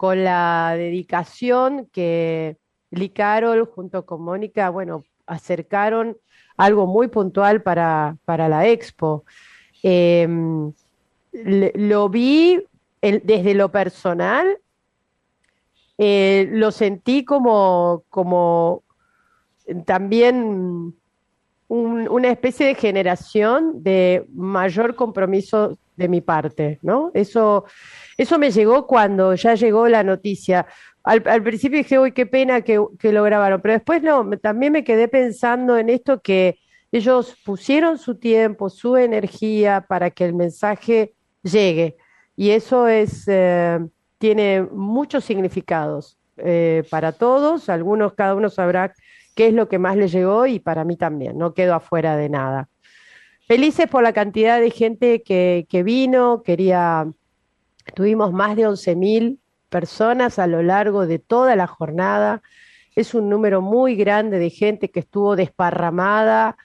con 0.00 0.24
la 0.24 0.72
dedicación 0.78 1.90
que 1.92 2.56
Lee 2.90 3.10
Carol 3.10 3.66
junto 3.66 4.06
con 4.06 4.22
Mónica, 4.22 4.70
bueno, 4.70 5.04
acercaron 5.26 6.16
algo 6.56 6.86
muy 6.86 7.08
puntual 7.08 7.60
para, 7.60 8.16
la 8.26 8.66
expo. 8.66 9.26
Em, 9.82 10.72
lo 11.34 12.08
vi 12.08 12.64
desde 13.02 13.52
lo 13.52 13.70
personal, 13.70 14.56
eh, 15.98 16.48
lo 16.50 16.70
sentí 16.70 17.22
como, 17.22 18.04
como 18.08 18.82
también 19.84 20.94
una 21.68 22.28
especie 22.30 22.64
de 22.64 22.74
generación 22.74 23.82
de 23.82 24.24
mayor 24.32 24.94
compromiso 24.94 25.76
de 26.00 26.08
mi 26.08 26.22
parte, 26.22 26.78
¿no? 26.80 27.10
Eso 27.12 27.66
eso 28.20 28.38
me 28.38 28.50
llegó 28.50 28.86
cuando 28.86 29.34
ya 29.34 29.54
llegó 29.54 29.88
la 29.88 30.02
noticia. 30.02 30.66
Al, 31.02 31.42
principio 31.42 31.78
dije, 31.78 31.98
uy, 31.98 32.12
qué 32.12 32.26
pena 32.26 32.60
que, 32.60 32.74
lo 32.74 33.22
grabaron, 33.22 33.62
pero 33.62 33.72
después 33.72 34.02
no, 34.02 34.28
también 34.42 34.74
me 34.74 34.84
quedé 34.84 35.08
pensando 35.08 35.78
en 35.78 35.88
esto 35.88 36.20
que 36.20 36.58
ellos 36.92 37.34
pusieron 37.46 37.96
su 37.96 38.16
tiempo, 38.16 38.68
su 38.68 38.98
energía 38.98 39.86
para 39.88 40.10
que 40.10 40.26
el 40.26 40.34
mensaje 40.34 41.14
llegue. 41.42 41.96
Y 42.36 42.50
eso 42.50 42.88
es, 42.88 43.24
eh, 43.26 43.78
tiene 44.18 44.68
muchos 44.70 45.24
significados 45.24 46.18
eh, 46.36 46.84
para 46.90 47.12
todos, 47.12 47.70
algunos, 47.70 48.12
cada 48.12 48.34
uno 48.34 48.50
sabrá 48.50 48.92
qué 49.34 49.46
es 49.46 49.54
lo 49.54 49.66
que 49.66 49.78
más 49.78 49.96
le 49.96 50.08
llegó 50.08 50.46
y 50.46 50.58
para 50.58 50.84
mí 50.84 50.98
también, 50.98 51.38
no 51.38 51.54
quedo 51.54 51.74
afuera 51.74 52.18
de 52.18 52.28
nada. 52.28 52.68
Felices 53.48 53.88
por 53.88 54.02
la 54.02 54.12
cantidad 54.12 54.60
de 54.60 54.70
gente 54.70 55.22
que, 55.22 55.66
que 55.70 55.82
vino, 55.82 56.42
quería 56.42 57.10
Tuvimos 57.94 58.32
más 58.32 58.56
de 58.56 58.66
11.000 58.66 59.38
personas 59.68 60.38
a 60.38 60.46
lo 60.46 60.62
largo 60.62 61.06
de 61.06 61.18
toda 61.18 61.56
la 61.56 61.66
jornada. 61.66 62.42
Es 62.94 63.14
un 63.14 63.28
número 63.28 63.62
muy 63.62 63.96
grande 63.96 64.38
de 64.38 64.50
gente 64.50 64.90
que 64.90 65.00
estuvo 65.00 65.36
desparramada 65.36 66.56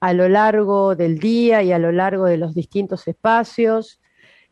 a 0.00 0.12
lo 0.12 0.28
largo 0.28 0.94
del 0.94 1.18
día 1.18 1.62
y 1.62 1.72
a 1.72 1.78
lo 1.78 1.92
largo 1.92 2.24
de 2.26 2.36
los 2.36 2.54
distintos 2.54 3.08
espacios. 3.08 4.00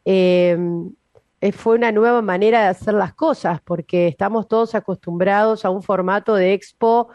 Em, 0.05 0.93
eh, 1.41 1.53
fue 1.53 1.77
una 1.77 1.93
nueva 1.93 2.23
manera 2.23 2.63
de 2.63 2.69
hacer 2.69 2.95
las 2.95 3.15
cosas 3.15 3.61
porque 3.63 4.09
estamos 4.09 4.49
todos 4.49 4.75
acostumbrados 4.75 5.65
a 5.65 5.71
un 5.71 5.83
formato 5.83 6.35
de 6.35 6.55
expo 6.55 7.09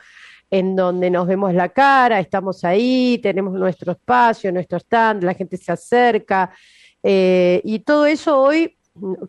en 0.50 0.76
donde 0.76 1.10
nos 1.10 1.28
vemos 1.28 1.54
la 1.54 1.70
cara, 1.70 2.20
estamos 2.20 2.66
ahí, 2.66 3.20
tenemos 3.24 3.54
nuestro 3.54 3.94
espacio, 3.94 4.52
nuestro 4.52 4.78
stand, 4.78 5.24
la 5.24 5.34
gente 5.34 5.56
se 5.58 5.72
acerca. 5.72 6.52
Eh, 7.02 7.62
y 7.64 7.80
todo 7.80 8.06
eso 8.06 8.40
hoy 8.40 8.78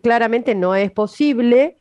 claramente 0.03 0.55
no 0.55 0.75
es 0.75 0.91
posible. 0.91 1.79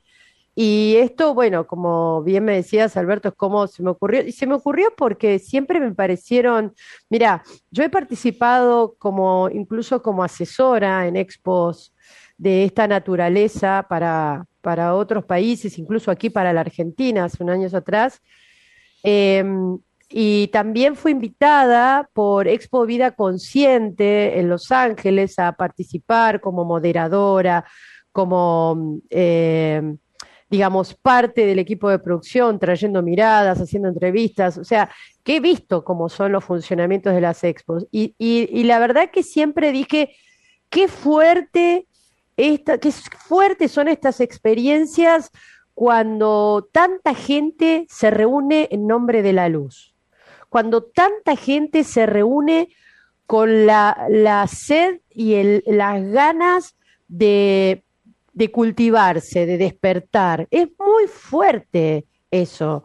Y 0.53 0.95
esto, 0.97 1.33
bueno, 1.33 1.65
como 1.65 2.23
bien 2.23 2.43
me 2.43 2.53
decías, 2.53 2.97
Alberto, 2.97 3.29
es 3.29 3.35
como 3.35 3.67
se 3.67 3.83
me 3.83 3.89
ocurrió. 3.91 4.21
Y 4.21 4.31
se 4.31 4.45
me 4.47 4.55
ocurrió 4.55 4.93
porque 4.97 5.39
siempre 5.39 5.79
me 5.79 5.93
parecieron, 5.93 6.73
mira, 7.09 7.43
yo 7.71 7.83
he 7.83 7.89
participado 7.89 8.95
como, 8.99 9.49
incluso 9.49 10.01
como 10.01 10.23
asesora 10.23 11.07
en 11.07 11.15
expos 11.15 11.93
de 12.37 12.65
esta 12.65 12.87
naturaleza 12.87 13.85
para, 13.87 14.45
para 14.61 14.95
otros 14.95 15.23
países, 15.25 15.77
incluso 15.77 16.11
aquí 16.11 16.29
para 16.29 16.51
la 16.53 16.61
Argentina, 16.61 17.25
hace 17.25 17.43
unos 17.43 17.55
años 17.55 17.73
atrás. 17.73 18.21
Em, 19.03 19.79
y 20.11 20.47
también 20.47 20.95
fui 20.95 21.11
invitada 21.11 22.09
por 22.13 22.47
Expo 22.47 22.85
Vida 22.85 23.11
Consciente 23.11 24.39
en 24.39 24.49
Los 24.49 24.71
Ángeles 24.71 25.39
a 25.39 25.53
participar 25.53 26.41
como 26.41 26.65
moderadora, 26.65 27.65
como, 28.11 28.99
eh, 29.09 29.95
digamos, 30.49 30.95
parte 30.95 31.45
del 31.45 31.59
equipo 31.59 31.89
de 31.89 31.99
producción, 31.99 32.59
trayendo 32.59 33.01
miradas, 33.01 33.59
haciendo 33.59 33.87
entrevistas. 33.87 34.57
O 34.57 34.65
sea, 34.65 34.89
que 35.23 35.37
he 35.37 35.39
visto 35.39 35.85
cómo 35.85 36.09
son 36.09 36.33
los 36.33 36.43
funcionamientos 36.43 37.13
de 37.13 37.21
las 37.21 37.43
expos. 37.45 37.87
Y, 37.89 38.15
y, 38.17 38.63
la 38.65 38.79
verdad 38.79 39.11
que 39.11 39.23
siempre 39.23 39.71
dije, 39.71 40.13
qué 40.69 40.89
fuerte, 40.89 41.87
esta, 42.35 42.79
qué 42.79 42.91
fuertes 42.91 43.71
son 43.71 43.87
estas 43.87 44.19
experiencias 44.19 45.31
cuando 45.73 46.67
tanta 46.73 47.15
gente 47.15 47.85
se 47.89 48.11
reúne 48.11 48.67
en 48.71 48.87
nombre 48.87 49.21
de 49.21 49.33
la 49.33 49.47
luz 49.47 49.90
cuando 50.51 50.83
tanta 50.83 51.37
gente 51.37 51.85
se 51.85 52.05
reúne 52.05 52.67
con 53.25 53.65
la, 53.65 54.45
sed 54.51 54.99
y 55.09 55.61
las 55.65 56.03
ganas 56.11 56.75
de, 57.07 57.85
cultivarse, 58.51 59.45
de 59.45 59.57
despertar. 59.57 60.49
Es 60.51 60.67
muy 60.77 61.07
fuerte 61.07 62.05
eso. 62.29 62.83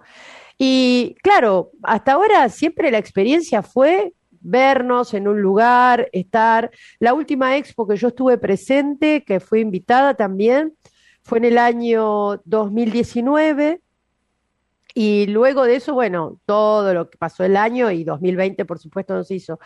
Y 0.56 1.16
claro, 1.24 1.72
hasta 1.82 2.12
ahora 2.12 2.48
siempre 2.50 2.92
la 2.92 2.98
experiencia 2.98 3.64
fue 3.64 4.12
vernos 4.30 5.12
en 5.12 5.26
un 5.26 5.42
lugar, 5.42 6.08
estar. 6.12 6.70
La 7.00 7.14
última 7.14 7.56
expo 7.56 7.88
que 7.88 7.96
yo 7.96 8.08
estuve 8.08 8.38
presente, 8.38 9.24
que 9.24 9.40
fue 9.40 9.58
invitada 9.58 10.14
también, 10.14 10.76
fue 11.24 11.38
en 11.38 11.46
el 11.46 11.58
año 11.58 12.40
2019. 12.44 13.80
Y 14.98 15.26
luego 15.26 15.64
de 15.64 15.76
eso, 15.76 15.92
bueno, 15.92 16.40
todo 16.46 16.94
lo 16.94 17.10
que 17.10 17.18
pasó 17.18 17.44
el 17.44 17.58
año 17.58 17.90
y 17.90 18.02
2020, 18.02 18.64
por 18.64 18.78
supuesto, 18.78 19.12
nos 19.12 19.30
hizo. 19.30 19.60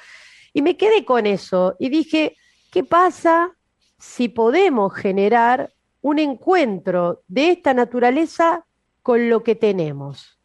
Y 0.52 0.60
me 0.60 0.76
quedé 0.76 1.04
con 1.04 1.24
eso 1.24 1.76
y 1.78 1.88
dije, 1.88 2.36
¿qué 2.72 2.82
pasa 2.82 3.56
si 3.96 4.28
podemos 4.28 4.92
generar 4.92 5.72
un 6.00 6.18
encuentro 6.18 7.22
de 7.28 7.52
esta 7.52 7.72
naturaleza 7.74 8.66
con 9.02 9.30
lo 9.30 9.44
que 9.44 9.54
tenemos? 9.54 10.36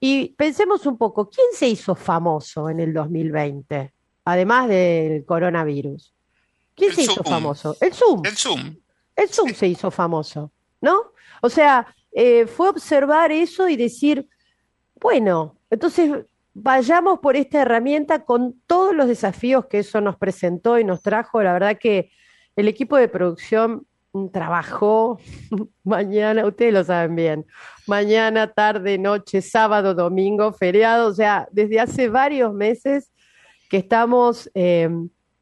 Y 0.00 0.30
pensemos 0.30 0.84
un 0.84 0.98
poco, 0.98 1.30
¿quién 1.30 1.46
se 1.52 1.68
hizo 1.68 1.94
famoso 1.94 2.68
en 2.68 2.80
el 2.80 2.92
2020? 2.92 3.94
Además 4.24 4.66
del 4.66 5.24
coronavirus. 5.24 6.12
¿Quién 6.74 6.92
se 6.92 7.02
hizo 7.02 7.22
famoso? 7.22 7.76
El 7.80 7.94
Zoom. 7.94 8.26
El 8.26 8.36
Zoom. 8.36 8.76
El 9.14 9.28
Zoom 9.28 9.54
se 9.54 9.68
hizo 9.68 9.92
famoso, 9.92 10.50
¿no? 10.80 11.12
O 11.42 11.48
sea, 11.48 11.86
eh, 12.14 12.46
fue 12.46 12.68
observar 12.68 13.32
eso 13.32 13.68
y 13.68 13.76
decir, 13.76 14.28
bueno, 15.00 15.58
entonces 15.68 16.24
vayamos 16.54 17.18
por 17.18 17.34
esta 17.34 17.62
herramienta 17.62 18.24
con 18.24 18.60
todos 18.66 18.94
los 18.94 19.08
desafíos 19.08 19.66
que 19.66 19.80
eso 19.80 20.00
nos 20.00 20.16
presentó 20.16 20.78
y 20.78 20.84
nos 20.84 21.02
trajo. 21.02 21.42
La 21.42 21.52
verdad 21.52 21.76
que 21.78 22.12
el 22.54 22.68
equipo 22.68 22.96
de 22.96 23.08
producción 23.08 23.84
trabajó 24.32 25.18
mañana, 25.82 26.46
ustedes 26.46 26.72
lo 26.72 26.84
saben 26.84 27.16
bien, 27.16 27.46
mañana, 27.88 28.52
tarde, 28.52 28.96
noche, 28.96 29.42
sábado, 29.42 29.92
domingo, 29.92 30.52
feriado, 30.52 31.08
o 31.08 31.12
sea, 31.12 31.48
desde 31.50 31.80
hace 31.80 32.08
varios 32.08 32.54
meses 32.54 33.10
que 33.68 33.78
estamos 33.78 34.48
eh, 34.54 34.88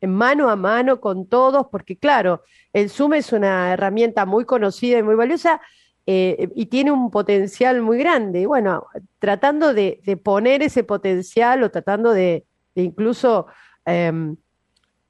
mano 0.01 0.49
a 0.49 0.57
mano 0.57 1.01
con 1.01 1.29
todos, 1.29 1.67
porque 1.71 1.99
claro, 1.99 2.43
el 2.73 2.89
Zoom 2.89 3.13
es 3.13 3.31
una 3.35 3.75
herramienta 3.75 4.25
muy 4.25 4.47
conocida 4.47 4.99
y 4.99 5.03
muy 5.03 5.17
valiosa 5.17 5.61
eh, 6.07 6.49
y 6.55 6.67
tiene 6.67 6.91
un 6.91 7.11
potencial 7.11 7.81
muy 7.81 7.99
grande. 7.99 8.41
Y 8.41 8.47
bueno, 8.47 8.87
tratando 9.19 9.73
de, 9.75 10.01
poner 10.23 10.63
ese 10.63 10.85
potencial 10.85 11.63
o 11.63 11.71
tratando 11.71 12.13
de, 12.13 12.45
incluso 12.75 13.47
em, 13.85 14.37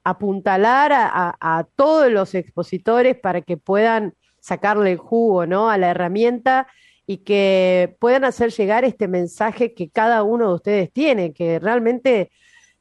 apuntalar 0.03 0.91
a, 0.93 1.67
todos 1.75 2.11
los 2.11 2.35
expositores 2.35 3.17
para 3.17 3.41
que 3.41 3.57
puedan 3.57 4.13
sacarle 4.39 4.91
el 4.91 4.97
jugo 4.97 5.45
¿no? 5.45 5.69
a 5.69 5.77
la 5.77 5.91
herramienta 5.91 6.67
y 7.05 7.17
que 7.19 7.95
puedan 7.99 8.25
hacer 8.25 8.51
llegar 8.51 8.85
este 8.85 9.07
mensaje 9.07 9.73
que 9.73 9.89
cada 9.89 10.23
uno 10.23 10.49
de 10.49 10.55
ustedes 10.55 10.91
tiene, 10.91 11.33
que 11.33 11.59
realmente 11.59 12.31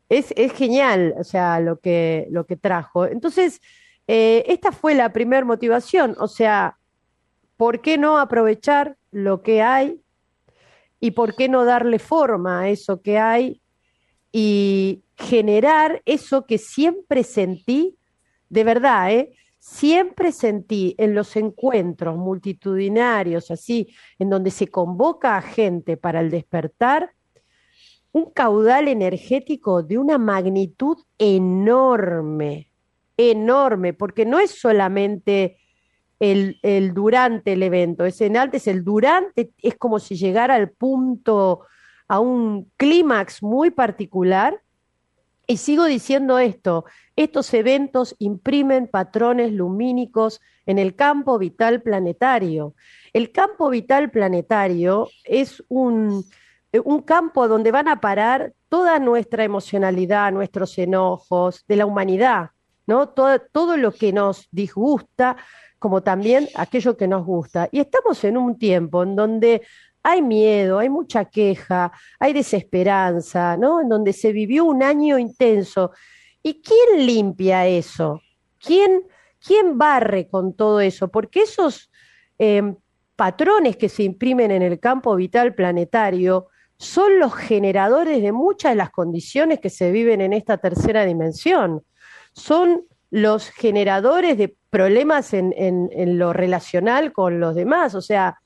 es, 0.08 0.32
genial, 0.52 1.14
o 1.18 1.24
sea, 1.24 1.60
lo 1.60 1.78
que, 1.80 2.26
lo 2.30 2.44
que 2.44 2.56
trajo. 2.56 3.06
Entonces, 3.06 3.60
eh, 4.06 4.44
esta 4.46 4.72
fue 4.72 4.94
la 4.94 5.12
primera 5.12 5.44
motivación, 5.44 6.16
o 6.18 6.28
sea, 6.28 6.76
¿por 7.62 7.80
qué 7.80 7.96
no 7.96 8.18
aprovechar 8.18 8.96
lo 9.12 9.40
que 9.40 9.62
hay 9.62 10.02
y 10.98 11.12
por 11.12 11.36
qué 11.36 11.48
no 11.48 11.64
darle 11.64 12.00
forma 12.00 12.62
a 12.62 12.68
eso 12.68 13.02
que 13.02 13.18
hay 13.18 13.62
y 14.32 15.04
generar 15.16 16.02
eso 16.04 16.44
que 16.44 16.58
siempre 16.58 17.22
sentí, 17.22 17.96
de 18.48 18.64
verdad, 18.64 19.12
¿eh? 19.12 19.36
siempre 19.60 20.32
sentí 20.32 20.96
en 20.98 21.14
los 21.14 21.36
encuentros 21.36 22.16
multitudinarios, 22.16 23.52
así, 23.52 23.94
en 24.18 24.28
donde 24.28 24.50
se 24.50 24.66
convoca 24.66 25.36
a 25.36 25.40
gente 25.40 25.96
para 25.96 26.18
el 26.18 26.32
despertar, 26.32 27.12
un 28.10 28.32
caudal 28.32 28.88
energético 28.88 29.84
de 29.84 29.98
una 29.98 30.18
magnitud 30.18 30.96
enorme, 31.16 32.72
enorme, 33.16 33.92
porque 33.94 34.26
no 34.26 34.40
es 34.40 34.50
solamente 34.50 35.58
el, 36.22 36.94
durante 36.94 37.54
el 37.54 37.64
evento, 37.64 38.04
es 38.04 38.20
en 38.20 38.36
antes, 38.36 38.68
el 38.68 38.84
durante 38.84 39.50
es 39.58 39.76
como 39.76 39.98
si 39.98 40.14
llegara 40.14 40.54
al 40.54 40.70
punto 40.70 41.62
a 42.06 42.20
un 42.20 42.70
clímax 42.76 43.42
muy 43.42 43.72
particular. 43.72 44.60
Y 45.48 45.56
sigo 45.56 45.84
diciendo 45.86 46.38
esto, 46.38 46.84
estos 47.16 47.52
eventos 47.52 48.14
imprimen 48.20 48.86
patrones 48.86 49.52
lumínicos 49.52 50.40
en 50.64 50.78
el 50.78 50.94
campo 50.94 51.38
vital 51.38 51.82
planetario. 51.82 52.74
El 53.12 53.32
campo 53.32 53.68
vital 53.68 54.12
planetario 54.12 55.08
es 55.24 55.64
un, 55.66 56.24
un 56.84 57.02
campo 57.02 57.48
donde 57.48 57.72
van 57.72 57.88
a 57.88 58.00
parar 58.00 58.52
toda 58.68 59.00
nuestra 59.00 59.42
emocionalidad, 59.42 60.30
nuestros 60.30 60.78
enojos 60.78 61.64
de 61.66 61.76
la 61.76 61.86
humanidad, 61.86 62.50
¿no? 62.86 63.08
Todo, 63.08 63.40
todo 63.40 63.76
lo 63.76 63.90
que 63.90 64.12
nos 64.12 64.46
disgusta, 64.52 65.36
como 65.82 66.00
también 66.00 66.48
aquello 66.54 66.96
que 66.96 67.08
nos 67.08 67.26
gusta. 67.26 67.68
Y 67.72 67.80
estamos 67.80 68.22
en 68.22 68.38
un 68.38 68.56
tiempo 68.56 69.02
en 69.02 69.16
donde 69.16 69.62
hay 70.04 70.22
miedo, 70.22 70.78
hay 70.78 70.88
mucha 70.88 71.24
queja, 71.24 71.90
hay 72.20 72.32
desesperanza, 72.32 73.56
¿no? 73.56 73.80
En 73.80 73.88
donde 73.88 74.12
se 74.12 74.30
vivió 74.30 74.64
un 74.64 74.84
año 74.84 75.18
intenso. 75.18 75.90
¿Y 76.40 76.62
quién 76.62 77.04
limpia 77.04 77.66
eso? 77.66 78.22
¿Quién, 78.64 79.02
quién 79.44 79.76
barre 79.76 80.28
con 80.28 80.54
todo 80.54 80.80
eso? 80.80 81.08
Porque 81.08 81.40
esos 81.42 81.90
em, 82.38 82.76
patrones 83.16 83.76
que 83.76 83.88
se 83.88 84.04
imprimen 84.04 84.52
en 84.52 84.62
el 84.62 84.78
campo 84.78 85.16
vital 85.16 85.52
planetario 85.52 86.46
son 86.76 87.18
los 87.18 87.34
generadores 87.34 88.22
de 88.22 88.30
muchas 88.30 88.70
de 88.70 88.76
las 88.76 88.90
condiciones 88.90 89.58
que 89.58 89.70
se 89.70 89.90
viven 89.90 90.20
en 90.20 90.32
esta 90.32 90.58
tercera 90.58 91.04
dimensión. 91.04 91.82
Son 92.34 92.84
los 93.10 93.50
generadores 93.50 94.38
de 94.38 94.56
problemas 94.72 95.34
en, 95.34 96.18
lo 96.18 96.32
relacional 96.32 97.12
con 97.12 97.40
los 97.40 97.54
demás. 97.54 97.94
O 97.94 98.00
sea, 98.00 98.40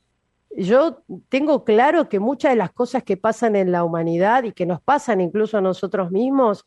yo 0.51 1.05
tengo 1.29 1.64
claro 1.64 2.09
que 2.09 2.18
muchas 2.18 2.51
de 2.51 2.57
las 2.57 2.72
cosas 2.72 3.05
que 3.05 3.16
pasan 3.16 3.55
en 3.55 3.70
la 3.70 3.85
humanidad 3.85 4.43
y 4.43 4.51
que 4.51 4.66
nos 4.66 4.83
pasan 4.83 5.20
incluso 5.20 5.57
a 5.57 5.61
nosotros 5.61 6.11
mismos 6.11 6.64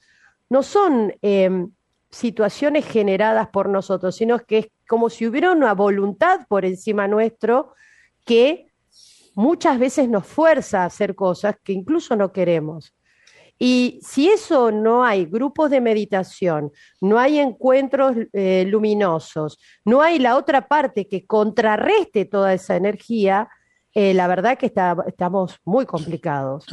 no 0.50 0.64
son 0.64 1.14
em, 1.22 1.70
situaciones 2.10 2.86
generadas 2.86 3.50
por 3.50 3.68
nosotros, 3.68 4.16
sino 4.16 4.40
que 4.40 4.60
es 4.60 4.68
como 4.88 5.10
si 5.10 5.28
hubiera 5.28 5.52
una 5.52 5.74
voluntad 5.74 6.48
por 6.48 6.64
encima 6.64 7.10
nuestro 7.10 7.74
que 8.26 8.72
muchas 9.36 9.78
veces 9.78 10.08
nos 10.08 10.26
fuerza 10.26 10.84
a 10.84 10.86
hacer 10.86 11.16
cosas 11.16 11.58
que 11.62 11.74
incluso 11.74 12.16
no 12.16 12.32
queremos. 12.32 12.94
Y 13.62 14.00
si 14.02 14.30
eso 14.30 14.72
no 14.72 15.04
hay 15.04 15.26
grupos 15.26 15.70
de 15.70 15.82
meditación, 15.82 16.72
no 17.02 17.20
hay 17.20 17.40
encuentros 17.40 18.16
eh, 18.32 18.66
luminosos, 18.66 19.60
no 19.84 20.02
hay 20.02 20.18
la 20.18 20.38
otra 20.38 20.70
parte 20.70 21.10
que 21.10 21.28
contrarreste 21.28 22.24
toda 22.24 22.54
esa 22.54 22.78
energía, 22.78 23.50
eh, 23.94 24.14
la 24.14 24.28
verdad 24.28 24.58
que 24.58 24.72
estamos 25.08 25.58
muy 25.66 25.86
complicados. 25.86 26.66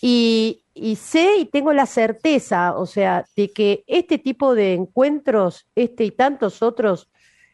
Y, 0.00 0.64
sé 0.98 1.36
y 1.38 1.44
tengo 1.44 1.72
la 1.72 1.86
certeza, 1.86 2.76
o 2.76 2.86
sea, 2.86 3.24
de 3.36 3.52
que 3.52 3.84
este 3.86 4.18
tipo 4.18 4.56
de 4.56 4.74
encuentros, 4.74 5.68
este 5.76 6.04
y 6.04 6.10
tantos 6.10 6.60
otros, 6.60 7.08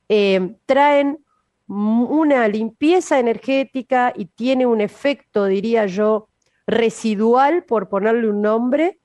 eh, 0.09 0.57
traen 0.65 1.19
una 1.67 2.49
limpieza 2.49 3.19
energética 3.19 4.15
y 4.17 4.25
tiene 4.27 4.65
un 4.65 4.81
efecto, 4.81 5.45
diría 5.45 5.85
yo, 5.85 6.29
residual, 6.69 7.65
por 7.65 7.89
ponerle 7.89 8.29
un 8.29 8.41
nombre, 8.41 9.01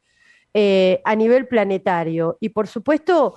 eh, 0.53 1.01
a 1.03 1.15
nivel 1.15 1.47
planetario. 1.47 2.37
Y 2.39 2.49
por 2.49 2.67
supuesto, 2.67 3.35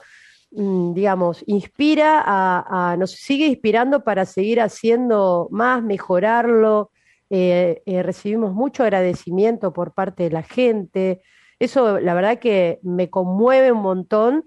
Mm, 0.53 0.95
digamos, 0.95 1.43
inspira 1.47 2.22
a, 2.24 2.97
nos 2.97 3.11
sigue 3.12 3.47
inspirando 3.47 4.05
para 4.05 4.24
seguir 4.24 4.61
haciendo 4.61 5.49
más, 5.51 5.83
mejorarlo. 5.83 6.91
Eh, 7.29 7.83
eh, 7.85 8.03
recibimos 8.03 8.55
mucho 8.55 8.83
agradecimiento 8.85 9.72
por 9.72 9.93
parte 9.93 10.24
de 10.24 10.31
la 10.31 10.43
gente. 10.43 11.20
Eso, 11.59 11.99
la 12.01 12.14
verdad 12.14 12.39
que 12.39 12.79
me 12.83 13.11
conmueve 13.11 13.72
un 13.72 13.83
montón 13.83 14.45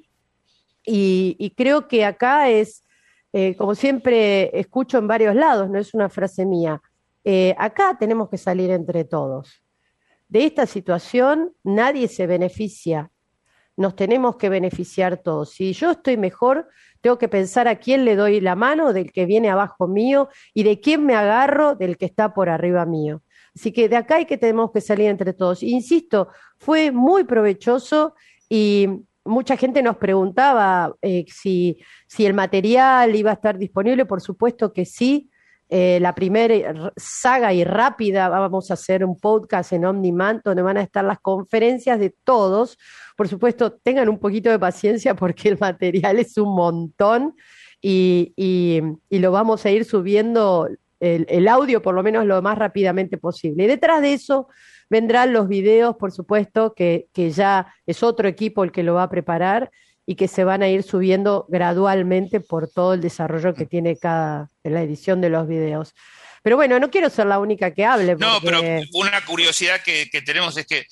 y, 0.86 1.54
creo 1.56 1.88
que 1.88 2.06
acá 2.06 2.50
es, 2.50 2.84
como 3.58 3.76
siempre 3.76 4.58
escucho 4.60 4.98
en 4.98 5.08
varios 5.08 5.36
lados, 5.36 5.70
no 5.70 5.78
es 5.78 5.94
una 5.94 6.10
frase 6.10 6.46
mía, 6.46 6.82
acá 7.58 7.96
tenemos 8.00 8.30
que 8.30 8.38
salir 8.38 8.72
entre 8.72 9.04
todos. 9.04 9.62
De 10.30 10.46
esta 10.46 10.66
situación 10.66 11.54
nadie 11.64 12.08
se 12.08 12.26
beneficia 12.26 13.12
nos 13.80 13.96
tenemos 13.96 14.36
que 14.36 14.50
beneficiar 14.50 15.24
todos. 15.24 15.52
Si 15.52 15.72
yo 15.72 15.92
estoy 15.92 16.18
mejor, 16.18 16.68
tengo 17.00 17.18
que 17.18 17.30
pensar 17.30 17.70
a 17.70 17.78
quién 17.78 18.04
le 18.04 18.18
doy 18.18 18.42
la 18.42 18.54
mano 18.54 18.92
del 18.92 19.14
que 19.14 19.26
viene 19.26 19.50
abajo 19.50 19.88
mío 19.88 20.28
y 20.54 20.64
de 20.64 20.82
quién 20.82 21.06
me 21.06 21.16
agarro 21.16 21.76
del 21.76 21.96
que 21.96 22.04
está 22.04 22.34
por 22.34 22.50
arriba 22.50 22.86
mío. 22.86 23.24
Así 23.56 23.72
que 23.72 23.88
de 23.88 23.96
acá 23.96 24.18
hay 24.18 24.26
que 24.26 24.38
tenemos 24.38 24.72
que 24.72 24.82
salir 24.82 25.08
entre 25.08 25.32
todos. 25.32 25.64
Insisto, 25.64 26.28
fue 26.58 26.92
muy 26.92 27.24
provechoso 27.24 28.16
y 28.50 28.90
mucha 29.24 29.56
gente 29.56 29.82
nos 29.82 29.96
preguntaba 29.96 30.94
eh, 31.02 31.24
si, 31.30 31.80
si 32.06 32.26
el 32.26 32.34
material 32.34 33.16
iba 33.16 33.32
a 33.32 33.36
estar 33.36 33.58
disponible. 33.58 34.06
Por 34.06 34.20
supuesto 34.20 34.74
que 34.74 34.84
sí. 34.84 35.30
Eh, 35.72 35.99
la 36.01 36.15
primera 36.15 36.91
saga 36.97 37.53
y 37.53 37.63
rápida, 37.63 38.28
vamos 38.28 38.72
a 38.72 38.74
hacer 38.74 39.05
un 39.05 39.20
podcast 39.20 39.72
en 39.72 39.86
OmniMan 39.86 40.41
donde 40.43 40.63
van 40.63 40.78
a 40.78 40.82
estar 40.82 41.05
las 41.05 41.20
conferencias 41.20 41.99
de 41.99 42.09
todos. 42.24 42.80
Por 43.15 43.28
supuesto, 43.28 43.74
tengan 43.74 44.09
un 44.09 44.17
poquito 44.17 44.49
de 44.49 44.57
paciencia 44.57 45.15
porque 45.15 45.49
el 45.49 45.59
material 45.59 46.17
es 46.17 46.38
un 46.39 46.55
montón 46.55 47.36
y, 47.82 48.34
lo 49.09 49.32
vamos 49.32 49.63
a 49.65 49.70
ir 49.70 49.86
subiendo 49.86 50.67
el, 50.99 51.28
el, 51.30 51.47
audio 51.47 51.82
por 51.84 51.93
lo 51.93 52.01
menos 52.01 52.26
lo 52.26 52.41
más 52.41 52.57
rápidamente 52.57 53.20
posible. 53.20 53.65
Y 53.65 53.67
detrás 53.67 54.01
de 54.01 54.13
eso 54.13 54.47
vendrán 54.89 55.34
los 55.34 55.47
videos, 55.47 55.95
por 55.97 56.11
supuesto, 56.11 56.74
que, 56.74 57.09
que 57.13 57.30
ya 57.30 57.72
es 57.86 58.01
otro 58.01 58.28
equipo 58.28 58.63
el 58.63 58.72
que 58.72 58.82
lo 58.82 58.95
va 58.95 59.03
a 59.03 59.09
preparar 59.09 59.70
y 60.10 60.16
que 60.16 60.28
se 60.28 60.43
van 60.43 60.64
a 60.64 60.68
ir 60.68 60.82
subiendo 60.82 61.45
gradualmente 61.49 62.39
por 62.39 62.68
todo 62.68 62.95
el 62.95 62.99
desarrollo 62.99 63.53
que 63.53 63.68
tiene 63.68 63.95
cada 63.95 64.49
la 64.64 64.82
edición 64.82 65.22
de 65.22 65.30
los 65.30 65.47
videos. 65.47 65.93
Pero 66.41 66.55
bueno, 66.55 66.80
no 66.80 66.89
quiero 66.89 67.12
ser 67.12 67.28
la 67.28 67.38
única 67.38 67.76
que 67.76 67.86
hable. 67.86 68.16
No, 68.16 68.41
pero 68.41 68.60
una 68.93 69.24
curiosidad 69.24 69.84
que, 69.84 70.10
tenemos 70.26 70.57
es 70.57 70.66
que 70.66 70.88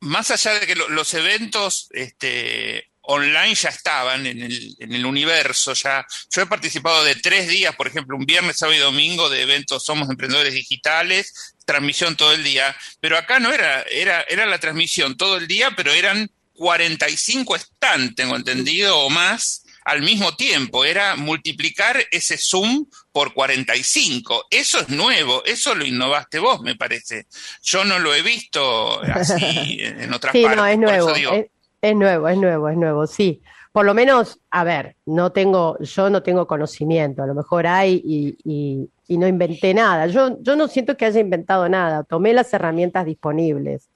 más 0.00 0.30
allá 0.30 0.60
de 0.60 0.66
que 0.66 0.74
los 0.74 1.14
eventos 1.14 1.88
este, 1.92 2.90
online 3.00 3.54
ya 3.54 3.70
estaban 3.70 4.26
en 4.26 4.42
el, 4.42 4.76
en 4.78 4.92
el, 4.92 5.06
universo, 5.06 5.72
ya 5.72 6.06
yo 6.28 6.42
he 6.42 6.46
participado 6.46 7.02
de 7.04 7.14
tres 7.14 7.48
días, 7.48 7.74
por 7.74 7.86
ejemplo, 7.86 8.18
un 8.18 8.26
viernes, 8.26 8.58
sábado 8.58 8.76
y 8.76 8.82
domingo 8.82 9.30
de 9.30 9.44
eventos 9.44 9.82
Somos 9.82 10.10
Emprendedores 10.10 10.52
Digitales, 10.52 11.54
transmisión 11.64 12.16
todo 12.16 12.34
el 12.34 12.44
día, 12.44 12.76
pero 13.00 13.16
acá 13.16 13.40
no 13.40 13.50
era, 13.50 13.80
era, 13.84 14.26
era 14.28 14.44
la 14.44 14.58
transmisión 14.58 15.16
todo 15.16 15.38
el 15.38 15.48
día, 15.48 15.70
pero 15.74 15.90
eran 15.90 16.30
45 16.58 17.56
stands, 17.56 18.14
tengo 18.16 18.36
entendido, 18.36 18.98
o 18.98 19.08
más 19.08 19.64
al 19.84 20.02
mismo 20.02 20.34
tiempo. 20.34 20.84
Era 20.84 21.16
multiplicar 21.16 21.96
ese 22.10 22.36
Zoom 22.36 22.86
por 23.12 23.32
45. 23.32 24.46
Eso 24.50 24.80
es 24.80 24.88
nuevo, 24.90 25.42
eso 25.46 25.74
lo 25.74 25.86
innovaste 25.86 26.38
vos, 26.38 26.60
me 26.60 26.74
parece. 26.74 27.26
Yo 27.62 27.84
no 27.84 27.98
lo 27.98 28.14
he 28.14 28.22
visto 28.22 29.00
así 29.02 29.78
en 29.80 30.12
otras 30.12 30.32
sí, 30.32 30.42
partes. 30.42 30.58
No, 30.58 30.66
es 30.66 30.78
nuevo, 30.78 31.10
es, 31.10 31.94
nuevo, 31.94 32.28
es 32.28 32.36
nuevo, 32.36 32.68
es 32.68 32.76
nuevo, 32.76 33.06
sí. 33.06 33.40
Por 33.70 33.86
lo 33.86 33.94
menos, 33.94 34.40
a 34.50 34.64
ver, 34.64 34.96
no 35.06 35.30
tengo, 35.30 35.78
yo 35.78 36.10
no 36.10 36.22
tengo 36.22 36.46
conocimiento, 36.46 37.22
a 37.22 37.26
lo 37.26 37.34
mejor 37.34 37.66
hay 37.66 38.02
y, 38.04 38.36
y, 38.44 38.90
y 39.06 39.18
no 39.18 39.28
inventé 39.28 39.72
nada. 39.72 40.06
Yo, 40.08 40.36
yo 40.42 40.56
no 40.56 40.66
siento 40.68 40.96
que 40.96 41.04
haya 41.04 41.20
inventado 41.20 41.68
nada, 41.68 42.02
tomé 42.02 42.32
las 42.32 42.52
herramientas 42.52 43.06
disponibles 43.06 43.88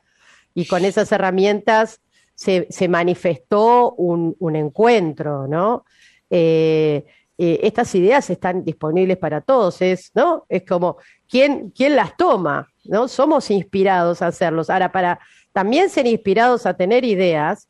y 0.54 0.66
con 0.66 0.84
esas 0.84 1.10
herramientas 1.12 2.00
se, 2.42 2.88
manifestó 2.88 3.92
un, 3.92 4.56
encuentro, 4.56 5.46
¿no? 5.46 5.84
Eh, 6.28 7.04
eh, 7.38 7.60
estas 7.62 7.94
ideas 7.94 8.28
están 8.30 8.64
disponibles 8.64 9.16
para 9.16 9.40
todos, 9.40 9.80
es, 9.80 10.10
¿no? 10.14 10.44
Es 10.48 10.64
como, 10.64 10.96
¿quién, 11.28 11.70
¿quién 11.70 11.94
las 11.94 12.16
toma? 12.16 12.68
¿No? 12.84 13.06
Somos 13.06 13.50
inspirados 13.50 14.22
a 14.22 14.28
hacerlos. 14.28 14.70
Ahora, 14.70 14.90
para 14.90 15.20
también 15.52 15.88
ser 15.88 16.06
inspirados 16.06 16.66
a 16.66 16.74
tener 16.74 17.04
ideas, 17.04 17.68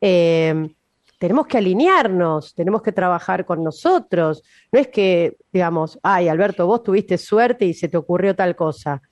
eh, 0.00 0.68
tenemos 1.18 1.46
que 1.46 1.58
alinearnos, 1.58 2.54
tenemos 2.54 2.82
que 2.82 2.92
trabajar 2.92 3.44
con 3.44 3.62
nosotros. 3.62 4.42
No 4.72 4.80
es 4.80 4.88
que, 4.88 5.36
digamos, 5.52 5.98
ay, 6.02 6.28
Alberto, 6.28 6.66
vos 6.66 6.82
tuviste 6.82 7.18
suerte 7.18 7.66
y 7.66 7.74
se 7.74 7.88
te 7.88 7.98
ocurrió 7.98 8.34
tal 8.34 8.56
cosa. 8.56 9.02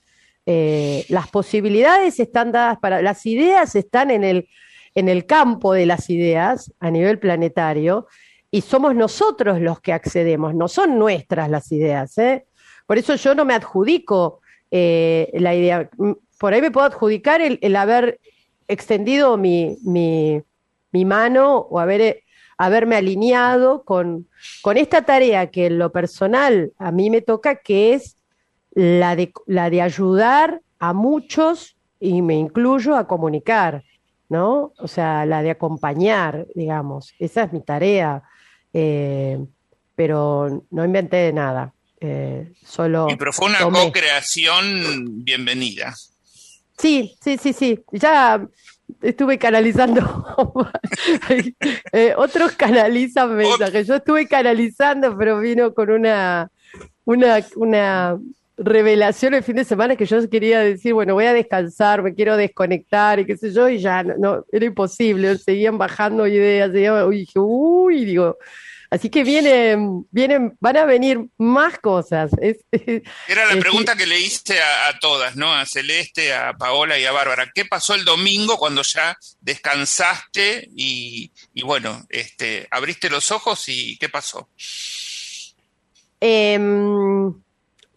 las 0.46 1.28
posibilidades 1.30 2.18
están 2.18 2.50
dadas 2.50 2.78
para, 2.78 3.00
las 3.02 3.24
ideas 3.26 3.76
están 3.76 4.10
en 4.10 4.24
el, 4.24 4.48
en 4.94 5.08
el 5.08 5.26
campo 5.26 5.72
de 5.72 5.86
las 5.86 6.10
ideas 6.10 6.72
a 6.80 6.90
nivel 6.90 7.18
planetario 7.18 8.06
y 8.50 8.60
somos 8.60 8.94
nosotros 8.94 9.60
los 9.60 9.80
que 9.80 9.92
accedemos, 9.92 10.54
no 10.54 10.68
son 10.68 10.98
nuestras 10.98 11.48
las 11.48 11.72
ideas. 11.72 12.16
¿eh? 12.18 12.44
Por 12.86 12.98
eso 12.98 13.14
yo 13.14 13.34
no 13.34 13.44
me 13.44 13.54
adjudico 13.54 14.40
eh, 14.70 15.30
la 15.34 15.54
idea, 15.54 15.88
mm, 15.96 16.12
por 16.38 16.52
ahí 16.52 16.60
me 16.60 16.70
puedo 16.70 16.86
adjudicar 16.86 17.40
el, 17.40 17.76
haber 17.76 18.20
extendido 18.68 19.36
mi, 19.36 19.78
mi, 19.82 20.42
mi, 20.92 21.04
mano 21.04 21.56
o 21.58 21.78
haber, 21.78 22.00
eh, 22.00 22.24
haberme 22.58 22.96
alineado 22.96 23.84
con, 23.84 24.28
con 24.60 24.76
esta 24.76 25.02
tarea 25.02 25.50
que 25.50 25.66
en 25.66 25.78
lo 25.78 25.92
personal 25.92 26.72
a 26.78 26.92
mí 26.92 27.10
me 27.10 27.22
toca, 27.22 27.56
que 27.56 27.94
es 27.94 28.16
la 28.72 29.16
de, 29.16 29.32
la 29.46 29.70
de 29.70 29.82
ayudar 29.82 30.60
a 30.78 30.92
muchos, 30.92 31.76
y 32.00 32.20
me 32.20 32.34
incluyo, 32.34 32.96
a 32.96 33.06
comunicar. 33.06 33.84
¿No? 34.32 34.72
O 34.78 34.88
sea, 34.88 35.26
la 35.26 35.42
de 35.42 35.50
acompañar, 35.50 36.46
digamos. 36.54 37.12
Esa 37.18 37.44
es 37.44 37.52
mi 37.52 37.60
tarea. 37.60 38.22
Eh, 38.72 39.38
pero 39.94 40.64
no 40.70 40.84
inventé 40.86 41.30
nada. 41.34 41.74
Eh, 42.00 42.50
solo. 42.64 43.08
Y 43.10 43.16
pero 43.16 43.30
fue 43.34 43.48
una 43.48 43.60
co-creación 43.60 45.22
bienvenida. 45.22 45.94
Sí, 46.78 47.14
sí, 47.22 47.36
sí, 47.36 47.52
sí. 47.52 47.84
Ya 47.92 48.44
estuve 49.02 49.38
canalizando. 49.38 50.26
Eh, 51.92 52.14
otros 52.16 52.52
canalizan 52.52 53.36
mensajes. 53.36 53.86
Yo 53.86 53.96
estuve 53.96 54.26
canalizando, 54.26 55.16
pero 55.16 55.40
vino 55.40 55.74
con 55.74 55.90
una, 55.90 56.50
una, 57.04 57.44
una 57.56 58.18
revelación 58.56 59.34
el 59.34 59.42
fin 59.42 59.56
de 59.56 59.64
semana 59.64 59.96
que 59.96 60.06
yo 60.06 60.28
quería 60.28 60.60
decir, 60.60 60.92
bueno, 60.94 61.14
voy 61.14 61.24
a 61.24 61.32
descansar, 61.32 62.02
me 62.02 62.14
quiero 62.14 62.36
desconectar 62.36 63.18
y 63.20 63.26
qué 63.26 63.36
sé 63.36 63.52
yo, 63.52 63.68
y 63.68 63.78
ya 63.78 64.02
no, 64.02 64.44
era 64.52 64.66
imposible, 64.66 65.38
seguían 65.38 65.78
bajando 65.78 66.26
ideas, 66.26 66.70
y 66.70 67.16
dije, 67.16 67.38
uy, 67.38 68.04
digo, 68.04 68.38
así 68.90 69.08
que 69.08 69.24
vienen, 69.24 70.06
vienen, 70.10 70.56
van 70.60 70.76
a 70.76 70.84
venir 70.84 71.18
más 71.38 71.78
cosas. 71.78 72.30
era 73.28 73.46
la 73.46 73.58
pregunta 73.58 73.96
que 73.96 74.06
le 74.06 74.20
hice 74.20 74.60
a, 74.60 74.98
todas, 75.00 75.34
¿no? 75.34 75.52
A 75.52 75.64
Celeste, 75.64 76.34
a 76.34 76.52
Paola 76.52 76.98
y 76.98 77.04
a 77.06 77.12
Bárbara. 77.12 77.50
¿Qué 77.54 77.64
pasó 77.64 77.94
el 77.94 78.04
domingo 78.04 78.58
cuando 78.58 78.82
ya 78.82 79.16
descansaste 79.40 80.68
y, 80.76 81.32
y 81.54 81.62
bueno, 81.62 82.04
este, 82.10 82.68
abriste 82.70 83.08
los 83.08 83.30
ojos 83.30 83.64
y 83.68 83.96
qué 83.96 84.10
pasó? 84.10 84.50
Eh, 86.20 86.58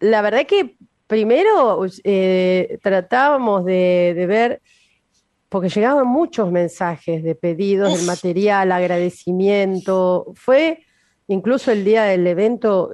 la 0.00 0.22
verdad 0.22 0.46
que 0.46 0.76
primero 1.06 1.86
eh, 2.04 2.78
tratábamos 2.82 3.64
de, 3.64 4.24
ver, 4.28 4.62
porque 5.48 5.68
llegaban 5.68 6.06
muchos 6.06 6.50
mensajes 6.50 7.22
de 7.22 7.34
pedidos 7.34 7.96
del 7.96 8.06
material, 8.06 8.72
agradecimiento. 8.72 10.26
Fue 10.34 10.80
incluso 11.28 11.72
el 11.72 11.84
día 11.84 12.04
del 12.04 12.26
evento, 12.26 12.92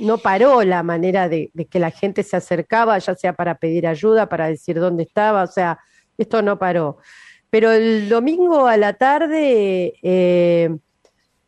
no 0.00 0.18
paró 0.18 0.62
la 0.64 0.82
manera 0.82 1.28
de, 1.28 1.50
que 1.70 1.78
la 1.78 1.90
gente 1.90 2.22
se 2.22 2.36
acercaba, 2.36 2.98
ya 2.98 3.14
sea 3.14 3.32
para 3.32 3.56
pedir 3.56 3.86
ayuda, 3.86 4.28
para 4.28 4.48
decir 4.48 4.78
dónde 4.78 5.04
estaba, 5.04 5.44
o 5.44 5.46
sea, 5.46 5.78
esto 6.16 6.42
no 6.42 6.58
paró. 6.58 6.98
Pero 7.50 7.72
el 7.72 8.08
domingo 8.08 8.66
a 8.66 8.76
la 8.76 8.92
tarde 8.94 9.94
eh, 10.02 10.76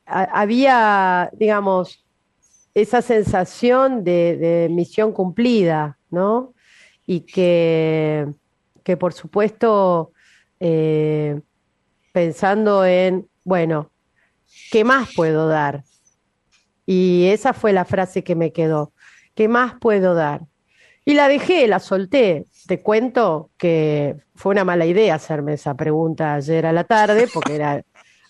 había, 0.07 1.31
digamos, 1.35 2.00
esa 2.75 3.03
sensación 3.03 4.05
de, 4.05 4.69
misión 4.71 5.13
cumplida, 5.13 5.99
¿no? 6.11 6.55
Y 7.07 7.21
que, 7.21 8.27
que 8.85 8.97
por 8.97 9.13
supuesto, 9.13 10.13
eh, 10.61 11.41
pensando 12.13 12.85
en, 12.85 13.29
bueno, 13.45 13.91
¿qué 14.71 14.85
más 14.85 15.09
puedo 15.15 15.49
dar? 15.49 15.83
Y 16.87 17.27
esa 17.27 17.53
fue 17.53 17.73
la 17.73 17.85
frase 17.85 18.25
que 18.25 18.35
me 18.35 18.53
quedó. 18.53 18.93
¿Qué 19.35 19.49
más 19.49 19.75
puedo 19.81 20.15
dar? 20.15 20.43
Y 21.05 21.15
la 21.15 21.29
dejé, 21.29 21.67
la 21.67 21.79
solté. 21.79 22.47
Te 22.67 22.83
cuento 22.83 23.51
que 23.57 24.17
fue 24.35 24.53
una 24.53 24.65
mala 24.65 24.87
idea 24.87 25.15
hacerme 25.15 25.55
esa 25.55 25.75
pregunta 25.75 26.35
ayer 26.35 26.67
a 26.67 26.73
la 26.73 26.85
tarde, 26.85 27.29
porque 27.33 27.55
era 27.55 27.83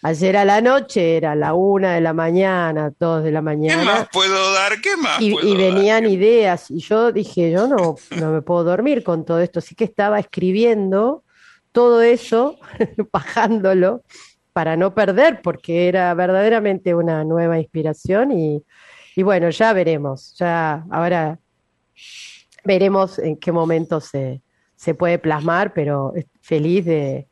Ayer 0.02 0.36
a 0.38 0.46
la 0.46 0.62
noche 0.62 1.18
era 1.18 1.34
la 1.34 1.52
una 1.52 1.94
de 1.94 2.00
la 2.00 2.14
mañana, 2.14 2.90
dos 2.98 3.22
de 3.22 3.30
la 3.30 3.42
mañana. 3.42 3.82
¿Qué 3.82 3.86
más 3.86 4.08
puedo 4.10 4.52
dar? 4.54 4.80
¿Qué 4.80 4.96
más? 4.96 5.20
Y, 5.20 5.36
y 5.38 5.56
venían 5.56 6.06
ideas 6.06 6.70
y 6.70 6.78
yo 6.78 7.12
dije, 7.12 7.50
yo 7.50 7.66
no, 7.66 7.96
no 8.18 8.32
me 8.32 8.40
puedo 8.40 8.64
dormir 8.64 9.04
con 9.04 9.26
todo 9.26 9.40
esto, 9.40 9.58
así 9.58 9.74
que 9.74 9.84
estaba 9.84 10.18
escribiendo 10.18 11.22
todo 11.72 12.00
eso, 12.00 12.58
bajándolo 13.12 14.02
para 14.54 14.76
no 14.76 14.94
perder, 14.94 15.42
porque 15.42 15.88
era 15.88 16.12
verdaderamente 16.14 16.94
una 16.94 17.22
nueva 17.24 17.58
inspiración 17.58 18.32
y, 18.32 18.64
y 19.14 19.22
bueno, 19.22 19.50
ya 19.50 19.72
veremos, 19.74 20.34
ya 20.38 20.84
ahora 20.90 21.38
veremos 22.64 23.18
en 23.18 23.36
qué 23.36 23.52
momento 23.52 24.00
se, 24.00 24.40
se 24.76 24.94
puede 24.94 25.18
plasmar, 25.18 25.74
pero 25.74 26.14
feliz 26.40 26.86
de, 26.86 27.28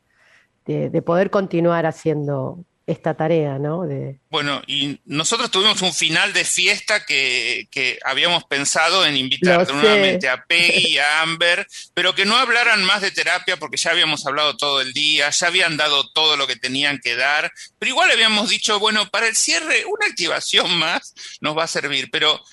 de, 0.73 1.01
poder 1.01 1.29
continuar 1.29 1.85
haciendo 1.85 2.63
esta 2.85 3.13
tarea, 3.13 3.59
¿no? 3.59 3.85
De... 3.85 4.19
Bueno, 4.29 4.63
y 4.65 4.99
nosotros 5.05 5.51
tuvimos 5.51 5.81
un 5.83 5.93
final 5.93 6.33
de 6.33 6.43
fiesta 6.43 7.05
que, 7.05 7.67
que 7.69 7.99
habíamos 8.03 8.43
pensado 8.45 9.05
en 9.05 9.15
invitar 9.15 9.71
nuevamente 9.71 10.27
a 10.27 10.43
Peggy 10.45 10.93
y 10.93 10.97
a 10.97 11.21
Amber, 11.21 11.67
pero 11.93 12.15
que 12.15 12.25
no 12.25 12.35
hablaran 12.35 12.83
más 12.83 13.01
de 13.01 13.11
terapia 13.11 13.57
porque 13.57 13.77
ya 13.77 13.91
habíamos 13.91 14.25
hablado 14.25 14.57
todo 14.57 14.81
el 14.81 14.91
día, 14.93 15.29
ya 15.29 15.47
habían 15.47 15.77
dado 15.77 16.09
todo 16.11 16.35
lo 16.35 16.47
que 16.47 16.55
tenían 16.55 16.99
que 16.99 17.15
dar, 17.15 17.51
pero 17.77 17.91
igual 17.91 18.09
habíamos 18.09 18.49
dicho, 18.49 18.79
bueno, 18.79 19.07
para 19.09 19.27
el 19.27 19.35
cierre 19.35 19.85
una 19.85 20.07
activación 20.07 20.75
más 20.77 21.13
nos 21.41 21.55
va 21.55 21.65
a 21.65 21.67
servir, 21.67 22.09
pero 22.11 22.43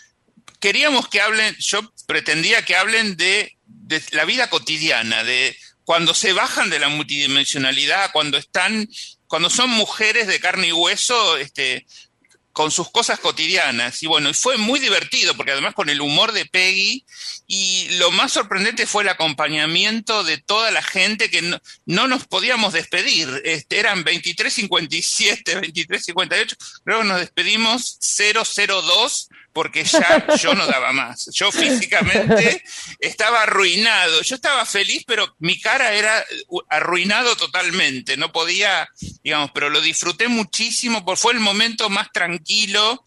queríamos 0.61 1.09
que 1.09 1.21
hablen, 1.23 1.55
yo 1.59 1.81
pretendía 2.07 2.63
que 2.63 2.77
hablen 2.77 3.17
de, 3.17 3.57
de 3.65 4.03
la 4.13 4.27
vida 4.27 4.51
cotidiana, 4.51 5.25
de 5.25 5.57
cuando 5.87 6.15
se 6.15 6.33
bajan 6.33 6.69
de 6.69 6.81
la 6.81 6.89
multidimensionalidad, 6.89 8.11
cuando 8.13 8.37
están, 8.39 8.89
cuando 9.29 9.49
son 9.49 9.71
mujeres 9.71 10.27
de 10.27 10.41
carne 10.41 10.67
y 10.67 10.73
hueso, 10.73 11.37
este, 11.37 11.87
con 12.51 12.73
sus 12.73 12.91
cosas 12.91 13.21
cotidianas. 13.21 14.03
Y 14.03 14.09
bueno, 14.09 14.29
y 14.29 14.35
fue 14.35 14.57
muy 14.57 14.81
divertido, 14.81 15.37
porque 15.37 15.53
además 15.53 15.75
con 15.75 15.89
el 15.89 16.01
humor 16.01 16.33
de 16.33 16.45
Peggy, 16.45 17.05
y 17.47 17.87
lo 17.99 18.11
más 18.11 18.33
sorprendente 18.33 18.85
fue 18.85 19.05
el 19.05 19.11
acompañamiento 19.11 20.25
de 20.25 20.39
toda 20.39 20.73
la 20.73 20.83
gente 20.83 21.31
que 21.31 21.43
no, 21.43 21.61
no 21.85 22.09
nos 22.09 22.27
podíamos 22.27 22.73
despedir. 22.73 23.43
Este, 23.45 23.79
eran 23.79 24.05
23.57, 24.05 25.61
23.58, 25.61 26.57
luego 26.85 27.05
nos 27.05 27.21
despedimos 27.21 28.01
002 28.01 29.29
porque 29.57 29.85
ya 29.85 30.27
yo 30.37 30.53
no 30.53 30.67
daba 30.67 30.93
más. 30.93 31.31
Yo 31.33 31.51
físicamente 31.51 32.63
estaba 33.01 33.45
arruinado. 33.45 34.21
Yo 34.21 34.35
estaba 34.35 34.67
feliz, 34.67 35.03
pero 35.07 35.35
mi 35.39 35.59
cara 35.59 35.95
era 35.95 36.23
arruinado 36.69 37.35
totalmente. 37.37 38.19
No 38.19 38.33
podía, 38.33 38.87
digamos, 39.25 39.53
pero 39.55 39.71
lo 39.71 39.81
disfruté 39.81 40.29
muchísimo, 40.29 41.07
porque 41.07 41.23
fue 41.23 41.33
el 41.33 41.41
momento 41.41 41.89
más 41.89 42.13
tranquilo, 42.13 43.03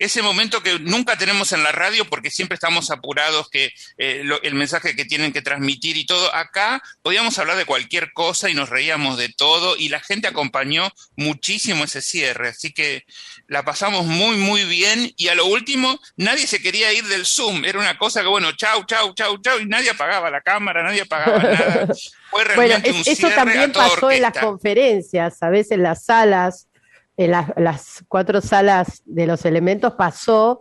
ese 0.00 0.22
momento 0.22 0.60
que 0.60 0.80
nunca 0.80 1.16
tenemos 1.16 1.52
en 1.52 1.62
la 1.62 1.70
radio, 1.70 2.04
porque 2.04 2.32
siempre 2.32 2.56
estamos 2.56 2.90
apurados, 2.90 3.48
que 3.48 3.72
eh, 3.96 4.24
el 4.42 4.54
mensaje 4.56 4.96
que 4.96 5.04
tienen 5.04 5.32
que 5.32 5.40
transmitir 5.40 5.96
y 5.96 6.04
todo. 6.04 6.34
Acá 6.34 6.82
podíamos 7.02 7.38
hablar 7.38 7.56
de 7.56 7.64
cualquier 7.64 8.12
cosa 8.12 8.50
y 8.50 8.54
nos 8.54 8.70
reíamos 8.70 9.18
de 9.18 9.28
todo, 9.28 9.76
y 9.76 9.88
la 9.88 10.00
gente 10.00 10.26
acompañó 10.26 10.92
muchísimo 11.14 11.84
ese 11.84 12.02
cierre. 12.02 12.48
Así 12.48 12.72
que 12.72 13.04
la 13.46 13.64
pasamos 13.64 14.04
muy, 14.04 14.36
muy 14.36 14.64
bien, 14.64 15.12
y 15.16 15.28
a 15.28 15.36
lo 15.36 15.46
último, 15.46 15.91
nadie 16.16 16.46
se 16.46 16.60
quería 16.60 16.92
ir 16.92 17.04
del 17.04 17.24
Zoom. 17.24 17.64
Era 17.64 17.78
una 17.78 17.96
cosa 17.98 18.22
que, 18.22 18.28
bueno, 18.28 18.52
chau, 18.52 18.84
chau, 18.84 19.14
chau, 19.14 19.38
chau, 19.38 19.58
y 19.58 19.66
nadie 19.66 19.90
apagaba 19.90 20.30
la 20.30 20.40
cámara, 20.40 20.82
nadie 20.82 21.02
apagaba 21.02 21.38
nada. 21.42 21.88
Fue 22.30 22.44
realmente 22.44 22.90
bueno, 22.90 23.04
un 23.06 23.12
eso 23.12 23.28
también 23.30 23.72
pasó 23.72 24.10
en 24.10 24.22
las 24.22 24.38
conferencias, 24.38 25.42
a 25.42 25.50
veces 25.50 25.72
en 25.72 25.82
las 25.82 26.04
salas, 26.04 26.68
en 27.16 27.30
las, 27.30 27.52
las 27.56 28.04
cuatro 28.08 28.40
salas 28.40 29.02
de 29.04 29.26
los 29.26 29.44
elementos 29.44 29.94
pasó 29.94 30.60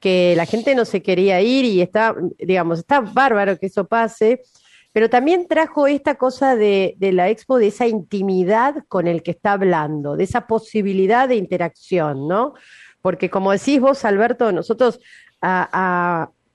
que 0.00 0.34
la 0.36 0.46
gente 0.46 0.74
no 0.74 0.84
se 0.84 1.00
quería 1.00 1.40
ir 1.40 1.64
y 1.64 1.80
está, 1.80 2.14
digamos, 2.38 2.80
está 2.80 3.00
bárbaro 3.00 3.56
que 3.58 3.66
eso 3.66 3.86
pase, 3.86 4.42
pero 4.92 5.08
también 5.08 5.46
trajo 5.46 5.86
esta 5.86 6.16
cosa 6.16 6.56
de, 6.56 6.94
de, 6.98 7.12
la 7.12 7.30
expo, 7.30 7.58
de 7.58 7.68
esa 7.68 7.86
intimidad 7.86 8.84
con 8.88 9.06
el 9.06 9.22
que 9.22 9.30
está 9.30 9.52
hablando, 9.52 10.16
de 10.16 10.24
esa 10.24 10.46
posibilidad 10.48 11.28
de 11.28 11.36
interacción, 11.36 12.26
¿no? 12.26 12.54
Porque 13.02 13.28
como 13.28 13.52
decís 13.52 13.80
vos, 13.80 14.04
Alberto, 14.04 14.52
nosotros 14.52 15.00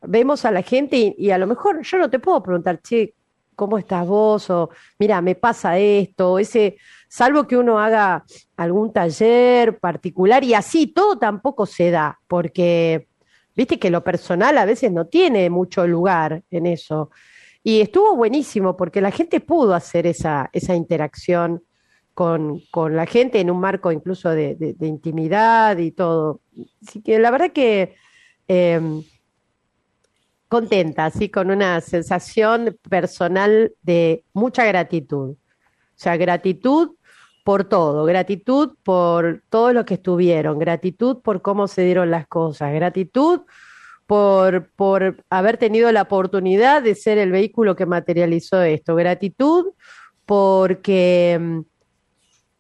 vemos 0.02 0.46
a 0.46 0.52
la 0.52 0.62
gente 0.64 0.98
y, 0.98 1.16
y, 1.18 1.32
a 1.32 1.38
lo 1.38 1.46
mejor 1.46 1.82
yo 1.82 1.98
no 1.98 2.10
te 2.10 2.20
puedo 2.20 2.42
preguntar, 2.42 2.82
che, 2.82 3.14
¿cómo 3.56 3.78
estás 3.78 4.08
vos? 4.08 4.50
O 4.50 4.70
mira, 4.98 5.22
me 5.22 5.36
pasa 5.36 5.78
esto, 5.78 6.40
ese, 6.40 6.78
salvo 7.10 7.48
que 7.48 7.58
uno 7.58 7.80
haga 7.80 8.24
algún 8.56 8.94
taller 8.94 9.80
particular 9.80 10.44
y 10.44 10.54
así 10.54 10.88
todo 10.88 11.18
tampoco 11.18 11.66
se 11.66 11.92
da, 11.92 12.20
porque 12.28 13.08
viste 13.56 13.80
que 13.80 13.90
lo 13.90 14.04
personal 14.04 14.58
a 14.58 14.66
veces 14.66 14.92
no 14.92 15.08
tiene 15.08 15.50
mucho 15.50 15.88
lugar 15.88 16.44
en 16.52 16.68
eso. 16.68 17.10
Y 17.64 17.82
estuvo 17.82 18.16
buenísimo 18.16 18.78
porque 18.78 19.02
la 19.02 19.12
gente 19.12 19.42
pudo 19.42 19.74
hacer 19.74 20.08
esa, 20.08 20.50
esa 20.54 20.76
interacción 20.76 21.64
con, 22.18 22.62
con, 22.72 22.96
la 22.96 23.06
gente 23.06 23.40
en 23.40 23.52
un 23.52 23.60
marco 23.60 23.92
incluso 23.92 24.32
de, 24.32 24.76
intimidad 24.82 25.78
y 25.78 25.92
todo. 25.92 26.42
Así 26.82 27.04
que 27.04 27.20
la 27.20 27.30
verdad 27.30 27.52
que 27.52 27.94
eh, 28.48 28.82
contenta, 30.48 31.06
así 31.06 31.30
con 31.30 31.52
una 31.52 31.80
sensación 31.80 32.76
personal 32.90 33.72
de 33.84 34.24
mucha 34.34 34.66
gratitud. 34.66 35.34
O 35.34 35.38
sea, 35.94 36.18
gratitud 36.18 36.96
por 37.44 37.66
todo, 37.66 38.04
gratitud 38.06 38.76
por 38.82 39.44
todo 39.50 39.72
lo 39.72 39.86
que 39.86 39.94
estuvieron, 39.94 40.58
gratitud 40.58 41.22
por 41.22 41.44
cómo 41.44 41.68
se 41.68 41.84
dieron 41.84 42.10
las 42.10 42.26
cosas, 42.26 42.74
gratitud 42.74 43.42
por, 44.08 44.72
por 44.72 45.24
haber 45.30 45.58
tenido 45.58 45.92
la 45.92 46.02
oportunidad 46.02 46.82
de 46.82 46.96
ser 46.96 47.20
el 47.20 47.32
vehículo 47.32 47.76
que 47.76 47.86
materializó 47.86 48.64
esto, 48.64 48.96
gratitud 48.96 49.68
porque 50.26 51.64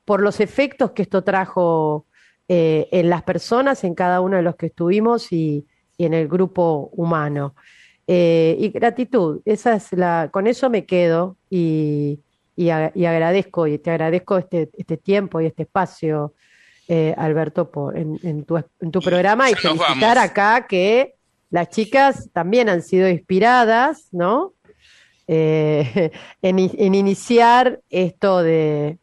por 0.08 0.22
los 0.22 0.40
efectos 0.40 0.92
que 0.92 1.02
esto 1.02 1.26
trajo 1.26 2.06
eh, 2.48 2.88
en 2.94 3.10
las 3.10 3.24
personas, 3.24 3.84
en 3.84 3.94
cada 3.94 4.22
uno 4.22 4.38
de 4.38 4.42
los 4.42 4.56
que 4.56 4.68
estuvimos 4.68 5.34
y, 5.34 5.68
y 5.98 6.06
en 6.06 6.14
el 6.14 6.30
grupo 6.30 6.90
humano. 6.94 7.56
Eh, 8.08 8.56
y 8.58 8.70
gratitud, 8.70 9.42
esa 9.44 9.76
es 9.76 9.92
la, 9.92 10.30
con 10.32 10.48
eso 10.48 10.70
me 10.70 10.86
quedo 10.86 11.36
y, 11.50 12.22
y, 12.56 12.68
y 12.68 13.06
agradezco, 13.06 13.68
y 13.68 13.80
te 13.80 13.92
agradezco 13.92 14.38
este, 14.38 14.70
este, 14.78 14.96
tiempo 14.96 15.42
y 15.42 15.48
este 15.48 15.64
espacio, 15.64 16.34
eh, 16.88 17.14
Alberto, 17.18 17.70
por, 17.70 17.98
en, 17.98 18.18
en, 18.24 18.46
tu, 18.46 18.56
en, 18.56 18.92
tu, 18.92 19.02
programa 19.02 19.52
y 19.52 19.56
felicitar 19.56 20.18
acá 20.18 20.68
que 20.70 21.16
las 21.50 21.68
chicas 21.68 22.30
también 22.32 22.70
han 22.70 22.82
sido 22.82 23.10
inspiradas, 23.10 24.08
¿no? 24.14 24.54
Eh, 25.28 26.12
en, 26.42 26.60
en 26.60 26.96
iniciar 26.96 27.82
esto 27.90 28.42
de, 28.42 29.00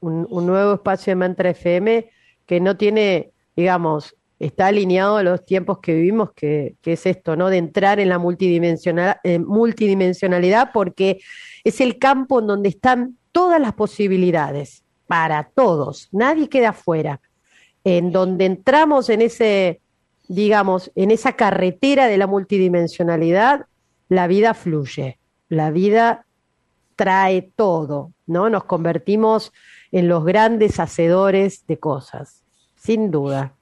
un, 0.00 0.46
nuevo 0.46 0.74
espacio 0.74 1.12
de 1.12 1.16
Mantra 1.16 1.50
FM 1.50 2.10
que 2.46 2.60
no 2.60 2.76
tiene, 2.76 3.32
digamos, 3.56 4.16
está 4.38 4.68
alineado 4.68 5.18
a 5.18 5.22
los 5.22 5.44
tiempos 5.44 5.78
que 5.80 5.94
vivimos, 5.94 6.32
que, 6.32 6.76
es 6.82 7.06
esto, 7.06 7.36
¿no? 7.36 7.48
De 7.48 7.58
entrar 7.58 8.00
en 8.00 8.08
la 8.08 8.18
multidimensional, 8.18 9.18
eh, 9.22 9.38
multidimensionalidad, 9.38 10.70
porque 10.72 11.20
es 11.62 11.80
el 11.80 11.98
campo 11.98 12.40
en 12.40 12.46
donde 12.46 12.70
están 12.70 13.18
todas 13.32 13.60
las 13.60 13.74
posibilidades 13.74 14.82
para 15.06 15.50
todos, 15.54 16.08
nadie 16.12 16.48
queda 16.48 16.72
fuera. 16.72 17.20
En 17.82 18.12
donde 18.12 18.44
entramos 18.44 19.08
en 19.08 19.22
ese, 19.22 19.80
digamos, 20.28 20.92
en 20.94 21.10
esa 21.10 21.32
carretera 21.32 22.06
de 22.06 22.18
la 22.18 22.26
multidimensionalidad, 22.26 23.66
la 24.08 24.26
vida 24.26 24.54
fluye, 24.54 25.18
la 25.48 25.70
vida 25.70 26.26
trae 26.96 27.50
todo, 27.56 28.12
¿no? 28.26 28.50
Nos 28.50 28.64
convertimos 28.64 29.52
en 29.92 30.08
los 30.08 30.24
grandes 30.24 30.78
hacedores 30.78 31.66
de 31.66 31.78
cosas, 31.78 32.42
sin 32.76 33.10
duda. 33.10 33.54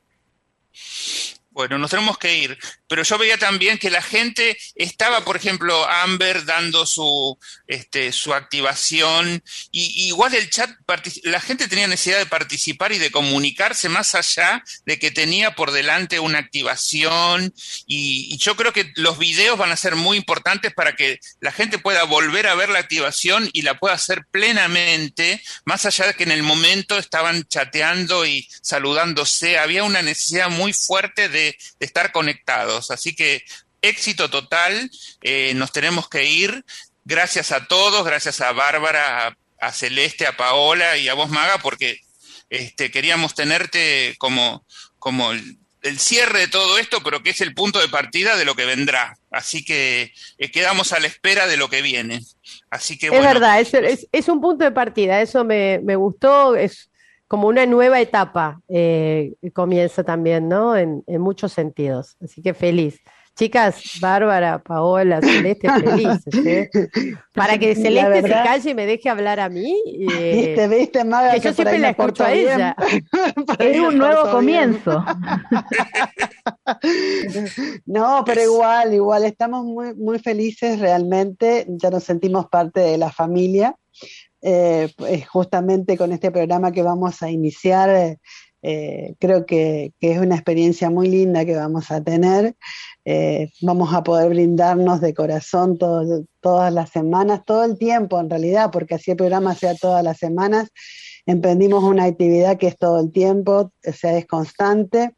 Bueno, 1.58 1.76
nos 1.76 1.90
tenemos 1.90 2.18
que 2.18 2.36
ir, 2.38 2.56
pero 2.86 3.02
yo 3.02 3.18
veía 3.18 3.36
también 3.36 3.78
que 3.78 3.90
la 3.90 4.00
gente 4.00 4.56
estaba, 4.76 5.24
por 5.24 5.34
ejemplo, 5.34 5.88
Amber 5.88 6.44
dando 6.44 6.86
su, 6.86 7.36
este, 7.66 8.12
su 8.12 8.32
activación, 8.32 9.42
y, 9.72 10.06
igual 10.06 10.34
el 10.34 10.48
chat, 10.50 10.70
la 11.24 11.40
gente 11.40 11.66
tenía 11.66 11.88
necesidad 11.88 12.18
de 12.18 12.26
participar 12.26 12.92
y 12.92 12.98
de 12.98 13.10
comunicarse 13.10 13.88
más 13.88 14.14
allá 14.14 14.62
de 14.86 15.00
que 15.00 15.10
tenía 15.10 15.56
por 15.56 15.72
delante 15.72 16.20
una 16.20 16.38
activación, 16.38 17.52
y 17.88 18.38
yo 18.38 18.54
creo 18.54 18.72
que 18.72 18.92
los 18.94 19.18
videos 19.18 19.58
van 19.58 19.72
a 19.72 19.76
ser 19.76 19.96
muy 19.96 20.16
importantes 20.16 20.72
para 20.72 20.94
que 20.94 21.18
la 21.40 21.50
gente 21.50 21.80
pueda 21.80 22.04
volver 22.04 22.46
a 22.46 22.54
ver 22.54 22.68
la 22.68 22.78
activación 22.78 23.50
y 23.52 23.62
la 23.62 23.80
pueda 23.80 23.96
hacer 23.96 24.26
plenamente, 24.30 25.42
más 25.64 25.86
allá 25.86 26.06
de 26.06 26.14
que 26.14 26.22
en 26.22 26.30
el 26.30 26.44
momento 26.44 26.98
estaban 26.98 27.42
chateando 27.48 28.24
y 28.26 28.48
saludándose, 28.62 29.58
había 29.58 29.82
una 29.82 30.02
necesidad 30.02 30.50
muy 30.50 30.72
fuerte 30.72 31.28
de 31.28 31.47
de, 31.50 31.86
estar 31.86 32.12
conectados. 32.12 32.90
Así 32.90 33.14
que 33.14 33.44
éxito 33.82 34.30
total, 34.30 34.90
eh, 35.22 35.52
nos 35.54 35.72
tenemos 35.72 36.08
que 36.08 36.24
ir. 36.24 36.64
Gracias 37.04 37.52
a 37.52 37.66
todos, 37.66 38.04
gracias 38.04 38.40
a 38.40 38.52
Bárbara, 38.52 39.28
a, 39.28 39.36
a, 39.60 39.72
Celeste, 39.72 40.26
a 40.26 40.36
Paola 40.36 40.96
y 40.96 41.08
a 41.08 41.14
vos, 41.14 41.30
Maga, 41.30 41.58
porque 41.58 42.00
este, 42.50 42.90
queríamos 42.90 43.34
tenerte 43.34 44.14
como, 44.18 44.64
como 44.98 45.32
el, 45.32 45.58
el, 45.82 45.98
cierre 45.98 46.40
de 46.40 46.48
todo 46.48 46.78
esto, 46.78 47.02
pero 47.02 47.22
que 47.22 47.30
es 47.30 47.40
el 47.40 47.54
punto 47.54 47.78
de 47.80 47.88
partida 47.88 48.36
de 48.36 48.44
lo 48.44 48.54
que 48.54 48.66
vendrá. 48.66 49.16
Así 49.30 49.64
que 49.64 50.12
eh, 50.38 50.50
quedamos 50.50 50.92
a 50.92 51.00
la 51.00 51.06
espera 51.06 51.46
de 51.46 51.56
lo 51.56 51.68
que 51.70 51.82
viene. 51.82 52.20
Así 52.70 52.98
que, 52.98 53.06
es 53.06 53.12
bueno, 53.12 53.26
verdad, 53.26 53.60
es, 53.60 53.72
es, 53.74 54.08
es, 54.12 54.28
un 54.28 54.40
punto 54.40 54.64
de 54.64 54.70
partida, 54.70 55.22
eso 55.22 55.44
me, 55.44 55.80
me 55.82 55.96
gustó, 55.96 56.56
es 56.56 56.87
como 57.28 57.46
una 57.46 57.66
nueva 57.66 58.00
etapa 58.00 58.60
eh, 58.68 59.34
comienza 59.52 60.02
también, 60.02 60.48
¿no? 60.48 60.76
En, 60.76 61.04
en, 61.06 61.20
muchos 61.20 61.52
sentidos. 61.52 62.16
Así 62.20 62.42
que 62.42 62.54
feliz. 62.54 63.00
Chicas, 63.38 64.00
Bárbara, 64.00 64.58
Paola, 64.58 65.20
Celeste, 65.20 65.68
felices. 65.80 66.34
¿eh? 66.44 66.68
Para 67.34 67.56
que 67.56 67.76
Celeste 67.76 68.22
verdad, 68.22 68.42
se 68.42 68.48
calle 68.48 68.70
y 68.70 68.74
me 68.74 68.84
deje 68.84 69.08
hablar 69.08 69.38
a 69.38 69.48
mí. 69.48 69.80
Eh, 70.10 70.56
viste, 70.56 70.66
viste, 70.66 71.04
Maga, 71.04 71.34
que, 71.34 71.40
que 71.40 71.48
yo 71.48 71.54
siempre 71.54 71.78
la 71.78 71.90
escucho 71.90 72.24
a 72.24 72.32
ella. 72.32 72.74
es 73.60 73.78
un 73.78 73.96
nuevo 73.96 74.28
comienzo. 74.32 75.04
no, 77.86 78.24
pero 78.26 78.42
igual, 78.42 78.94
igual, 78.94 79.24
estamos 79.24 79.64
muy, 79.64 79.94
muy 79.94 80.18
felices 80.18 80.80
realmente. 80.80 81.64
Ya 81.68 81.90
nos 81.90 82.02
sentimos 82.02 82.46
parte 82.46 82.80
de 82.80 82.98
la 82.98 83.12
familia. 83.12 83.76
Eh, 84.40 84.92
pues 84.96 85.28
justamente 85.28 85.96
con 85.96 86.12
este 86.12 86.30
programa 86.30 86.70
que 86.70 86.82
vamos 86.82 87.22
a 87.22 87.30
iniciar, 87.30 87.90
eh, 87.90 88.18
eh, 88.62 89.14
creo 89.20 89.46
que, 89.46 89.92
es 90.00 90.18
una 90.18 90.34
experiencia 90.34 90.90
muy 90.90 91.08
linda 91.08 91.44
que 91.44 91.56
vamos 91.56 91.90
a 91.90 92.02
tener. 92.02 92.56
Eh, 93.04 93.50
vamos 93.62 93.94
a 93.94 94.02
poder 94.02 94.28
brindarnos 94.30 95.00
de 95.00 95.14
corazón 95.14 95.78
todas 95.78 96.72
las 96.72 96.90
semanas, 96.90 97.42
todo 97.46 97.64
el 97.64 97.78
tiempo 97.78 98.18
en 98.20 98.30
realidad, 98.30 98.70
porque 98.72 98.96
así 98.96 99.12
el 99.12 99.16
programa 99.16 99.54
sea 99.54 99.74
todas 99.74 100.02
las 100.02 100.18
semanas. 100.18 100.68
Emprendimos 101.26 101.84
una 101.84 102.04
actividad 102.04 102.56
que 102.58 102.68
es 102.68 102.76
todo 102.78 103.00
el 103.00 103.12
tiempo, 103.12 103.72
o 103.86 103.92
sea, 103.92 104.16
es 104.16 104.26
constante. 104.26 105.14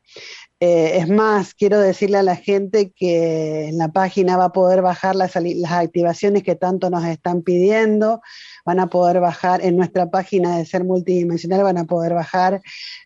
Eh, 0.62 0.98
es 0.98 1.08
más, 1.08 1.54
quiero 1.54 1.80
decirle 1.80 2.18
a 2.18 2.22
la 2.22 2.36
gente 2.36 2.92
que 2.94 3.68
en 3.68 3.78
la 3.78 3.88
página 3.88 4.36
va 4.36 4.46
a 4.46 4.52
poder 4.52 4.82
bajar 4.82 5.16
las, 5.16 5.34
las 5.34 5.72
activaciones 5.72 6.42
que 6.42 6.54
tanto 6.54 6.90
nos 6.90 7.06
están 7.06 7.40
pidiendo 7.40 8.20
van 8.64 8.80
a 8.80 8.88
poder 8.88 9.20
bajar 9.20 9.64
en 9.64 9.76
nuestra 9.76 10.10
página 10.10 10.56
de 10.58 10.66
ser 10.66 10.84
multidimensional, 10.84 11.62
van 11.62 11.78
a 11.78 11.84
poder 11.84 12.14
bajar 12.14 12.60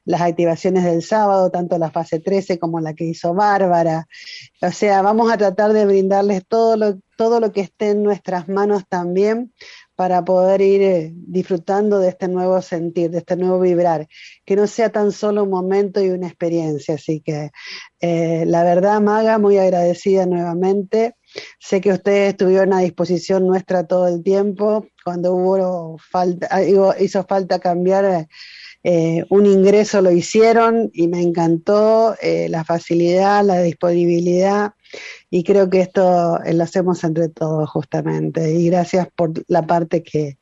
las 0.05 0.21
activaciones 0.21 0.85
del 0.85 1.03
sábado, 1.03 1.51
tanto 1.51 1.79
la 1.79 1.91
fase 1.91 2.21
13 2.21 2.59
como 2.59 2.81
la 2.81 2.95
que 2.95 3.05
hizo 3.05 3.35
Bárbara. 3.35 4.07
O 4.63 4.71
sea, 4.71 5.03
vamos 5.03 5.33
a 5.33 5.37
tratar 5.37 5.73
de 5.73 5.87
brindarles 5.87 6.47
todo 6.47 6.77
lo, 6.77 6.99
todo 7.17 7.41
lo 7.41 7.53
que 7.53 7.63
esté 7.63 7.91
en 7.91 8.03
nuestras 8.03 8.49
manos 8.49 8.85
también 8.89 9.53
para 9.97 10.25
poder 10.25 10.61
ir 10.61 10.83
eh, 10.83 11.13
disfrutando 11.15 11.99
de 11.99 12.09
este 12.09 12.29
nuevo 12.29 12.61
sentir, 12.63 13.11
de 13.11 13.19
este 13.19 13.37
nuevo 13.37 13.61
vibrar, 13.61 14.09
que 14.45 14.57
no 14.57 14.67
sea 14.67 14.91
tan 14.91 15.13
solo 15.13 15.45
un 15.45 15.51
momento 15.51 16.03
y 16.03 16.11
una 16.11 16.27
experiencia. 16.27 16.97
Así 16.97 17.21
que 17.21 17.51
eh, 18.01 18.45
la 18.47 18.65
verdad, 18.65 19.01
Maga, 19.01 19.39
muy 19.39 19.59
agradecida 19.59 20.27
nuevamente. 20.27 21.15
Sé 21.59 21.81
que 21.81 21.93
ustedes 21.93 22.31
estuvieron 22.31 22.73
a 22.73 22.81
disposición 22.81 23.47
nuestra 23.47 23.87
todo 23.87 24.09
el 24.09 24.23
tiempo. 24.23 24.87
Cuando 25.05 25.35
hubo 25.35 25.97
hizo 27.01 27.25
falta 27.25 27.59
cambiar 27.59 28.29
eh, 28.83 29.25
un 29.31 29.47
ingreso, 29.47 30.03
lo 30.03 30.11
hicieron 30.11 30.91
y 30.93 31.09
me 31.09 31.23
encantó 31.23 32.17
la 32.49 32.65
facilidad, 32.65 33.45
la 33.45 33.61
disponibilidad 33.61 34.73
y 35.31 35.43
creo 35.45 35.69
que 35.69 35.81
esto 35.81 36.39
lo 36.45 36.63
hacemos 36.63 37.03
entre 37.05 37.29
todos 37.29 37.69
justamente. 37.71 38.53
Y 38.53 38.69
gracias 38.69 39.09
por 39.15 39.33
la 39.49 39.67
parte 39.67 40.03
que, 40.03 40.39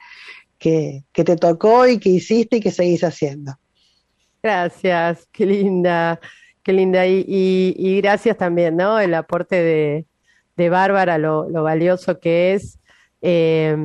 que, 0.58 1.04
te 1.12 1.36
tocó 1.36 1.86
y 1.86 1.98
que 1.98 2.10
hiciste 2.10 2.56
y 2.56 2.60
que 2.60 2.70
seguís 2.70 3.02
haciendo. 3.04 3.58
Gracias, 4.42 5.28
qué 5.32 5.46
linda, 5.46 6.20
qué 6.62 6.72
linda. 6.72 7.06
Y, 7.06 8.00
gracias 8.02 8.36
también, 8.36 8.76
¿no? 8.76 9.00
El 9.00 9.14
aporte 9.14 9.56
de, 9.56 10.06
de 10.56 10.68
Bárbara, 10.68 11.18
lo, 11.18 11.48
lo, 11.48 11.62
valioso 11.62 12.20
que 12.20 12.54
es, 12.54 12.78
eh, 13.20 13.76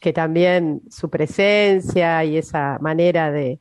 que 0.00 0.12
también 0.12 0.82
su 0.90 1.10
presencia 1.10 2.24
y 2.24 2.36
esa 2.36 2.78
manera 2.80 3.30
de, 3.30 3.60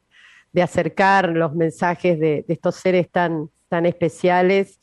de 0.54 0.62
acercar 0.62 1.30
los 1.30 1.54
mensajes 1.56 2.20
de, 2.20 2.46
de, 2.48 2.54
estos 2.54 2.76
seres 2.76 3.10
tan, 3.10 3.50
tan 3.68 3.86
especiales 3.86 4.80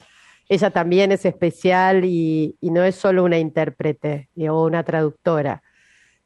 ella 0.53 0.71
también 0.71 1.13
es 1.13 1.25
especial 1.25 2.05
y, 2.05 2.59
no 2.61 2.85
es 2.85 2.97
solo 2.97 3.25
una 3.25 3.39
intérprete 3.39 4.29
o 4.51 4.67
una 4.67 4.83
traductora, 4.83 5.63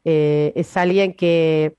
eh, 0.05 0.53
es 0.57 0.76
alguien 0.76 1.14
que, 1.14 1.76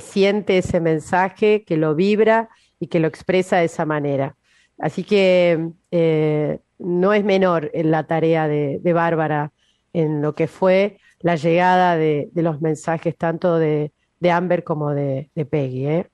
siente 0.00 0.56
ese 0.56 0.80
mensaje, 0.80 1.64
que 1.64 1.76
lo 1.76 1.94
vibra 1.96 2.48
y 2.78 2.86
que 2.86 3.00
lo 3.00 3.08
expresa 3.08 3.56
de 3.56 3.64
esa 3.64 3.84
manera. 3.84 4.36
Así 4.78 5.02
que 5.04 5.68
eh, 5.90 6.60
no 6.80 7.12
es 7.12 7.24
menor 7.24 7.70
en 7.74 7.90
la 7.90 8.06
tarea 8.06 8.48
de, 8.48 8.92
Bárbara 8.92 9.52
en 9.92 10.22
lo 10.22 10.34
que 10.34 10.46
fue 10.46 10.98
la 11.20 11.36
llegada 11.36 11.96
de, 11.96 12.30
los 12.34 12.60
mensajes 12.60 13.16
tanto 13.16 13.58
de, 13.58 13.92
Amber 14.30 14.64
como 14.64 14.90
de, 14.90 15.30
Peggy. 15.50 15.86
¿eh? 15.86 16.06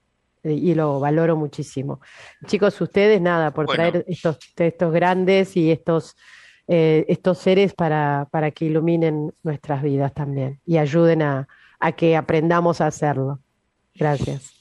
y 0.44 0.74
lo 0.74 1.00
valoro 1.00 1.36
muchísimo. 1.36 2.00
Chicos, 2.46 2.80
ustedes 2.80 3.20
nada, 3.20 3.52
por 3.52 3.66
traer 3.66 4.04
estos, 4.06 4.38
estos 4.56 4.92
grandes 4.92 5.56
y 5.56 5.72
estos, 5.72 6.16
eh, 6.68 7.04
estos 7.08 7.38
seres 7.38 7.74
para, 7.74 8.28
para 8.30 8.52
que 8.52 8.66
iluminen 8.66 9.32
nuestras 9.42 9.82
vidas 9.82 10.14
también 10.14 10.60
y 10.64 10.78
ayuden 10.78 11.22
a, 11.22 11.48
a 11.80 11.92
que 11.92 12.16
aprendamos 12.16 12.80
a 12.80 12.86
hacerlo. 12.86 13.40
Gracias. 13.94 14.55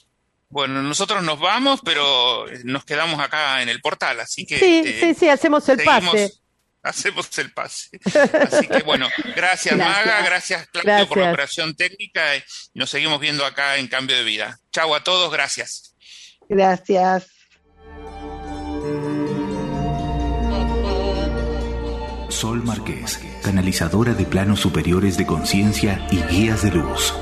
Bueno, 0.49 0.81
nosotros 0.81 1.23
nos 1.23 1.39
vamos, 1.39 1.81
pero 1.83 2.45
nos 2.63 2.85
quedamos 2.85 3.19
acá 3.19 3.61
en 3.61 3.69
el 3.69 3.81
portal, 3.81 4.19
así 4.19 4.45
que... 4.45 4.59
Sí, 4.59 4.83
sí, 4.99 5.13
sí, 5.13 5.29
hacemos 5.29 5.67
el 5.69 5.83
pase 5.83 6.31
hacemos 6.85 7.37
el 7.39 7.51
pase. 7.51 7.99
Así 8.39 8.67
que 8.67 8.83
bueno, 8.83 9.09
gracias, 9.35 9.75
Maga, 9.75 10.21
gracias 10.23 10.67
Claudio 10.67 11.07
por 11.07 11.17
la 11.17 11.29
operación 11.31 11.75
técnica 11.75 12.37
y 12.37 12.43
nos 12.73 12.89
seguimos 12.89 13.19
viendo 13.19 13.45
acá 13.45 13.77
en 13.77 13.87
Cambio 13.87 14.15
de 14.15 14.23
Vida. 14.23 14.59
Chau 14.71 14.95
a 14.95 15.03
todos, 15.03 15.31
gracias. 15.31 15.95
Gracias. 16.47 17.27
Sol 22.29 22.63
Marqués, 22.63 23.19
canalizadora 23.43 24.13
de 24.13 24.25
planos 24.25 24.59
superiores 24.59 25.17
de 25.17 25.25
conciencia 25.25 26.05
y 26.11 26.21
guías 26.23 26.61
de 26.63 26.71
luz. 26.71 27.13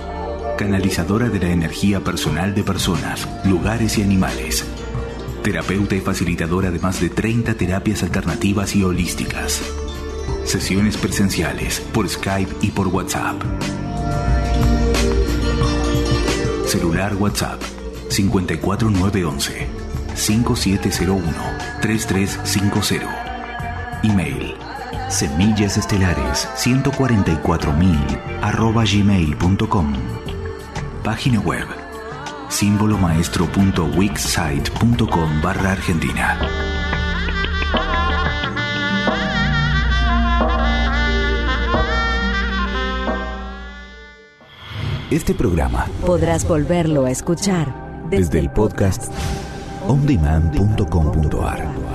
Canalizadora 0.57 1.29
de 1.29 1.39
la 1.39 1.49
energía 1.49 1.99
personal 1.99 2.55
de 2.55 2.63
personas, 2.63 3.27
lugares 3.45 3.97
y 3.97 4.03
animales 4.03 4.65
terapeuta 5.43 5.95
y 5.95 5.99
facilitadora 5.99 6.71
de 6.71 6.79
más 6.79 7.01
de 7.01 7.09
30 7.09 7.55
terapias 7.55 8.01
alternativas 8.01 8.75
y 8.75 8.83
holísticas. 8.83 9.61
Sesiones 10.45 10.97
presenciales 10.97 11.81
por 11.81 12.07
Skype 12.07 12.55
y 12.61 12.71
por 12.71 12.87
WhatsApp. 12.87 13.41
Celular 16.65 17.13
WhatsApp 17.15 17.61
54911 18.09 19.67
5701 20.15 21.33
3350. 21.81 23.99
Email 24.03 24.55
semillasestelares 25.09 26.47
144.000 26.55 28.39
arroba 28.41 28.83
gmail.com. 28.83 30.22
Página 31.03 31.39
web 31.41 31.67
símbolomaestro.wixsite.com 32.47 35.41
barra 35.41 35.73
Argentina. 35.73 36.39
Este 45.11 45.33
programa 45.33 45.87
podrás 46.05 46.47
volverlo 46.47 47.03
a 47.05 47.11
escuchar 47.11 47.75
desde, 48.09 48.39
el 48.39 48.49
podcast 48.49 49.11
ondemand.com.ar. 49.87 51.92